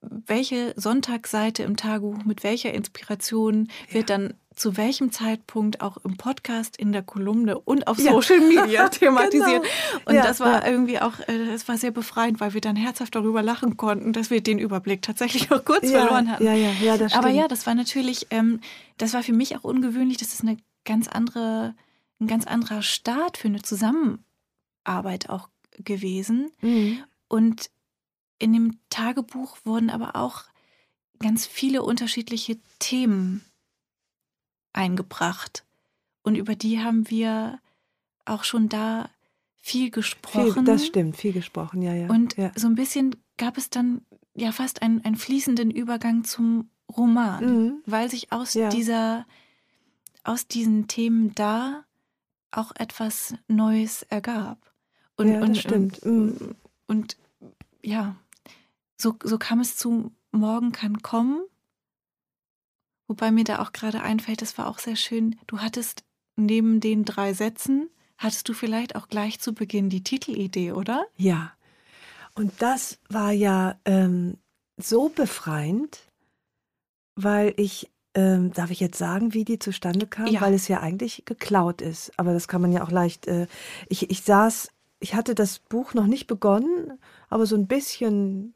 welche 0.00 0.74
Sonntagsseite 0.76 1.62
im 1.62 1.76
Tagebuch 1.76 2.24
mit 2.24 2.42
welcher 2.42 2.74
Inspiration 2.74 3.68
ja. 3.88 3.94
wird 3.94 4.10
dann 4.10 4.34
zu 4.60 4.76
welchem 4.76 5.10
Zeitpunkt 5.10 5.80
auch 5.80 5.96
im 6.04 6.18
Podcast, 6.18 6.76
in 6.76 6.92
der 6.92 7.02
Kolumne 7.02 7.58
und 7.58 7.86
auf 7.86 7.98
ja. 7.98 8.12
Social 8.12 8.40
Media 8.40 8.88
thematisiert. 8.90 9.62
genau. 9.62 10.02
Und 10.04 10.14
ja, 10.14 10.22
das 10.22 10.38
war 10.38 10.66
irgendwie 10.66 11.00
auch, 11.00 11.14
es 11.26 11.64
äh, 11.64 11.68
war 11.68 11.78
sehr 11.78 11.92
befreiend, 11.92 12.40
weil 12.40 12.52
wir 12.52 12.60
dann 12.60 12.76
herzhaft 12.76 13.14
darüber 13.14 13.42
lachen 13.42 13.78
konnten, 13.78 14.12
dass 14.12 14.28
wir 14.28 14.42
den 14.42 14.58
Überblick 14.58 15.00
tatsächlich 15.00 15.50
auch 15.50 15.64
kurz 15.64 15.90
verloren 15.90 16.30
hatten. 16.30 16.44
Ja, 16.44 16.52
ja, 16.52 16.72
ja, 16.72 16.98
das 16.98 17.14
Aber 17.14 17.30
ja, 17.30 17.48
das 17.48 17.66
war 17.66 17.74
natürlich, 17.74 18.26
ähm, 18.28 18.60
das 18.98 19.14
war 19.14 19.22
für 19.22 19.32
mich 19.32 19.56
auch 19.56 19.64
ungewöhnlich. 19.64 20.18
Das 20.18 20.34
ist 20.34 20.42
eine 20.42 20.58
ganz 20.84 21.08
andere, 21.08 21.74
ein 22.20 22.26
ganz 22.26 22.46
anderer 22.46 22.82
Start 22.82 23.38
für 23.38 23.48
eine 23.48 23.62
Zusammenarbeit 23.62 24.20
Arbeit 24.84 25.30
auch 25.30 25.48
gewesen. 25.78 26.50
Mhm. 26.60 27.02
Und 27.28 27.70
in 28.38 28.52
dem 28.52 28.78
Tagebuch 28.90 29.56
wurden 29.64 29.88
aber 29.88 30.16
auch 30.16 30.44
ganz 31.18 31.46
viele 31.46 31.82
unterschiedliche 31.82 32.58
Themen 32.78 33.44
eingebracht. 34.72 35.64
Und 36.22 36.34
über 36.34 36.54
die 36.54 36.80
haben 36.80 37.08
wir 37.10 37.58
auch 38.24 38.44
schon 38.44 38.68
da 38.68 39.08
viel 39.60 39.90
gesprochen. 39.90 40.52
Viel, 40.52 40.64
das 40.64 40.86
stimmt, 40.86 41.16
viel 41.16 41.32
gesprochen, 41.32 41.82
ja, 41.82 41.94
ja. 41.94 42.08
Und 42.08 42.36
ja. 42.36 42.52
so 42.56 42.66
ein 42.66 42.74
bisschen 42.74 43.16
gab 43.36 43.56
es 43.56 43.70
dann 43.70 44.02
ja 44.34 44.52
fast 44.52 44.82
einen, 44.82 45.04
einen 45.04 45.16
fließenden 45.16 45.70
Übergang 45.70 46.24
zum 46.24 46.70
Roman, 46.96 47.44
mhm. 47.44 47.82
weil 47.86 48.10
sich 48.10 48.32
aus 48.32 48.54
ja. 48.54 48.68
dieser, 48.68 49.26
aus 50.24 50.46
diesen 50.46 50.88
Themen 50.88 51.34
da 51.34 51.84
auch 52.50 52.72
etwas 52.76 53.34
Neues 53.48 54.02
ergab. 54.04 54.58
Und, 55.16 55.28
ja, 55.28 55.40
und, 55.40 55.56
stimmt. 55.56 55.98
Und, 56.00 56.40
mhm. 56.40 56.54
und 56.86 57.16
ja, 57.82 58.16
so, 58.96 59.14
so 59.22 59.38
kam 59.38 59.60
es 59.60 59.76
zu 59.76 60.12
Morgen 60.32 60.72
kann 60.72 61.02
kommen. 61.02 61.42
Wobei 63.10 63.32
mir 63.32 63.42
da 63.42 63.58
auch 63.58 63.72
gerade 63.72 64.02
einfällt, 64.02 64.40
das 64.40 64.56
war 64.56 64.68
auch 64.68 64.78
sehr 64.78 64.94
schön. 64.94 65.34
Du 65.48 65.58
hattest 65.58 66.04
neben 66.36 66.78
den 66.78 67.04
drei 67.04 67.34
Sätzen, 67.34 67.90
hattest 68.18 68.48
du 68.48 68.52
vielleicht 68.52 68.94
auch 68.94 69.08
gleich 69.08 69.40
zu 69.40 69.52
Beginn 69.52 69.90
die 69.90 70.04
Titelidee, 70.04 70.70
oder? 70.70 71.06
Ja. 71.16 71.52
Und 72.36 72.52
das 72.62 73.00
war 73.08 73.32
ja 73.32 73.74
ähm, 73.84 74.38
so 74.76 75.08
befreiend, 75.08 76.06
weil 77.16 77.52
ich, 77.56 77.90
ähm, 78.14 78.52
darf 78.52 78.70
ich 78.70 78.78
jetzt 78.78 78.98
sagen, 78.98 79.34
wie 79.34 79.44
die 79.44 79.58
zustande 79.58 80.06
kam? 80.06 80.28
Ja. 80.28 80.40
Weil 80.40 80.54
es 80.54 80.68
ja 80.68 80.78
eigentlich 80.78 81.24
geklaut 81.24 81.82
ist. 81.82 82.16
Aber 82.16 82.32
das 82.32 82.46
kann 82.46 82.62
man 82.62 82.70
ja 82.70 82.84
auch 82.84 82.92
leicht. 82.92 83.26
Äh, 83.26 83.48
ich, 83.88 84.08
ich 84.08 84.22
saß 84.22 84.68
ich 85.00 85.14
hatte 85.14 85.34
das 85.34 85.58
Buch 85.58 85.94
noch 85.94 86.06
nicht 86.06 86.26
begonnen, 86.26 86.98
aber 87.28 87.46
so 87.46 87.56
ein 87.56 87.66
bisschen 87.66 88.54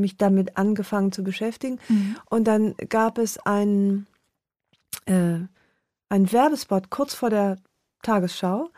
mich 0.00 0.16
damit 0.16 0.56
angefangen 0.56 1.12
zu 1.12 1.22
beschäftigen. 1.22 1.78
Mhm. 1.88 2.16
Und 2.28 2.44
dann 2.44 2.74
gab 2.88 3.18
es 3.18 3.38
einen, 3.38 4.06
äh, 5.06 5.38
einen 6.08 6.32
Werbespot 6.32 6.90
kurz 6.90 7.14
vor 7.14 7.30
der 7.30 7.58
Tagesschau. 8.02 8.70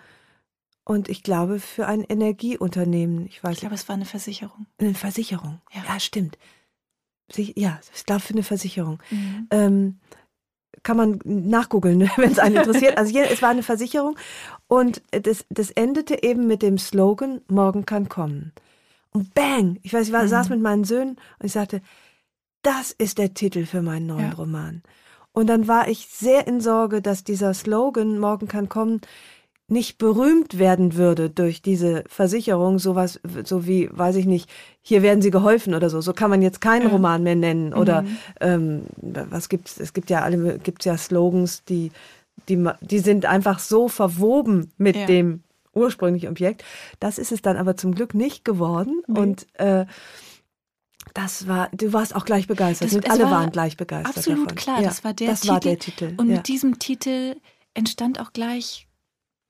Und 0.85 1.09
ich 1.09 1.23
glaube, 1.23 1.61
für 1.61 1.87
ein 1.87 2.03
Energieunternehmen. 2.03 3.27
Ich 3.27 3.43
weiß 3.43 3.55
Ich 3.55 3.61
glaube, 3.61 3.77
es 3.77 3.89
war 3.89 3.95
eine 3.95 4.05
Versicherung. 4.05 4.66
Eine 4.79 4.95
Versicherung. 4.95 5.61
Ja, 5.73 5.83
ja 5.87 6.01
stimmt. 6.01 6.39
Ja, 7.35 7.81
ich 7.95 8.05
glaube, 8.05 8.20
für 8.20 8.35
eine 8.35 8.43
Versicherung. 8.43 8.99
Mhm. 9.11 9.47
Ähm, 9.51 10.01
kann 10.83 10.97
man 10.97 11.20
nachgoogeln, 11.25 12.01
wenn 12.16 12.33
es 12.33 12.39
einen 12.39 12.57
interessiert. 12.57 12.99
Also 12.99 13.12
hier, 13.12 13.31
es 13.31 13.43
war 13.43 13.51
eine 13.51 13.62
Versicherung 13.62 14.16
und 14.66 15.03
das, 15.11 15.45
das 15.51 15.70
endete 15.70 16.23
eben 16.23 16.47
mit 16.47 16.62
dem 16.62 16.79
Slogan, 16.79 17.43
morgen 17.49 17.87
kann 17.87 18.09
kommen. 18.09 18.53
Und 19.13 19.35
bang, 19.35 19.79
ich 19.83 19.93
weiß, 19.93 20.09
ich 20.09 20.13
war, 20.13 20.23
mhm. 20.23 20.29
saß 20.29 20.49
mit 20.49 20.61
meinen 20.61 20.85
Söhnen 20.85 21.17
und 21.39 21.47
ich 21.47 21.53
sagte, 21.53 21.83
das 22.63 22.93
ist 22.93 23.19
der 23.19 23.35
Titel 23.35 23.67
für 23.67 23.83
meinen 23.83 24.07
neuen 24.07 24.31
ja. 24.31 24.35
Roman. 24.35 24.83
Und 25.33 25.47
dann 25.49 25.69
war 25.69 25.89
ich 25.89 26.09
sehr 26.09 26.47
in 26.47 26.61
Sorge, 26.61 27.03
dass 27.03 27.25
dieser 27.25 27.55
Slogan, 27.55 28.19
morgen 28.19 28.49
kann 28.49 28.69
kommen, 28.69 29.01
nicht 29.69 29.97
berühmt 29.97 30.59
werden 30.59 30.97
würde 30.97 31.31
durch 31.31 31.63
diese 31.63 32.05
Versicherung, 32.07 32.79
sowas, 32.79 33.21
so 33.45 33.67
wie, 33.67 33.89
weiß 33.91 34.17
ich 34.17 34.27
nicht, 34.27 34.51
hier 34.83 35.03
werden 35.03 35.23
sie 35.23 35.31
geholfen 35.31 35.75
oder 35.75 35.89
so. 35.89 36.01
So 36.03 36.13
kann 36.13 36.31
man 36.31 36.43
jetzt 36.43 36.61
keinen 36.61 36.89
Roman 36.89 37.23
mehr 37.23 37.37
nennen. 37.37 37.73
Oder 37.73 38.03
mhm. 38.03 38.19
ähm, 38.41 38.83
was 38.97 39.49
gibt's? 39.49 39.81
Es 39.81 39.95
gibt 39.95 40.11
ja 40.11 40.21
alle, 40.23 40.59
gibt's 40.59 40.85
ja 40.85 40.99
Slogans, 40.99 41.65
die, 41.65 41.91
die, 42.49 42.69
die 42.83 42.99
sind 42.99 43.25
einfach 43.25 43.59
so 43.59 43.89
verwoben 43.89 44.73
mit 44.77 44.97
ja. 44.97 45.07
dem 45.07 45.43
ursprünglichen 45.75 46.29
Objekt. 46.29 46.64
Das 47.01 47.18
ist 47.18 47.33
es 47.33 47.43
dann 47.43 47.57
aber 47.57 47.77
zum 47.77 47.95
Glück 47.95 48.14
nicht 48.14 48.45
geworden. 48.45 49.03
Nee. 49.07 49.18
Und 49.18 49.47
äh, 49.55 49.87
das 51.14 51.47
war, 51.47 51.68
du 51.73 51.93
warst 51.93 52.14
auch 52.14 52.25
gleich 52.25 52.47
begeistert. 52.47 52.93
Das, 52.93 53.11
alle 53.11 53.25
war 53.25 53.31
waren 53.33 53.51
gleich 53.51 53.77
begeistert. 53.77 54.16
Absolut 54.16 54.47
davon. 54.47 54.57
klar, 54.57 54.81
ja, 54.81 54.89
das 54.89 55.05
war 55.05 55.14
der 55.14 55.29
das 55.29 55.41
Titel. 55.41 55.53
War 55.53 55.61
der 55.61 55.79
Titel. 55.79 56.14
Und 56.16 56.29
ja. 56.29 56.37
mit 56.37 56.49
diesem 56.49 56.79
Titel 56.79 57.37
entstand 57.75 58.20
auch 58.20 58.33
gleich 58.33 58.87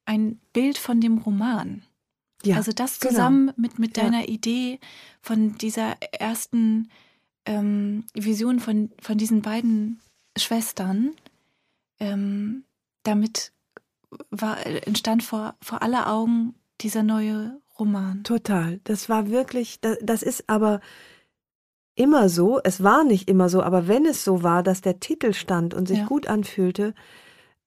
ein 0.05 0.41
Bild 0.53 0.79
von 0.79 1.01
dem 1.01 1.19
Roman. 1.19 1.83
Ja, 2.45 2.57
also 2.57 2.73
das 2.73 2.99
genau. 2.99 3.13
zusammen 3.13 3.47
genau. 3.47 3.55
mit, 3.57 3.79
mit 3.79 3.97
deiner. 3.97 4.29
Idee 4.29 4.81
von 5.21 5.57
dieser 5.59 5.97
ersten 6.13 6.89
ähm, 7.47 8.05
Vision 8.15 8.61
von, 8.61 8.91
von 9.01 9.19
diesen 9.19 9.43
beiden 9.43 10.01
Schwestern, 10.37 11.13
ähm, 12.01 12.65
damit 13.05 13.53
war, 14.31 14.65
entstand 14.67 15.23
vor, 15.23 15.55
vor 15.61 15.83
aller 15.83 16.13
Augen 16.13 16.55
dieser 16.81 17.03
neue 17.03 17.61
Roman. 17.79 18.25
Total. 18.25 18.81
Das 18.85 19.09
war 19.09 19.31
wirklich, 19.31 19.81
das, 19.81 19.99
das 20.03 20.23
ist 20.23 20.49
aber 20.49 20.81
immer 21.95 22.29
so, 22.29 22.61
es 22.63 22.83
war 22.83 23.05
nicht 23.05 23.29
immer 23.29 23.49
so, 23.49 23.63
aber 23.63 23.89
wenn 23.89 24.07
es 24.07 24.25
so 24.25 24.43
war, 24.43 24.63
dass 24.63 24.81
der 24.81 25.01
Titel 25.01 25.33
stand 25.33 25.75
und 25.75 25.87
sich 25.87 25.99
ja. 25.99 26.07
gut 26.07 26.27
anfühlte, 26.27 26.95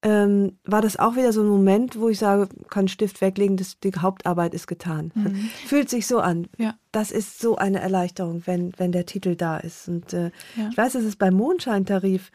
ähm, 0.02 0.60
war 0.64 0.82
das 0.82 0.98
auch 0.98 1.16
wieder 1.16 1.34
so 1.34 1.42
ein 1.42 1.48
Moment, 1.48 2.00
wo 2.00 2.10
ich 2.10 2.20
sage, 2.20 2.48
kann 2.70 2.88
Stift 2.88 3.22
weglegen, 3.22 3.58
das, 3.58 3.80
die 3.80 3.92
Hauptarbeit 3.92 4.54
ist 4.54 4.68
getan. 4.68 5.12
Mhm. 5.16 5.36
Fühlt 5.66 5.90
sich 5.90 6.06
so 6.06 6.20
an. 6.20 6.48
Ja. 6.58 6.76
Das 6.92 7.12
ist 7.12 7.40
so 7.40 7.56
eine 7.56 7.80
Erleichterung, 7.80 8.44
wenn, 8.46 8.72
wenn 8.78 8.92
der 8.92 9.06
Titel 9.06 9.36
da 9.36 9.58
ist. 9.58 9.88
Und 9.88 10.14
äh, 10.14 10.32
ja. 10.56 10.70
ich 10.70 10.78
weiß, 10.78 10.96
es 10.96 11.06
ist 11.06 11.18
beim 11.18 11.34
Mondscheintarif, 11.34 12.32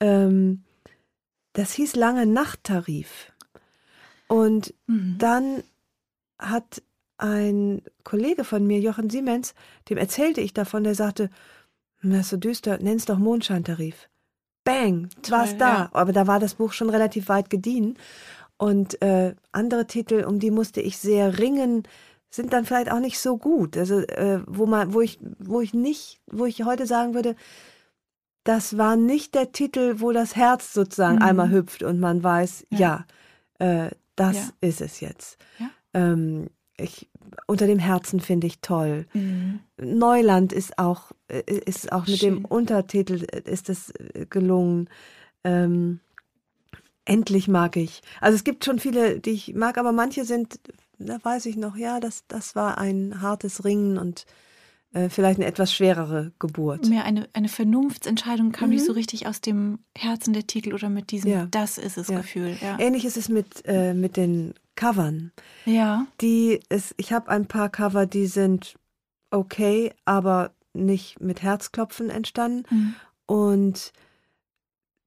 ähm, 0.00 0.64
das 1.54 1.72
hieß 1.72 1.96
lange 1.96 2.26
Nachttarif. 2.26 3.32
Und 4.34 4.74
mhm. 4.86 5.16
dann 5.18 5.62
hat 6.38 6.82
ein 7.16 7.82
Kollege 8.02 8.44
von 8.44 8.66
mir, 8.66 8.80
Jochen 8.80 9.10
Siemens, 9.10 9.54
dem 9.88 9.98
erzählte 9.98 10.40
ich 10.40 10.52
davon, 10.52 10.84
der 10.84 10.94
sagte, 10.94 11.30
das 12.02 12.20
ist 12.20 12.30
so 12.30 12.36
düster, 12.36 12.78
nenn's 12.78 13.06
doch 13.06 13.18
Mondscheintarif 13.18 14.08
bang, 14.64 15.08
war 15.28 15.44
es 15.44 15.56
da. 15.56 15.74
Ja. 15.74 15.90
Aber 15.92 16.12
da 16.12 16.26
war 16.26 16.40
das 16.40 16.54
Buch 16.54 16.72
schon 16.72 16.90
relativ 16.90 17.28
weit 17.28 17.50
gediehen. 17.50 17.96
Und 18.56 19.00
äh, 19.02 19.34
andere 19.52 19.86
Titel, 19.86 20.24
um 20.24 20.40
die 20.40 20.50
musste 20.50 20.80
ich 20.80 20.98
sehr 20.98 21.38
ringen, 21.38 21.84
sind 22.30 22.52
dann 22.52 22.64
vielleicht 22.64 22.90
auch 22.90 23.00
nicht 23.00 23.18
so 23.18 23.36
gut. 23.36 23.76
Also 23.76 24.00
äh, 24.00 24.40
wo 24.46 24.66
man, 24.66 24.94
wo 24.94 25.00
ich, 25.00 25.18
wo 25.38 25.60
ich 25.60 25.74
nicht, 25.74 26.20
wo 26.26 26.46
ich 26.46 26.64
heute 26.64 26.86
sagen 26.86 27.14
würde, 27.14 27.36
das 28.42 28.76
war 28.76 28.96
nicht 28.96 29.34
der 29.34 29.52
Titel, 29.52 29.96
wo 29.98 30.12
das 30.12 30.34
Herz 30.36 30.72
sozusagen 30.72 31.16
mhm. 31.16 31.22
einmal 31.22 31.50
hüpft 31.50 31.82
und 31.82 32.00
man 32.00 32.22
weiß, 32.22 32.66
ja, 32.70 33.04
ja 33.58 33.84
äh, 33.84 33.90
das 34.16 34.36
ja. 34.36 34.48
ist 34.60 34.80
es 34.80 35.00
jetzt. 35.00 35.38
Ähm, 35.92 36.50
ich 36.76 37.08
unter 37.46 37.66
dem 37.66 37.78
Herzen 37.78 38.20
finde 38.20 38.46
ich 38.46 38.60
toll. 38.60 39.06
Mhm. 39.12 39.60
Neuland 39.76 40.52
ist 40.52 40.78
auch, 40.78 41.12
äh, 41.28 41.42
ist 41.46 41.92
auch 41.92 42.06
mit 42.06 42.18
Schön. 42.18 42.36
dem 42.36 42.44
Untertitel 42.44 43.24
äh, 43.30 43.42
ist 43.50 43.68
es 43.68 43.90
äh, 43.90 44.26
gelungen. 44.28 44.88
Ähm, 45.42 46.00
endlich 47.04 47.48
mag 47.48 47.76
ich. 47.76 48.02
Also 48.20 48.36
es 48.36 48.44
gibt 48.44 48.64
schon 48.64 48.78
viele, 48.78 49.20
die 49.20 49.30
ich 49.30 49.54
mag, 49.54 49.78
aber 49.78 49.92
manche 49.92 50.24
sind, 50.24 50.60
da 50.98 51.18
weiß 51.22 51.46
ich 51.46 51.56
noch, 51.56 51.76
ja, 51.76 52.00
das, 52.00 52.24
das 52.28 52.56
war 52.56 52.78
ein 52.78 53.20
hartes 53.20 53.64
Ringen 53.64 53.98
und 53.98 54.26
äh, 54.94 55.08
vielleicht 55.08 55.40
eine 55.40 55.46
etwas 55.46 55.72
schwerere 55.72 56.32
Geburt. 56.38 56.88
Mehr 56.88 57.04
eine, 57.04 57.28
eine 57.32 57.48
Vernunftsentscheidung 57.48 58.52
kam 58.52 58.68
mhm. 58.68 58.76
nicht 58.76 58.84
so 58.84 58.92
richtig 58.92 59.26
aus 59.26 59.40
dem 59.40 59.80
Herzen 59.96 60.32
der 60.32 60.46
Titel 60.46 60.72
oder 60.72 60.88
mit 60.88 61.10
diesem 61.10 61.30
ja. 61.30 61.46
Das 61.50 61.78
ist 61.78 61.98
es 61.98 62.08
ja. 62.08 62.18
Gefühl. 62.18 62.56
Ja. 62.60 62.78
Ähnlich 62.78 63.04
ist 63.04 63.16
es 63.16 63.28
mit, 63.28 63.62
äh, 63.66 63.92
mit 63.92 64.16
den 64.16 64.54
Covern. 64.76 65.32
Ja. 65.64 66.06
Die 66.20 66.60
ist, 66.68 66.94
ich 66.96 67.12
habe 67.12 67.28
ein 67.28 67.46
paar 67.46 67.70
Cover, 67.70 68.06
die 68.06 68.26
sind 68.26 68.76
okay, 69.30 69.92
aber 70.04 70.52
nicht 70.72 71.20
mit 71.20 71.42
Herzklopfen 71.42 72.08
entstanden. 72.08 72.62
Mhm. 72.70 72.94
Und 73.26 73.92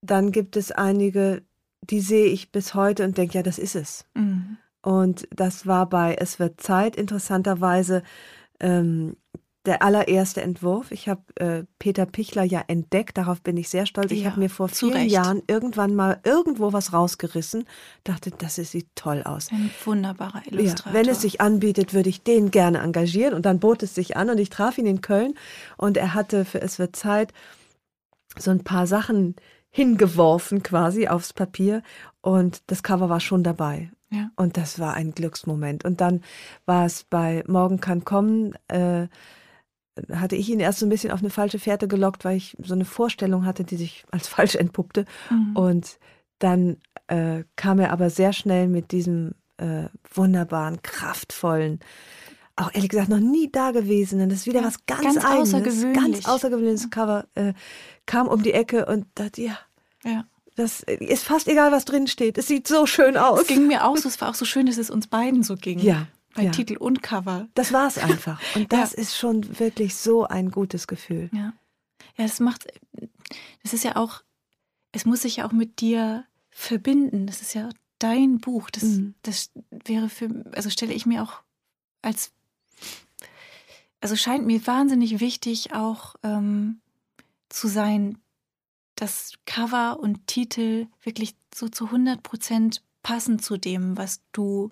dann 0.01 0.33
gibt 0.33 0.57
es 0.57 0.73
einige, 0.73 1.43
die 1.81 2.01
sehe 2.01 2.25
ich 2.25 2.51
bis 2.51 2.73
heute 2.73 3.05
und 3.05 3.17
denke, 3.17 3.35
ja, 3.35 3.43
das 3.43 3.57
ist 3.57 3.75
es. 3.75 4.05
Mhm. 4.15 4.57
Und 4.81 5.29
das 5.31 5.65
war 5.65 5.87
bei 5.87 6.15
Es 6.15 6.39
wird 6.39 6.59
Zeit 6.59 6.97
interessanterweise 6.97 8.03
ähm, 8.59 9.15
der 9.67 9.83
allererste 9.83 10.41
Entwurf. 10.41 10.91
Ich 10.91 11.07
habe 11.09 11.21
äh, 11.35 11.63
Peter 11.77 12.05
Pichler 12.05 12.43
ja 12.43 12.63
entdeckt, 12.67 13.17
darauf 13.17 13.41
bin 13.41 13.57
ich 13.57 13.69
sehr 13.69 13.85
stolz. 13.85 14.11
Ich 14.11 14.21
ja, 14.21 14.31
habe 14.31 14.39
mir 14.39 14.49
vor 14.49 14.69
vielen 14.69 14.93
Recht. 14.93 15.11
Jahren 15.11 15.43
irgendwann 15.47 15.93
mal 15.93 16.19
irgendwo 16.23 16.73
was 16.73 16.93
rausgerissen, 16.93 17.65
dachte, 18.03 18.31
das 18.31 18.55
sieht 18.55 18.87
toll 18.95 19.21
aus. 19.23 19.51
Ein 19.51 19.69
wunderbarer 19.85 20.41
Illustrator. 20.47 20.93
Ja, 20.93 20.97
wenn 20.97 21.09
es 21.09 21.21
sich 21.21 21.41
anbietet, 21.41 21.93
würde 21.93 22.09
ich 22.09 22.23
den 22.23 22.49
gerne 22.49 22.79
engagieren. 22.79 23.33
Und 23.33 23.45
dann 23.45 23.59
bot 23.59 23.83
es 23.83 23.93
sich 23.93 24.17
an 24.17 24.29
und 24.29 24.39
ich 24.39 24.49
traf 24.49 24.77
ihn 24.77 24.87
in 24.87 25.01
Köln 25.01 25.35
und 25.75 25.97
er 25.97 26.13
hatte 26.13 26.45
für 26.45 26.61
Es 26.61 26.79
wird 26.79 26.95
Zeit 26.95 27.33
so 28.37 28.51
ein 28.51 28.63
paar 28.63 28.87
Sachen 28.87 29.35
hingeworfen 29.69 30.63
quasi 30.63 31.07
aufs 31.07 31.33
Papier 31.33 31.83
und 32.21 32.63
das 32.67 32.83
Cover 32.83 33.09
war 33.09 33.19
schon 33.19 33.43
dabei. 33.43 33.91
Ja. 34.09 34.29
Und 34.35 34.55
das 34.57 34.79
war 34.79 34.93
ein 34.93 35.11
Glücksmoment. 35.11 35.83
Und 35.83 35.99
dann 36.01 36.21
war 36.65 36.85
es 36.85 37.03
bei 37.03 37.43
Morgen 37.47 37.81
kann 37.81 38.05
kommen, 38.05 38.53
äh, 38.69 39.07
hatte 40.11 40.35
ich 40.35 40.49
ihn 40.49 40.59
erst 40.59 40.79
so 40.79 40.85
ein 40.85 40.89
bisschen 40.89 41.11
auf 41.11 41.19
eine 41.19 41.29
falsche 41.29 41.59
Fährte 41.59 41.87
gelockt, 41.87 42.25
weil 42.25 42.37
ich 42.37 42.55
so 42.63 42.73
eine 42.73 42.85
Vorstellung 42.85 43.45
hatte, 43.45 43.63
die 43.63 43.77
sich 43.77 44.05
als 44.11 44.27
falsch 44.27 44.55
entpuppte. 44.55 45.05
Mhm. 45.29 45.55
Und 45.55 45.99
dann 46.39 46.77
äh, 47.07 47.43
kam 47.55 47.79
er 47.79 47.91
aber 47.91 48.09
sehr 48.09 48.33
schnell 48.33 48.67
mit 48.67 48.91
diesem 48.91 49.33
äh, 49.57 49.85
wunderbaren, 50.13 50.81
kraftvollen, 50.81 51.79
auch 52.55 52.73
ehrlich 52.73 52.89
gesagt 52.89 53.09
noch 53.09 53.19
nie 53.19 53.51
dagewesenen, 53.51 54.29
das 54.29 54.39
ist 54.39 54.47
wieder 54.47 54.61
ja, 54.61 54.67
was 54.67 54.85
ganz, 54.85 55.03
ganz 55.03 55.25
eigenes, 55.25 55.53
außergewöhnlich. 55.53 56.01
ganz 56.01 56.25
außergewöhnliches 56.25 56.89
Cover, 56.89 57.25
äh, 57.35 57.53
kam 58.05 58.27
um 58.27 58.41
die 58.41 58.53
Ecke 58.53 58.85
und 58.85 59.05
dachte, 59.15 59.41
ja, 59.41 59.57
ja. 60.03 60.25
Das 60.55 60.81
ist 60.81 61.23
fast 61.23 61.47
egal, 61.47 61.71
was 61.71 61.85
drin 61.85 62.07
steht. 62.07 62.39
Es 62.39 62.47
sieht 62.47 62.67
so 62.67 62.87
schön 62.87 63.15
aus. 63.15 63.41
Es 63.41 63.47
ging 63.47 63.67
mir 63.67 63.85
auch 63.85 63.95
so, 63.95 64.09
es 64.09 64.19
war 64.19 64.29
auch 64.29 64.33
so 64.33 64.43
schön, 64.43 64.65
dass 64.65 64.79
es 64.79 64.89
uns 64.89 65.05
beiden 65.05 65.43
so 65.43 65.55
ging. 65.55 65.77
Ja, 65.77 66.07
bei 66.37 66.43
ja. 66.43 66.51
Titel 66.51 66.77
und 66.77 67.01
Cover. 67.01 67.49
Das 67.55 67.73
war 67.73 67.87
es 67.87 67.97
einfach. 67.97 68.39
Und 68.55 68.71
das 68.71 68.93
ja. 68.93 68.99
ist 68.99 69.17
schon 69.17 69.59
wirklich 69.59 69.95
so 69.95 70.25
ein 70.25 70.51
gutes 70.51 70.87
Gefühl. 70.87 71.29
Ja. 71.33 71.53
Ja, 72.15 72.25
es 72.25 72.39
macht, 72.39 72.67
das 73.63 73.73
ist 73.73 73.83
ja 73.83 73.95
auch, 73.95 74.21
es 74.91 75.05
muss 75.05 75.23
sich 75.23 75.37
ja 75.37 75.47
auch 75.47 75.51
mit 75.51 75.81
dir 75.81 76.25
verbinden. 76.51 77.27
Das 77.27 77.41
ist 77.41 77.53
ja 77.53 77.69
dein 77.99 78.37
Buch. 78.37 78.69
Das, 78.69 78.83
mhm. 78.83 79.15
das 79.23 79.51
wäre 79.69 80.09
für, 80.09 80.45
also 80.53 80.69
stelle 80.69 80.93
ich 80.93 81.05
mir 81.05 81.23
auch 81.23 81.41
als, 82.03 82.31
also 83.99 84.15
scheint 84.15 84.45
mir 84.45 84.65
wahnsinnig 84.65 85.19
wichtig 85.19 85.73
auch 85.73 86.15
ähm, 86.23 86.79
zu 87.49 87.67
sein, 87.67 88.19
dass 88.95 89.33
Cover 89.45 89.99
und 89.99 90.27
Titel 90.27 90.87
wirklich 91.03 91.35
so 91.53 91.67
zu 91.67 91.85
100 91.85 92.21
Prozent 92.21 92.83
passen 93.01 93.39
zu 93.39 93.57
dem, 93.57 93.97
was 93.97 94.21
du 94.31 94.71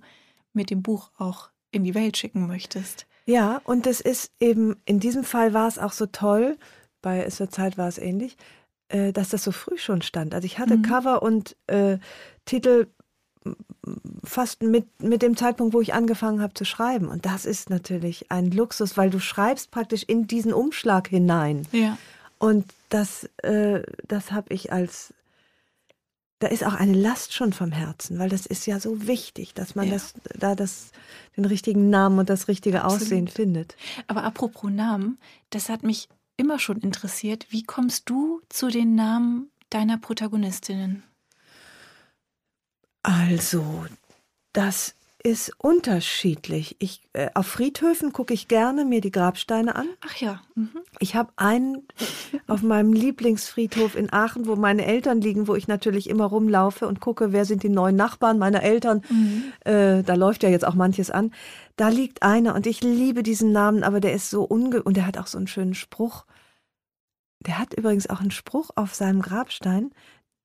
mit 0.53 0.69
dem 0.69 0.83
Buch 0.83 1.11
auch 1.17 1.49
in 1.75 1.83
die 1.83 1.95
Welt 1.95 2.17
schicken 2.17 2.47
möchtest. 2.47 3.05
Ja, 3.25 3.61
und 3.63 3.87
es 3.87 4.01
ist 4.01 4.31
eben, 4.39 4.75
in 4.85 4.99
diesem 4.99 5.23
Fall 5.23 5.53
war 5.53 5.67
es 5.67 5.79
auch 5.79 5.91
so 5.91 6.05
toll, 6.05 6.57
bei 7.01 7.23
Es 7.23 7.39
wird 7.39 7.51
Zeit 7.51 7.77
war 7.77 7.87
es 7.87 7.99
ähnlich, 7.99 8.35
äh, 8.89 9.13
dass 9.13 9.29
das 9.29 9.43
so 9.43 9.51
früh 9.51 9.77
schon 9.77 10.01
stand. 10.01 10.33
Also 10.33 10.45
ich 10.45 10.57
hatte 10.57 10.77
mhm. 10.77 10.81
Cover 10.81 11.21
und 11.21 11.55
äh, 11.67 11.99
Titel 12.45 12.87
fast 14.23 14.63
mit, 14.63 14.87
mit 15.01 15.21
dem 15.21 15.37
Zeitpunkt, 15.37 15.73
wo 15.73 15.81
ich 15.81 15.93
angefangen 15.93 16.41
habe 16.41 16.53
zu 16.53 16.65
schreiben. 16.65 17.07
Und 17.07 17.25
das 17.25 17.45
ist 17.45 17.69
natürlich 17.69 18.31
ein 18.31 18.49
Luxus, 18.49 18.97
weil 18.97 19.09
du 19.09 19.19
schreibst 19.19 19.71
praktisch 19.71 20.03
in 20.03 20.27
diesen 20.27 20.53
Umschlag 20.53 21.07
hinein. 21.07 21.67
Ja. 21.71 21.97
Und 22.39 22.65
das, 22.89 23.29
äh, 23.43 23.83
das 24.07 24.31
habe 24.31 24.53
ich 24.53 24.71
als 24.71 25.13
da 26.39 26.47
ist 26.47 26.63
auch 26.65 26.73
eine 26.73 26.93
Last 26.93 27.33
schon 27.33 27.53
vom 27.53 27.71
Herzen, 27.71 28.19
weil 28.19 28.29
das 28.29 28.45
ist 28.45 28.65
ja 28.67 28.79
so 28.79 29.07
wichtig, 29.07 29.53
dass 29.53 29.75
man 29.75 29.87
ja. 29.87 29.93
das, 29.93 30.13
da 30.37 30.55
das, 30.55 30.91
den 31.37 31.45
richtigen 31.45 31.89
Namen 31.89 32.19
und 32.19 32.29
das 32.29 32.47
richtige 32.47 32.83
Absolut. 32.83 33.01
Aussehen 33.03 33.27
findet. 33.27 33.75
Aber 34.07 34.23
apropos 34.23 34.69
Namen, 34.69 35.17
das 35.49 35.69
hat 35.69 35.83
mich 35.83 36.09
immer 36.37 36.59
schon 36.59 36.79
interessiert. 36.81 37.47
Wie 37.49 37.63
kommst 37.63 38.09
du 38.09 38.41
zu 38.49 38.67
den 38.67 38.95
Namen 38.95 39.49
deiner 39.69 39.97
Protagonistinnen? 39.97 41.03
Also, 43.03 43.85
das 44.51 44.94
ist 45.25 45.51
unterschiedlich. 45.57 46.75
Ich, 46.77 47.01
äh, 47.13 47.31
auf 47.33 47.47
Friedhöfen 47.47 48.13
gucke 48.13 48.31
ich 48.31 48.47
gerne 48.47 48.85
mir 48.85 49.01
die 49.01 49.09
Grabsteine 49.09 49.75
an. 49.75 49.87
Ach 50.05 50.15
ja. 50.17 50.39
Mhm. 50.53 50.69
Ich 50.99 51.15
habe 51.15 51.31
einen 51.35 51.87
auf 52.47 52.61
meinem 52.61 52.93
Lieblingsfriedhof 52.93 53.95
in 53.95 54.13
Aachen, 54.13 54.45
wo 54.45 54.55
meine 54.55 54.85
Eltern 54.85 55.21
liegen, 55.21 55.47
wo 55.47 55.55
ich 55.55 55.67
natürlich 55.67 56.11
immer 56.11 56.25
rumlaufe 56.25 56.87
und 56.87 56.99
gucke, 56.99 57.33
wer 57.33 57.45
sind 57.45 57.63
die 57.63 57.69
neuen 57.69 57.95
Nachbarn 57.95 58.37
meiner 58.37 58.61
Eltern. 58.61 59.01
Mhm. 59.09 59.45
Äh, 59.61 60.03
da 60.03 60.13
läuft 60.13 60.43
ja 60.43 60.49
jetzt 60.49 60.63
auch 60.63 60.75
manches 60.75 61.09
an. 61.09 61.33
Da 61.75 61.89
liegt 61.89 62.21
einer 62.21 62.53
und 62.53 62.67
ich 62.67 62.81
liebe 62.81 63.23
diesen 63.23 63.51
Namen, 63.51 63.83
aber 63.83 63.99
der 63.99 64.13
ist 64.13 64.29
so 64.29 64.43
unge 64.43 64.83
und 64.83 64.95
der 64.95 65.07
hat 65.07 65.17
auch 65.17 65.27
so 65.27 65.39
einen 65.39 65.47
schönen 65.47 65.73
Spruch. 65.73 66.27
Der 67.39 67.57
hat 67.57 67.73
übrigens 67.73 68.07
auch 68.07 68.21
einen 68.21 68.29
Spruch 68.29 68.69
auf 68.75 68.93
seinem 68.93 69.23
Grabstein. 69.23 69.89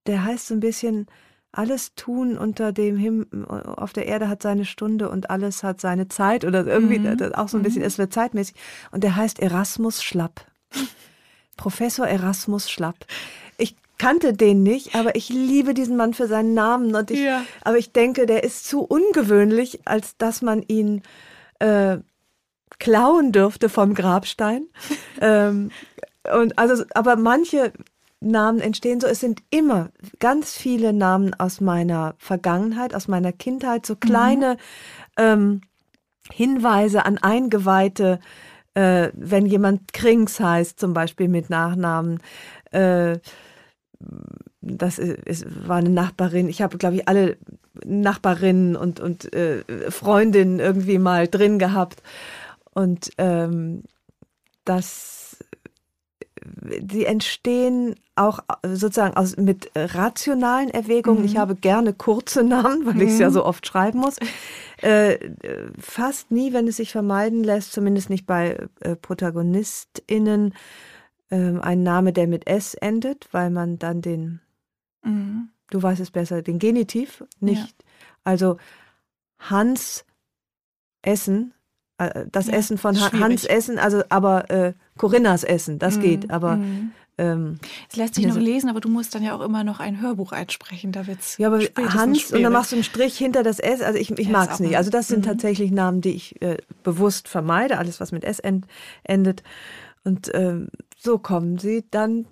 Der 0.06 0.24
heißt 0.24 0.46
so 0.46 0.54
ein 0.54 0.60
bisschen 0.60 1.06
alles 1.52 1.94
tun 1.94 2.38
unter 2.38 2.72
dem 2.72 2.96
Himmel 2.96 3.26
auf 3.46 3.92
der 3.92 4.06
Erde 4.06 4.28
hat 4.28 4.42
seine 4.42 4.64
Stunde 4.64 5.08
und 5.08 5.30
alles 5.30 5.62
hat 5.62 5.80
seine 5.80 6.08
Zeit 6.08 6.44
oder 6.44 6.66
irgendwie 6.66 6.98
mhm. 7.00 7.34
auch 7.34 7.48
so 7.48 7.56
ein 7.56 7.62
bisschen, 7.62 7.82
mhm. 7.82 7.88
es 7.88 7.98
wird 7.98 8.12
zeitmäßig. 8.12 8.54
Und 8.92 9.02
der 9.02 9.16
heißt 9.16 9.40
Erasmus 9.40 10.02
Schlapp. 10.02 10.46
Professor 11.56 12.06
Erasmus 12.06 12.70
Schlapp. 12.70 13.04
Ich 13.58 13.76
kannte 13.98 14.32
den 14.32 14.62
nicht, 14.62 14.94
aber 14.94 15.16
ich 15.16 15.28
liebe 15.28 15.74
diesen 15.74 15.96
Mann 15.96 16.14
für 16.14 16.28
seinen 16.28 16.54
Namen. 16.54 16.94
Und 16.94 17.10
ich, 17.10 17.20
ja. 17.20 17.44
Aber 17.62 17.78
ich 17.78 17.92
denke, 17.92 18.26
der 18.26 18.44
ist 18.44 18.66
zu 18.66 18.82
ungewöhnlich, 18.82 19.80
als 19.86 20.16
dass 20.16 20.42
man 20.42 20.62
ihn 20.62 21.02
äh, 21.58 21.98
klauen 22.78 23.32
dürfte 23.32 23.68
vom 23.68 23.94
Grabstein. 23.94 24.66
ähm, 25.20 25.70
und 26.32 26.58
also, 26.58 26.84
aber 26.94 27.16
manche 27.16 27.72
Namen 28.20 28.60
entstehen 28.60 29.00
so. 29.00 29.06
Es 29.06 29.20
sind 29.20 29.42
immer 29.50 29.90
ganz 30.18 30.52
viele 30.52 30.92
Namen 30.92 31.34
aus 31.34 31.60
meiner 31.60 32.14
Vergangenheit, 32.18 32.94
aus 32.94 33.08
meiner 33.08 33.32
Kindheit, 33.32 33.86
so 33.86 33.96
kleine 33.96 34.54
mhm. 34.54 34.58
ähm, 35.16 35.60
Hinweise 36.32 37.06
an 37.06 37.18
Eingeweihte, 37.18 38.20
äh, 38.74 39.10
wenn 39.14 39.46
jemand 39.46 39.92
Krings 39.92 40.38
heißt, 40.38 40.78
zum 40.78 40.92
Beispiel 40.92 41.28
mit 41.28 41.50
Nachnamen. 41.50 42.20
Äh, 42.70 43.18
das 44.60 44.98
ist, 44.98 45.68
war 45.68 45.78
eine 45.78 45.90
Nachbarin. 45.90 46.48
Ich 46.48 46.62
habe, 46.62 46.78
glaube 46.78 46.96
ich, 46.96 47.08
alle 47.08 47.36
Nachbarinnen 47.84 48.76
und, 48.76 49.00
und 49.00 49.32
äh, 49.32 49.90
Freundinnen 49.90 50.60
irgendwie 50.60 50.98
mal 50.98 51.28
drin 51.28 51.58
gehabt. 51.58 52.02
Und 52.72 53.10
ähm, 53.18 53.82
das 54.64 55.38
die 56.42 57.04
entstehen 57.06 57.96
auch 58.14 58.40
sozusagen 58.62 59.16
aus, 59.16 59.36
mit 59.36 59.70
rationalen 59.74 60.70
Erwägungen. 60.70 61.20
Mhm. 61.20 61.26
Ich 61.26 61.36
habe 61.36 61.54
gerne 61.54 61.92
kurze 61.92 62.42
Namen, 62.42 62.86
weil 62.86 62.94
mhm. 62.94 63.00
ich 63.02 63.10
es 63.10 63.18
ja 63.18 63.30
so 63.30 63.44
oft 63.44 63.66
schreiben 63.66 64.00
muss. 64.00 64.16
Äh, 64.78 65.18
fast 65.78 66.30
nie, 66.30 66.52
wenn 66.52 66.68
es 66.68 66.76
sich 66.76 66.92
vermeiden 66.92 67.44
lässt, 67.44 67.72
zumindest 67.72 68.10
nicht 68.10 68.26
bei 68.26 68.68
äh, 68.80 68.96
ProtagonistInnen, 68.96 70.54
äh, 71.30 71.58
ein 71.60 71.82
Name, 71.82 72.12
der 72.12 72.26
mit 72.26 72.46
S 72.46 72.74
endet, 72.74 73.28
weil 73.32 73.50
man 73.50 73.78
dann 73.78 74.00
den, 74.00 74.40
mhm. 75.02 75.50
du 75.70 75.82
weißt 75.82 76.00
es 76.00 76.10
besser, 76.10 76.42
den 76.42 76.58
Genitiv 76.58 77.24
nicht. 77.40 77.62
Ja. 77.62 77.84
Also 78.24 78.56
Hans 79.38 80.04
Essen 81.02 81.54
äh, 82.00 82.26
das 82.32 82.46
ja, 82.46 82.54
Essen 82.54 82.78
von 82.78 82.96
schwierig. 82.96 83.20
Hans 83.20 83.44
Essen, 83.44 83.78
also 83.78 84.02
aber 84.08 84.50
äh, 84.50 84.72
Corinnas 85.00 85.44
Essen, 85.44 85.78
das 85.78 85.96
mhm. 85.96 86.00
geht, 86.02 86.30
aber 86.30 86.56
mhm. 86.56 86.92
Ähm, 87.16 87.58
es 87.90 87.96
lässt 87.96 88.14
sich 88.14 88.26
noch 88.26 88.36
lesen, 88.36 88.70
aber 88.70 88.80
du 88.80 88.88
musst 88.88 89.14
dann 89.14 89.22
ja 89.22 89.36
auch 89.36 89.42
immer 89.42 89.62
noch 89.62 89.78
ein 89.78 90.00
Hörbuch 90.00 90.32
einsprechen. 90.32 90.90
Da 90.90 91.06
wird's 91.06 91.36
ja, 91.36 91.48
aber 91.48 91.58
Hans 91.58 92.20
schwierig. 92.20 92.32
und 92.32 92.42
dann 92.44 92.52
machst 92.52 92.72
du 92.72 92.76
einen 92.76 92.84
Strich 92.84 93.18
hinter 93.18 93.42
das 93.42 93.58
S. 93.58 93.82
Also 93.82 93.98
ich, 93.98 94.10
ich 94.10 94.28
ja, 94.28 94.32
mag 94.32 94.50
es 94.50 94.58
nicht. 94.58 94.78
Also 94.78 94.90
das 94.90 95.08
sind 95.08 95.20
mhm. 95.20 95.28
tatsächlich 95.28 95.70
Namen, 95.70 96.00
die 96.00 96.12
ich 96.12 96.40
äh, 96.40 96.56
bewusst 96.82 97.28
vermeide. 97.28 97.76
Alles, 97.76 98.00
was 98.00 98.10
mit 98.12 98.24
S 98.24 98.38
end, 98.38 98.66
endet. 99.04 99.42
Und 100.02 100.30
ähm, 100.32 100.68
so 100.96 101.18
kommen 101.18 101.58
sie 101.58 101.84
dann 101.90 102.26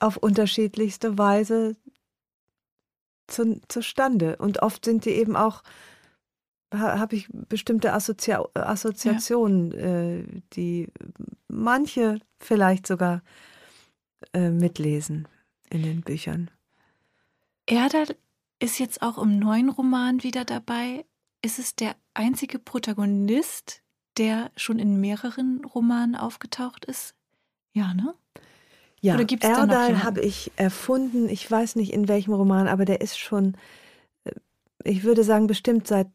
auf 0.00 0.16
unterschiedlichste 0.16 1.18
Weise 1.18 1.76
zu, 3.26 3.60
zustande. 3.68 4.36
Und 4.36 4.62
oft 4.62 4.86
sind 4.86 5.04
die 5.04 5.10
eben 5.10 5.36
auch 5.36 5.62
habe 6.72 7.16
ich 7.16 7.28
bestimmte 7.30 7.92
Assozi 7.92 8.34
Assoziationen, 8.54 9.72
ja. 9.72 9.78
äh, 9.78 10.24
die 10.54 10.88
manche 11.48 12.18
vielleicht 12.38 12.86
sogar 12.86 13.22
äh, 14.32 14.50
mitlesen 14.50 15.28
in 15.70 15.82
den 15.82 16.00
Büchern. 16.02 16.50
Erdal 17.66 18.06
ist 18.58 18.78
jetzt 18.78 19.02
auch 19.02 19.18
im 19.18 19.38
neuen 19.38 19.68
Roman 19.68 20.22
wieder 20.22 20.44
dabei. 20.44 21.04
Ist 21.42 21.58
es 21.58 21.74
der 21.74 21.96
einzige 22.14 22.58
Protagonist, 22.58 23.82
der 24.16 24.50
schon 24.56 24.78
in 24.78 25.00
mehreren 25.00 25.64
Romanen 25.64 26.14
aufgetaucht 26.14 26.84
ist? 26.84 27.14
Ja, 27.72 27.94
ne? 27.94 28.14
Ja, 29.00 29.14
Oder 29.14 29.24
gibt's 29.24 29.46
Erdal 29.46 30.04
habe 30.04 30.20
ich 30.20 30.52
erfunden. 30.54 31.28
Ich 31.28 31.50
weiß 31.50 31.74
nicht 31.74 31.92
in 31.92 32.06
welchem 32.06 32.34
Roman, 32.34 32.68
aber 32.68 32.84
der 32.84 33.00
ist 33.00 33.18
schon, 33.18 33.56
äh, 34.24 34.30
ich 34.84 35.02
würde 35.02 35.24
sagen, 35.24 35.48
bestimmt 35.48 35.88
seit 35.88 36.08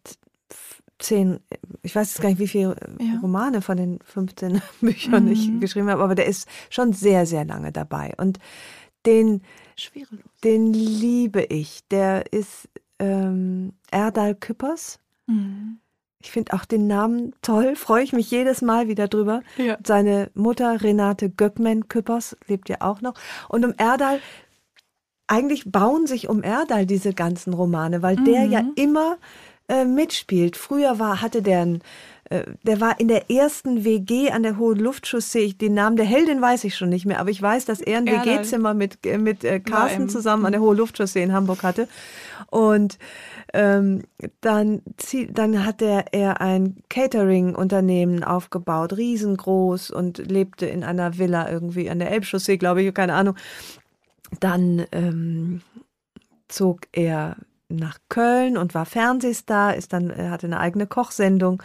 zehn, 1.00 1.40
ich 1.84 1.96
weiß 1.96 2.14
jetzt 2.14 2.22
gar 2.22 2.30
nicht, 2.30 2.40
wie 2.40 2.48
viele 2.48 2.76
ja. 3.00 3.20
Romane 3.22 3.62
von 3.62 3.78
den 3.78 4.00
15 4.04 4.62
Büchern 4.82 5.26
mhm. 5.26 5.32
ich 5.32 5.60
geschrieben 5.60 5.90
habe, 5.90 6.04
aber 6.04 6.16
der 6.16 6.26
ist 6.26 6.48
schon 6.70 6.94
sehr, 6.94 7.26
sehr 7.26 7.46
lange 7.46 7.72
dabei. 7.72 8.14
Und 8.18 8.40
den, 9.06 9.42
den 10.44 10.74
liebe 10.74 11.44
ich. 11.44 11.88
Der 11.90 12.32
ist 12.34 12.70
ähm, 13.00 13.74
Erdal 13.92 14.36
Küppers. 14.36 15.00
Mhm. 15.28 15.80
Ich 16.20 16.32
finde 16.32 16.54
auch 16.54 16.66
den 16.66 16.88
Namen 16.88 17.34
toll, 17.42 17.76
freue 17.76 18.04
ich 18.04 18.12
mich 18.12 18.32
jedes 18.32 18.62
Mal 18.62 18.88
wieder 18.88 19.08
drüber. 19.08 19.44
Ja. 19.58 19.78
Seine 19.86 20.32
Mutter 20.34 20.82
Renate 20.82 21.30
Göckmann-Küppers 21.30 22.36
lebt 22.48 22.70
ja 22.70 22.78
auch 22.82 23.02
noch. 23.02 23.14
Und 23.50 23.64
um 23.64 23.74
Erdal, 23.78 24.20
eigentlich 25.28 25.72
bauen 25.72 26.08
sich 26.08 26.28
um 26.28 26.42
Erdal 26.42 26.86
diese 26.86 27.14
ganzen 27.14 27.54
Romane, 27.54 28.02
weil 28.02 28.18
mhm. 28.18 28.26
der 28.26 28.46
ja 28.46 28.64
immer 28.76 29.18
äh, 29.68 29.86
mitspielt. 29.86 30.58
Früher 30.58 31.00
war, 31.00 31.22
hatte 31.22 31.42
der 31.42 31.62
ein, 31.62 31.82
äh, 32.30 32.44
der 32.64 32.82
war 32.82 33.00
in 33.00 33.08
der 33.08 33.30
ersten 33.30 33.84
WG 33.84 34.32
an 34.32 34.44
der 34.44 34.58
Hohen 34.58 34.80
Luftchaussee. 34.80 35.54
Den 35.54 35.74
Namen 35.74 35.98
der 35.98 36.06
Heldin 36.06 36.42
weiß 36.42 36.64
ich 36.64 36.76
schon 36.76 36.90
nicht 36.90 37.06
mehr, 37.06 37.20
aber 37.20 37.30
ich 37.30 37.42
weiß, 37.42 37.66
dass 37.66 37.82
er 37.82 38.00
ein 38.00 38.08
WG-Zimmer 38.08 38.74
mit, 38.74 39.06
äh, 39.06 39.18
mit 39.18 39.44
äh, 39.44 39.60
Carsten 39.60 40.10
zusammen 40.10 40.46
an 40.46 40.52
der 40.52 40.62
Hohen 40.62 40.78
Luftchaussee 40.78 41.24
in 41.24 41.34
Hamburg 41.34 41.64
hatte. 41.64 41.88
Und 42.50 42.98
ähm, 43.54 44.04
dann, 44.42 44.82
dann 45.30 45.66
hat 45.66 45.82
er, 45.82 46.14
er 46.14 46.42
ein 46.42 46.78
Catering-Unternehmen 46.90 48.24
aufgebaut, 48.24 48.98
riesengroß 48.98 49.92
und 49.92 50.18
lebte 50.18 50.66
in 50.66 50.84
einer 50.84 51.18
Villa 51.18 51.50
irgendwie 51.50 51.90
an 51.90 52.00
der 52.00 52.12
Elbchaussee, 52.12 52.58
glaube 52.58 52.84
ich, 52.84 52.94
keine 52.94 53.14
Ahnung. 53.14 53.36
Dann 54.40 54.86
ähm, 54.92 55.62
zog 56.48 56.82
er 56.92 57.38
nach 57.70 58.00
Köln 58.10 58.58
und 58.58 58.74
war 58.74 58.86
Fernsehstar, 58.86 59.76
ist 59.76 59.94
dann, 59.94 60.10
er 60.10 60.32
hatte 60.32 60.48
eine 60.48 60.60
eigene 60.60 60.88
Kochsendung. 60.88 61.62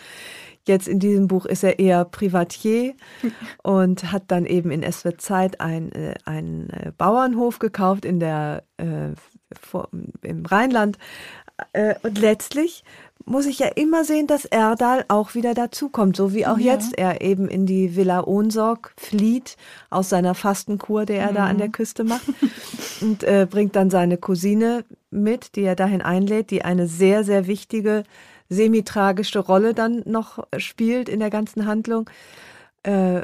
Jetzt 0.67 0.87
in 0.87 1.01
diesem 1.01 1.27
Buch 1.27 1.45
ist 1.47 1.65
er 1.65 1.79
eher 1.79 2.05
Privatier 2.05 2.95
und 3.63 4.13
hat 4.13 4.25
dann 4.29 4.47
eben 4.47 4.71
in 4.71 4.91
SW 4.91 5.17
Zeit 5.17 5.61
ein, 5.61 5.93
äh, 5.93 6.15
einen 6.25 6.71
äh, 6.71 6.93
Bauernhof 6.97 7.59
gekauft 7.59 8.05
in 8.05 8.21
der, 8.21 8.65
äh, 8.77 9.11
vor, 9.61 9.89
im 10.23 10.47
Rheinland. 10.47 10.99
Äh, 11.73 11.95
und 12.03 12.19
letztlich 12.19 12.85
muss 13.25 13.47
ich 13.47 13.59
ja 13.59 13.69
immer 13.69 14.05
sehen, 14.05 14.27
dass 14.27 14.45
Erdal 14.45 15.05
auch 15.09 15.35
wieder 15.35 15.55
dazukommt, 15.55 16.17
so 16.17 16.33
wie 16.35 16.47
auch 16.47 16.59
ja. 16.59 16.75
jetzt 16.75 16.97
er 16.99 17.21
eben 17.21 17.49
in 17.49 17.67
die 17.67 17.97
Villa 17.97 18.25
Ohnsorg 18.25 18.95
flieht 18.97 19.57
aus 19.91 20.09
seiner 20.09 20.35
Fastenkur, 20.35 21.07
der 21.07 21.21
er 21.21 21.31
mhm. 21.31 21.35
da 21.35 21.47
an 21.47 21.59
der 21.59 21.69
mhm. 21.69 21.73
Küste 21.73 22.05
macht 22.05 22.27
und 23.01 23.25
äh, 23.25 23.47
bringt 23.49 23.77
dann 23.77 23.91
seine 23.91 24.19
Cousine 24.19 24.85
mit, 25.11 25.57
die 25.57 25.63
er 25.63 25.77
dahin 25.77 26.03
einlädt, 26.03 26.51
die 26.51 26.65
eine 26.65 26.87
sehr, 26.87 27.25
sehr 27.25 27.47
wichtige 27.47 28.05
semi-tragische 28.49 29.39
Rolle 29.39 29.75
dann 29.75 30.03
noch 30.05 30.47
spielt 30.59 31.09
in 31.09 31.21
der 31.21 31.31
ganzen 31.31 31.67
Handlung. 31.67 32.09
Äh, 32.83 33.23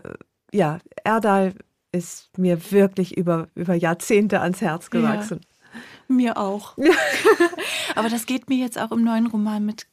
ja, 0.52 0.78
Erdal 1.04 1.54
ist 1.92 2.30
mir 2.38 2.70
wirklich 2.70 3.16
über, 3.16 3.48
über 3.54 3.74
Jahrzehnte 3.74 4.40
ans 4.40 4.60
Herz 4.60 4.90
gewachsen. 4.90 5.40
Mir 6.08 6.36
auch. 6.36 6.76
Aber 7.94 8.08
das 8.08 8.26
geht 8.26 8.48
mir 8.48 8.58
jetzt 8.58 8.78
auch 8.78 8.92
im 8.92 9.04
neuen 9.04 9.26
Roman 9.26 9.64
mit 9.64 9.86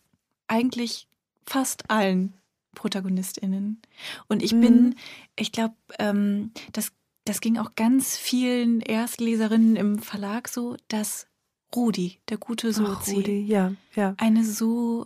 eigentlich 0.47 1.07
fast 1.45 1.89
allen 1.89 2.33
ProtagonistInnen. 2.73 3.81
Und 4.27 4.43
ich 4.43 4.53
mhm. 4.53 4.61
bin, 4.61 4.95
ich 5.35 5.51
glaube, 5.51 5.75
ähm, 5.99 6.51
das, 6.73 6.91
das 7.25 7.41
ging 7.41 7.57
auch 7.57 7.75
ganz 7.75 8.17
vielen 8.17 8.81
Erstleserinnen 8.81 9.75
im 9.75 9.99
Verlag 9.99 10.47
so, 10.47 10.77
dass 10.87 11.27
Rudi, 11.75 12.19
der 12.29 12.37
gute 12.37 12.71
Sozi, 12.71 13.15
Rudi, 13.15 13.39
ja, 13.41 13.73
ja. 13.95 14.13
eine 14.17 14.45
so 14.45 15.05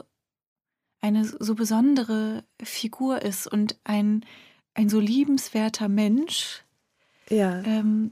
eine 1.02 1.26
so 1.26 1.56
besondere 1.56 2.44
Figur 2.62 3.22
ist 3.22 3.48
und 3.48 3.78
ein, 3.84 4.26
ein 4.74 4.90
so 4.90 5.00
liebenswerter 5.00 5.88
Mensch, 5.88 6.64
ja. 7.30 7.62
ähm, 7.62 8.12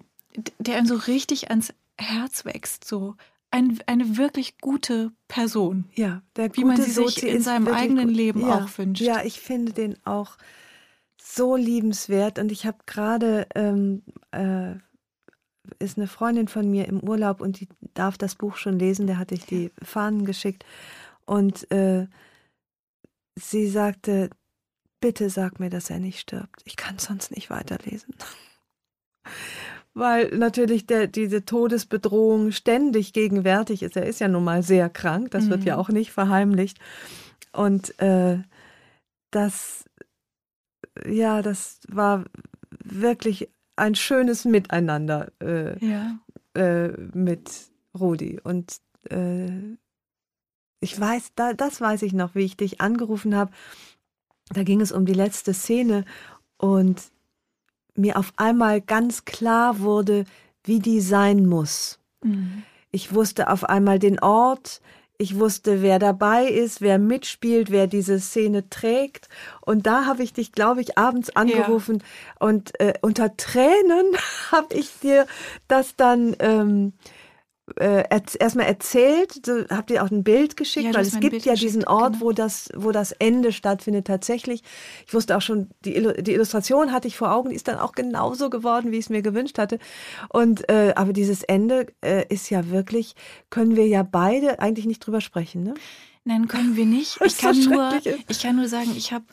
der 0.59 0.77
einem 0.77 0.87
so 0.87 0.95
richtig 0.95 1.49
ans 1.49 1.73
Herz 1.99 2.45
wächst, 2.45 2.83
so 2.85 3.15
ein, 3.51 3.79
eine 3.85 4.17
wirklich 4.17 4.59
gute 4.59 5.11
Person. 5.27 5.89
Ja, 5.95 6.21
der 6.35 6.55
wie 6.55 6.63
man 6.63 6.81
sie 6.81 6.91
sich 6.91 7.23
in 7.23 7.41
seinem 7.41 7.67
eigenen 7.67 8.09
Leben 8.09 8.41
ja, 8.41 8.63
auch 8.63 8.77
wünscht. 8.77 9.01
Ja, 9.01 9.23
ich 9.23 9.39
finde 9.39 9.73
den 9.73 9.97
auch 10.05 10.37
so 11.21 11.55
liebenswert 11.55 12.39
und 12.39 12.51
ich 12.51 12.65
habe 12.65 12.77
gerade 12.85 13.47
ähm, 13.55 14.03
äh, 14.31 14.75
ist 15.79 15.97
eine 15.97 16.07
Freundin 16.07 16.47
von 16.47 16.69
mir 16.69 16.87
im 16.87 17.01
Urlaub 17.01 17.41
und 17.41 17.59
die 17.59 17.67
darf 17.93 18.17
das 18.17 18.35
Buch 18.35 18.55
schon 18.55 18.79
lesen. 18.79 19.07
Der 19.07 19.17
hatte 19.17 19.35
ich 19.35 19.45
die 19.45 19.71
Fahnen 19.81 20.25
geschickt 20.25 20.65
und 21.25 21.69
äh, 21.71 22.07
sie 23.35 23.67
sagte: 23.67 24.29
Bitte 24.99 25.29
sag 25.29 25.59
mir, 25.59 25.69
dass 25.69 25.89
er 25.89 25.99
nicht 25.99 26.19
stirbt. 26.19 26.61
Ich 26.65 26.75
kann 26.75 26.97
sonst 26.99 27.31
nicht 27.31 27.49
weiterlesen 27.49 28.15
weil 29.97 30.29
natürlich 30.37 30.85
der, 30.85 31.07
diese 31.07 31.43
Todesbedrohung 31.43 32.51
ständig 32.51 33.13
gegenwärtig 33.13 33.81
ist. 33.81 33.97
Er 33.97 34.05
ist 34.05 34.19
ja 34.19 34.27
nun 34.27 34.43
mal 34.43 34.61
sehr 34.61 34.89
krank, 34.89 35.31
das 35.31 35.45
mhm. 35.45 35.49
wird 35.49 35.63
ja 35.63 35.75
mhm. 35.75 35.81
auch 35.81 35.89
nicht 35.89 36.11
verheimlicht. 36.11 36.79
Und 37.51 37.99
äh, 37.99 38.37
das, 39.31 39.85
ja, 41.05 41.41
das 41.41 41.79
war 41.87 42.25
wirklich 42.83 43.49
ein 43.75 43.95
schönes 43.95 44.45
Miteinander 44.45 45.31
äh, 45.41 45.83
ja. 45.83 46.19
äh, 46.53 46.89
mit 47.13 47.49
Rudi. 47.97 48.39
Und 48.43 48.77
äh, 49.09 49.77
ich 50.79 50.99
weiß, 50.99 51.31
da, 51.35 51.53
das 51.53 51.81
weiß 51.81 52.03
ich 52.03 52.13
noch, 52.13 52.35
wie 52.35 52.45
ich 52.45 52.55
dich 52.55 52.81
angerufen 52.81 53.35
habe. 53.35 53.51
Da 54.49 54.63
ging 54.63 54.79
es 54.79 54.91
um 54.91 55.05
die 55.05 55.13
letzte 55.13 55.53
Szene 55.53 56.05
und 56.57 57.11
mir 57.97 58.17
auf 58.17 58.33
einmal 58.37 58.81
ganz 58.81 59.25
klar 59.25 59.79
wurde, 59.79 60.25
wie 60.63 60.79
die 60.79 61.01
sein 61.01 61.45
muss. 61.45 61.99
Mhm. 62.23 62.63
Ich 62.91 63.13
wusste 63.13 63.49
auf 63.49 63.63
einmal 63.63 63.99
den 63.99 64.19
Ort, 64.19 64.81
ich 65.19 65.39
wusste, 65.39 65.81
wer 65.81 65.97
dabei 65.97 66.45
ist, 66.45 66.79
wer 66.79 66.99
mitspielt, 66.99 67.71
wer 67.71 67.87
diese 67.87 68.19
Szene 68.19 68.69
trägt. 68.69 69.29
Und 69.61 69.87
da 69.87 70.05
habe 70.05 70.21
ich 70.21 70.31
dich, 70.31 70.51
glaube 70.51 70.81
ich, 70.81 70.97
abends 70.97 71.35
angerufen 71.35 71.99
ja. 71.99 72.47
und 72.47 72.79
äh, 72.79 72.93
unter 73.01 73.35
Tränen 73.35 74.05
habe 74.51 74.75
ich 74.75 74.99
dir 74.99 75.25
das 75.67 75.95
dann 75.95 76.35
ähm, 76.39 76.93
äh, 77.75 78.03
erstmal 78.39 78.65
erzählt, 78.65 79.45
so, 79.45 79.65
habt 79.69 79.91
ihr 79.91 80.03
auch 80.03 80.09
ein 80.09 80.23
Bild 80.23 80.55
geschickt, 80.55 80.87
ja, 80.87 80.93
weil 80.93 81.01
es 81.01 81.19
gibt 81.19 81.31
Bild 81.31 81.45
ja 81.45 81.53
diesen 81.53 81.85
Ort, 81.85 82.13
genau. 82.13 82.25
wo 82.25 82.31
das, 82.31 82.69
wo 82.75 82.91
das 82.91 83.11
Ende 83.11 83.51
stattfindet 83.51 84.07
tatsächlich. 84.07 84.63
Ich 85.05 85.13
wusste 85.13 85.35
auch 85.35 85.41
schon, 85.41 85.69
die, 85.83 85.93
die 86.19 86.33
Illustration 86.33 86.91
hatte 86.91 87.07
ich 87.07 87.17
vor 87.17 87.31
Augen, 87.31 87.49
die 87.49 87.55
ist 87.55 87.67
dann 87.67 87.77
auch 87.77 87.91
genauso 87.91 88.49
geworden, 88.49 88.91
wie 88.91 88.97
ich 88.97 89.05
es 89.05 89.09
mir 89.09 89.21
gewünscht 89.21 89.57
hatte. 89.57 89.79
Und 90.29 90.69
äh, 90.69 90.93
aber 90.95 91.13
dieses 91.13 91.43
Ende 91.43 91.87
äh, 92.01 92.25
ist 92.33 92.49
ja 92.49 92.69
wirklich, 92.69 93.15
können 93.49 93.75
wir 93.75 93.87
ja 93.87 94.03
beide 94.03 94.59
eigentlich 94.59 94.85
nicht 94.85 94.99
drüber 94.99 95.21
sprechen, 95.21 95.63
ne? 95.63 95.73
Nein, 96.23 96.47
können 96.47 96.75
wir 96.75 96.85
nicht. 96.85 97.19
Ich 97.25 97.37
kann 97.37 97.59
nur, 97.59 97.99
ich 98.27 98.41
kann 98.41 98.55
nur 98.55 98.67
sagen, 98.67 98.93
ich 98.95 99.13
habe 99.13 99.25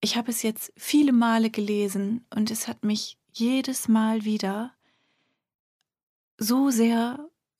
ich 0.00 0.16
habe 0.16 0.30
es 0.30 0.42
jetzt 0.42 0.72
viele 0.76 1.12
Male 1.12 1.50
gelesen 1.50 2.26
und 2.34 2.50
es 2.50 2.68
hat 2.68 2.84
mich 2.84 3.18
jedes 3.32 3.88
Mal 3.88 4.24
wieder 4.24 4.75
so 6.38 6.70
sehr 6.70 7.18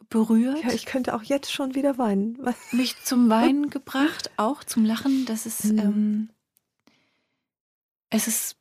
berührt. 0.09 0.63
Ja, 0.63 0.73
ich 0.73 0.87
könnte 0.87 1.15
auch 1.15 1.23
jetzt 1.23 1.53
schon 1.53 1.75
wieder 1.75 1.99
weinen. 1.99 2.39
Mich 2.73 3.03
zum 3.03 3.29
Weinen 3.29 3.71
gebracht, 3.71 4.31
auch 4.37 4.65
zum 4.65 4.85
Lachen. 4.85 5.25
Das 5.27 5.47
ist, 5.47 5.65
mhm. 5.65 5.79
ähm, 5.79 6.31
es 8.11 8.29
ist 8.29 8.57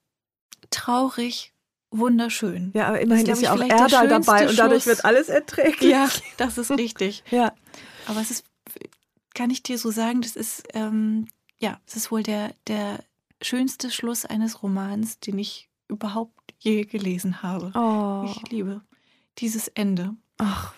traurig 0.70 1.54
wunderschön. 1.92 2.72
Ja, 2.74 2.88
aber 2.88 3.00
immerhin 3.00 3.26
ist, 3.28 3.38
ist 3.38 3.42
ja 3.44 3.54
auch 3.54 3.62
Erdal 3.62 4.08
dabei 4.08 4.50
und 4.50 4.58
dadurch 4.58 4.86
wird 4.86 5.06
alles 5.06 5.30
erträglich. 5.30 5.92
Ja, 5.92 6.10
das 6.38 6.58
ist 6.58 6.72
richtig. 6.72 7.24
ja. 7.32 7.54
Aber 8.08 8.22
es 8.22 8.32
ist, 8.32 8.46
kann 9.34 9.50
ich 9.50 9.64
dir 9.64 9.78
so 9.78 9.92
sagen, 9.92 10.22
das 10.22 10.36
ist, 10.36 10.64
ähm, 10.74 11.28
ja, 11.60 11.80
es 11.88 11.96
ist 11.96 12.12
wohl 12.12 12.24
der, 12.24 12.54
der 12.68 13.04
schönste 13.42 13.92
Schluss 13.92 14.26
eines 14.26 14.64
Romans, 14.64 15.20
den 15.20 15.38
ich 15.40 15.70
überhaupt 15.88 16.54
je 16.60 16.84
gelesen 16.84 17.44
habe. 17.44 17.72
Oh. 17.76 18.26
Ich 18.30 18.50
liebe 18.52 18.82
dieses 19.38 19.68
Ende. 19.70 20.16
Ach, 20.38 20.74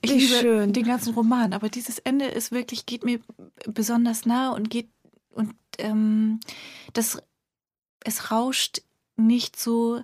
ich 0.00 0.10
liebe 0.10 0.40
schön. 0.40 0.72
den 0.72 0.84
ganzen 0.84 1.14
Roman, 1.14 1.52
aber 1.52 1.68
dieses 1.68 1.98
Ende 1.98 2.26
ist 2.26 2.52
wirklich, 2.52 2.86
geht 2.86 3.04
mir 3.04 3.20
besonders 3.66 4.26
nah 4.26 4.50
und 4.50 4.70
geht 4.70 4.88
und 5.30 5.54
ähm, 5.78 6.40
das 6.92 7.22
es 8.04 8.30
rauscht 8.30 8.82
nicht 9.16 9.58
so 9.58 10.02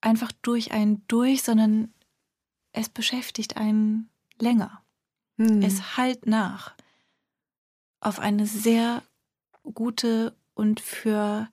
einfach 0.00 0.32
durch 0.42 0.72
einen 0.72 1.02
durch, 1.08 1.42
sondern 1.42 1.92
es 2.72 2.88
beschäftigt 2.88 3.56
einen 3.56 4.10
länger. 4.38 4.82
Hm. 5.38 5.62
Es 5.62 5.96
halt 5.96 6.26
nach 6.26 6.74
auf 8.00 8.18
eine 8.18 8.46
sehr 8.46 9.02
gute 9.74 10.36
und 10.54 10.80
für 10.80 11.48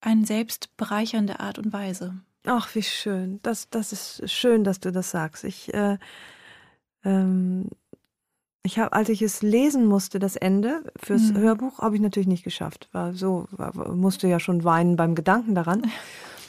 einen 0.00 0.24
selbst 0.24 0.76
bereichernde 0.76 1.40
Art 1.40 1.58
und 1.58 1.72
Weise. 1.72 2.20
Ach, 2.48 2.74
wie 2.74 2.82
schön. 2.82 3.40
Das, 3.42 3.68
das 3.68 3.92
ist 3.92 4.30
schön, 4.32 4.64
dass 4.64 4.80
du 4.80 4.90
das 4.90 5.10
sagst. 5.10 5.44
Ich, 5.44 5.72
äh, 5.74 5.98
ähm, 7.04 7.68
ich 8.62 8.78
habe, 8.78 8.94
als 8.94 9.10
ich 9.10 9.20
es 9.20 9.42
lesen 9.42 9.84
musste, 9.84 10.18
das 10.18 10.34
Ende 10.34 10.82
fürs 10.96 11.32
mhm. 11.32 11.36
Hörbuch, 11.36 11.80
habe 11.80 11.96
ich 11.96 12.00
natürlich 12.00 12.26
nicht 12.26 12.44
geschafft. 12.44 12.88
War 12.92 13.12
so, 13.12 13.48
war, 13.50 13.94
musste 13.94 14.28
ja 14.28 14.40
schon 14.40 14.64
weinen 14.64 14.96
beim 14.96 15.14
Gedanken 15.14 15.54
daran. 15.54 15.82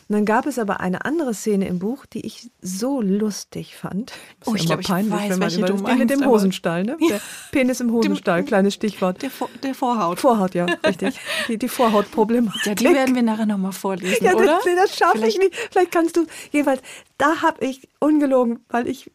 Und 0.09 0.15
dann 0.15 0.25
gab 0.25 0.47
es 0.47 0.57
aber 0.57 0.79
eine 0.79 1.05
andere 1.05 1.35
Szene 1.35 1.67
im 1.67 1.77
Buch, 1.77 2.07
die 2.07 2.25
ich 2.25 2.49
so 2.63 2.99
lustig 2.99 3.75
fand. 3.75 4.11
oh, 4.47 4.55
ich 4.55 4.65
glaube, 4.65 4.81
ich 4.81 4.89
weiß, 4.89 5.05
wenn 5.07 5.39
welche 5.39 5.61
du 5.61 5.75
meinst, 5.75 5.99
mit 5.99 6.09
dem 6.09 6.25
Hosenstall, 6.25 6.83
ne? 6.83 6.97
Der 7.07 7.21
Penis 7.51 7.79
im 7.79 7.91
Hosenstall, 7.91 8.43
kleines 8.43 8.73
Stichwort. 8.73 9.21
Der, 9.21 9.29
der, 9.61 9.75
Vorhaut. 9.75 10.19
Vorhaut, 10.19 10.55
ja, 10.55 10.65
richtig. 10.87 11.19
Die, 11.47 11.59
die 11.59 11.67
Vorhautproblematik. 11.67 12.65
Ja, 12.65 12.73
die 12.73 12.85
werden 12.85 13.13
wir 13.13 13.21
nachher 13.21 13.45
nochmal 13.45 13.71
vorlesen, 13.71 14.25
ja, 14.25 14.33
oder? 14.33 14.59
Das, 14.65 14.89
das 14.89 14.97
schaffe 14.97 15.27
ich 15.27 15.37
nicht. 15.37 15.55
Vielleicht 15.69 15.91
kannst 15.91 16.17
du, 16.17 16.25
jedenfalls, 16.51 16.81
da 17.19 17.43
habe 17.43 17.63
ich 17.63 17.87
ungelogen, 17.99 18.61
weil 18.69 18.87
ich 18.87 19.11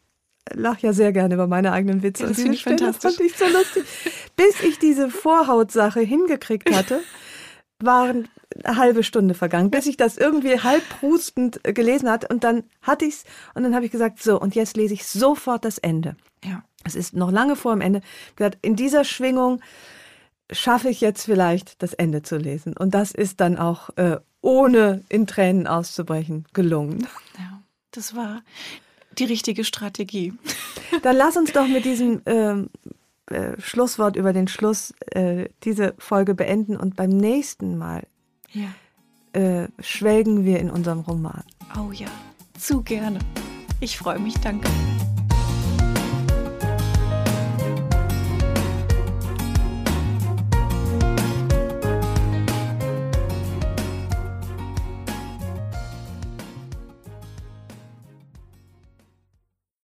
lache 0.53 0.87
ja 0.87 0.93
sehr 0.93 1.11
gerne 1.11 1.33
über 1.33 1.47
meine 1.47 1.73
eigenen 1.73 2.03
Witze. 2.03 2.23
Ja, 2.23 2.29
das 2.29 2.37
finde 2.37 2.53
ich 2.53 2.63
fantastisch. 2.63 3.01
Das 3.01 3.15
fand 3.17 3.29
ich 3.29 3.37
so 3.37 3.45
lustig. 3.47 3.83
Bis 4.37 4.63
ich 4.63 4.79
diese 4.79 5.09
Vorhautsache 5.09 5.99
hingekriegt 5.99 6.73
hatte, 6.73 7.01
waren 7.79 8.29
eine 8.63 8.77
halbe 8.77 9.03
Stunde 9.03 9.33
vergangen, 9.33 9.69
bis 9.69 9.85
ich 9.85 9.97
das 9.97 10.17
irgendwie 10.17 10.61
halb 10.61 10.87
prustend 10.89 11.59
gelesen 11.63 12.09
hatte. 12.09 12.27
Und 12.27 12.43
dann 12.43 12.63
hatte 12.81 13.05
ich 13.05 13.15
es 13.15 13.23
und 13.53 13.63
dann 13.63 13.75
habe 13.75 13.85
ich 13.85 13.91
gesagt, 13.91 14.21
so, 14.21 14.39
und 14.39 14.55
jetzt 14.55 14.77
lese 14.77 14.93
ich 14.93 15.05
sofort 15.05 15.65
das 15.65 15.77
Ende. 15.77 16.15
Ja. 16.43 16.63
Es 16.83 16.95
ist 16.95 17.15
noch 17.15 17.31
lange 17.31 17.55
vor 17.55 17.73
dem 17.73 17.81
Ende. 17.81 18.01
Gesagt, 18.35 18.59
in 18.61 18.75
dieser 18.75 19.03
Schwingung 19.03 19.61
schaffe 20.51 20.89
ich 20.89 21.01
jetzt 21.01 21.25
vielleicht 21.25 21.81
das 21.81 21.93
Ende 21.93 22.21
zu 22.21 22.37
lesen. 22.37 22.77
Und 22.77 22.93
das 22.93 23.11
ist 23.11 23.41
dann 23.41 23.57
auch 23.57 23.89
äh, 23.97 24.17
ohne 24.41 25.03
in 25.09 25.25
Tränen 25.25 25.65
auszubrechen 25.65 26.45
gelungen. 26.53 27.07
Ja, 27.37 27.61
das 27.91 28.15
war 28.15 28.43
die 29.17 29.25
richtige 29.25 29.63
Strategie. 29.63 30.33
Dann 31.01 31.15
lass 31.15 31.37
uns 31.37 31.51
doch 31.53 31.67
mit 31.67 31.85
diesem 31.85 32.21
ähm, 32.25 32.69
äh, 33.27 33.59
Schlusswort 33.59 34.15
über 34.15 34.33
den 34.33 34.47
Schluss 34.47 34.93
äh, 35.07 35.49
diese 35.63 35.95
Folge 35.97 36.35
beenden 36.35 36.77
und 36.77 36.95
beim 36.95 37.09
nächsten 37.09 37.77
Mal 37.77 38.03
ja. 38.55 39.39
äh, 39.39 39.67
schwelgen 39.79 40.45
wir 40.45 40.59
in 40.59 40.69
unserem 40.69 41.01
Roman. 41.01 41.43
Oh 41.77 41.91
ja, 41.91 42.07
zu 42.57 42.81
gerne. 42.81 43.19
Ich 43.79 43.97
freue 43.97 44.19
mich, 44.19 44.35
danke. 44.35 44.69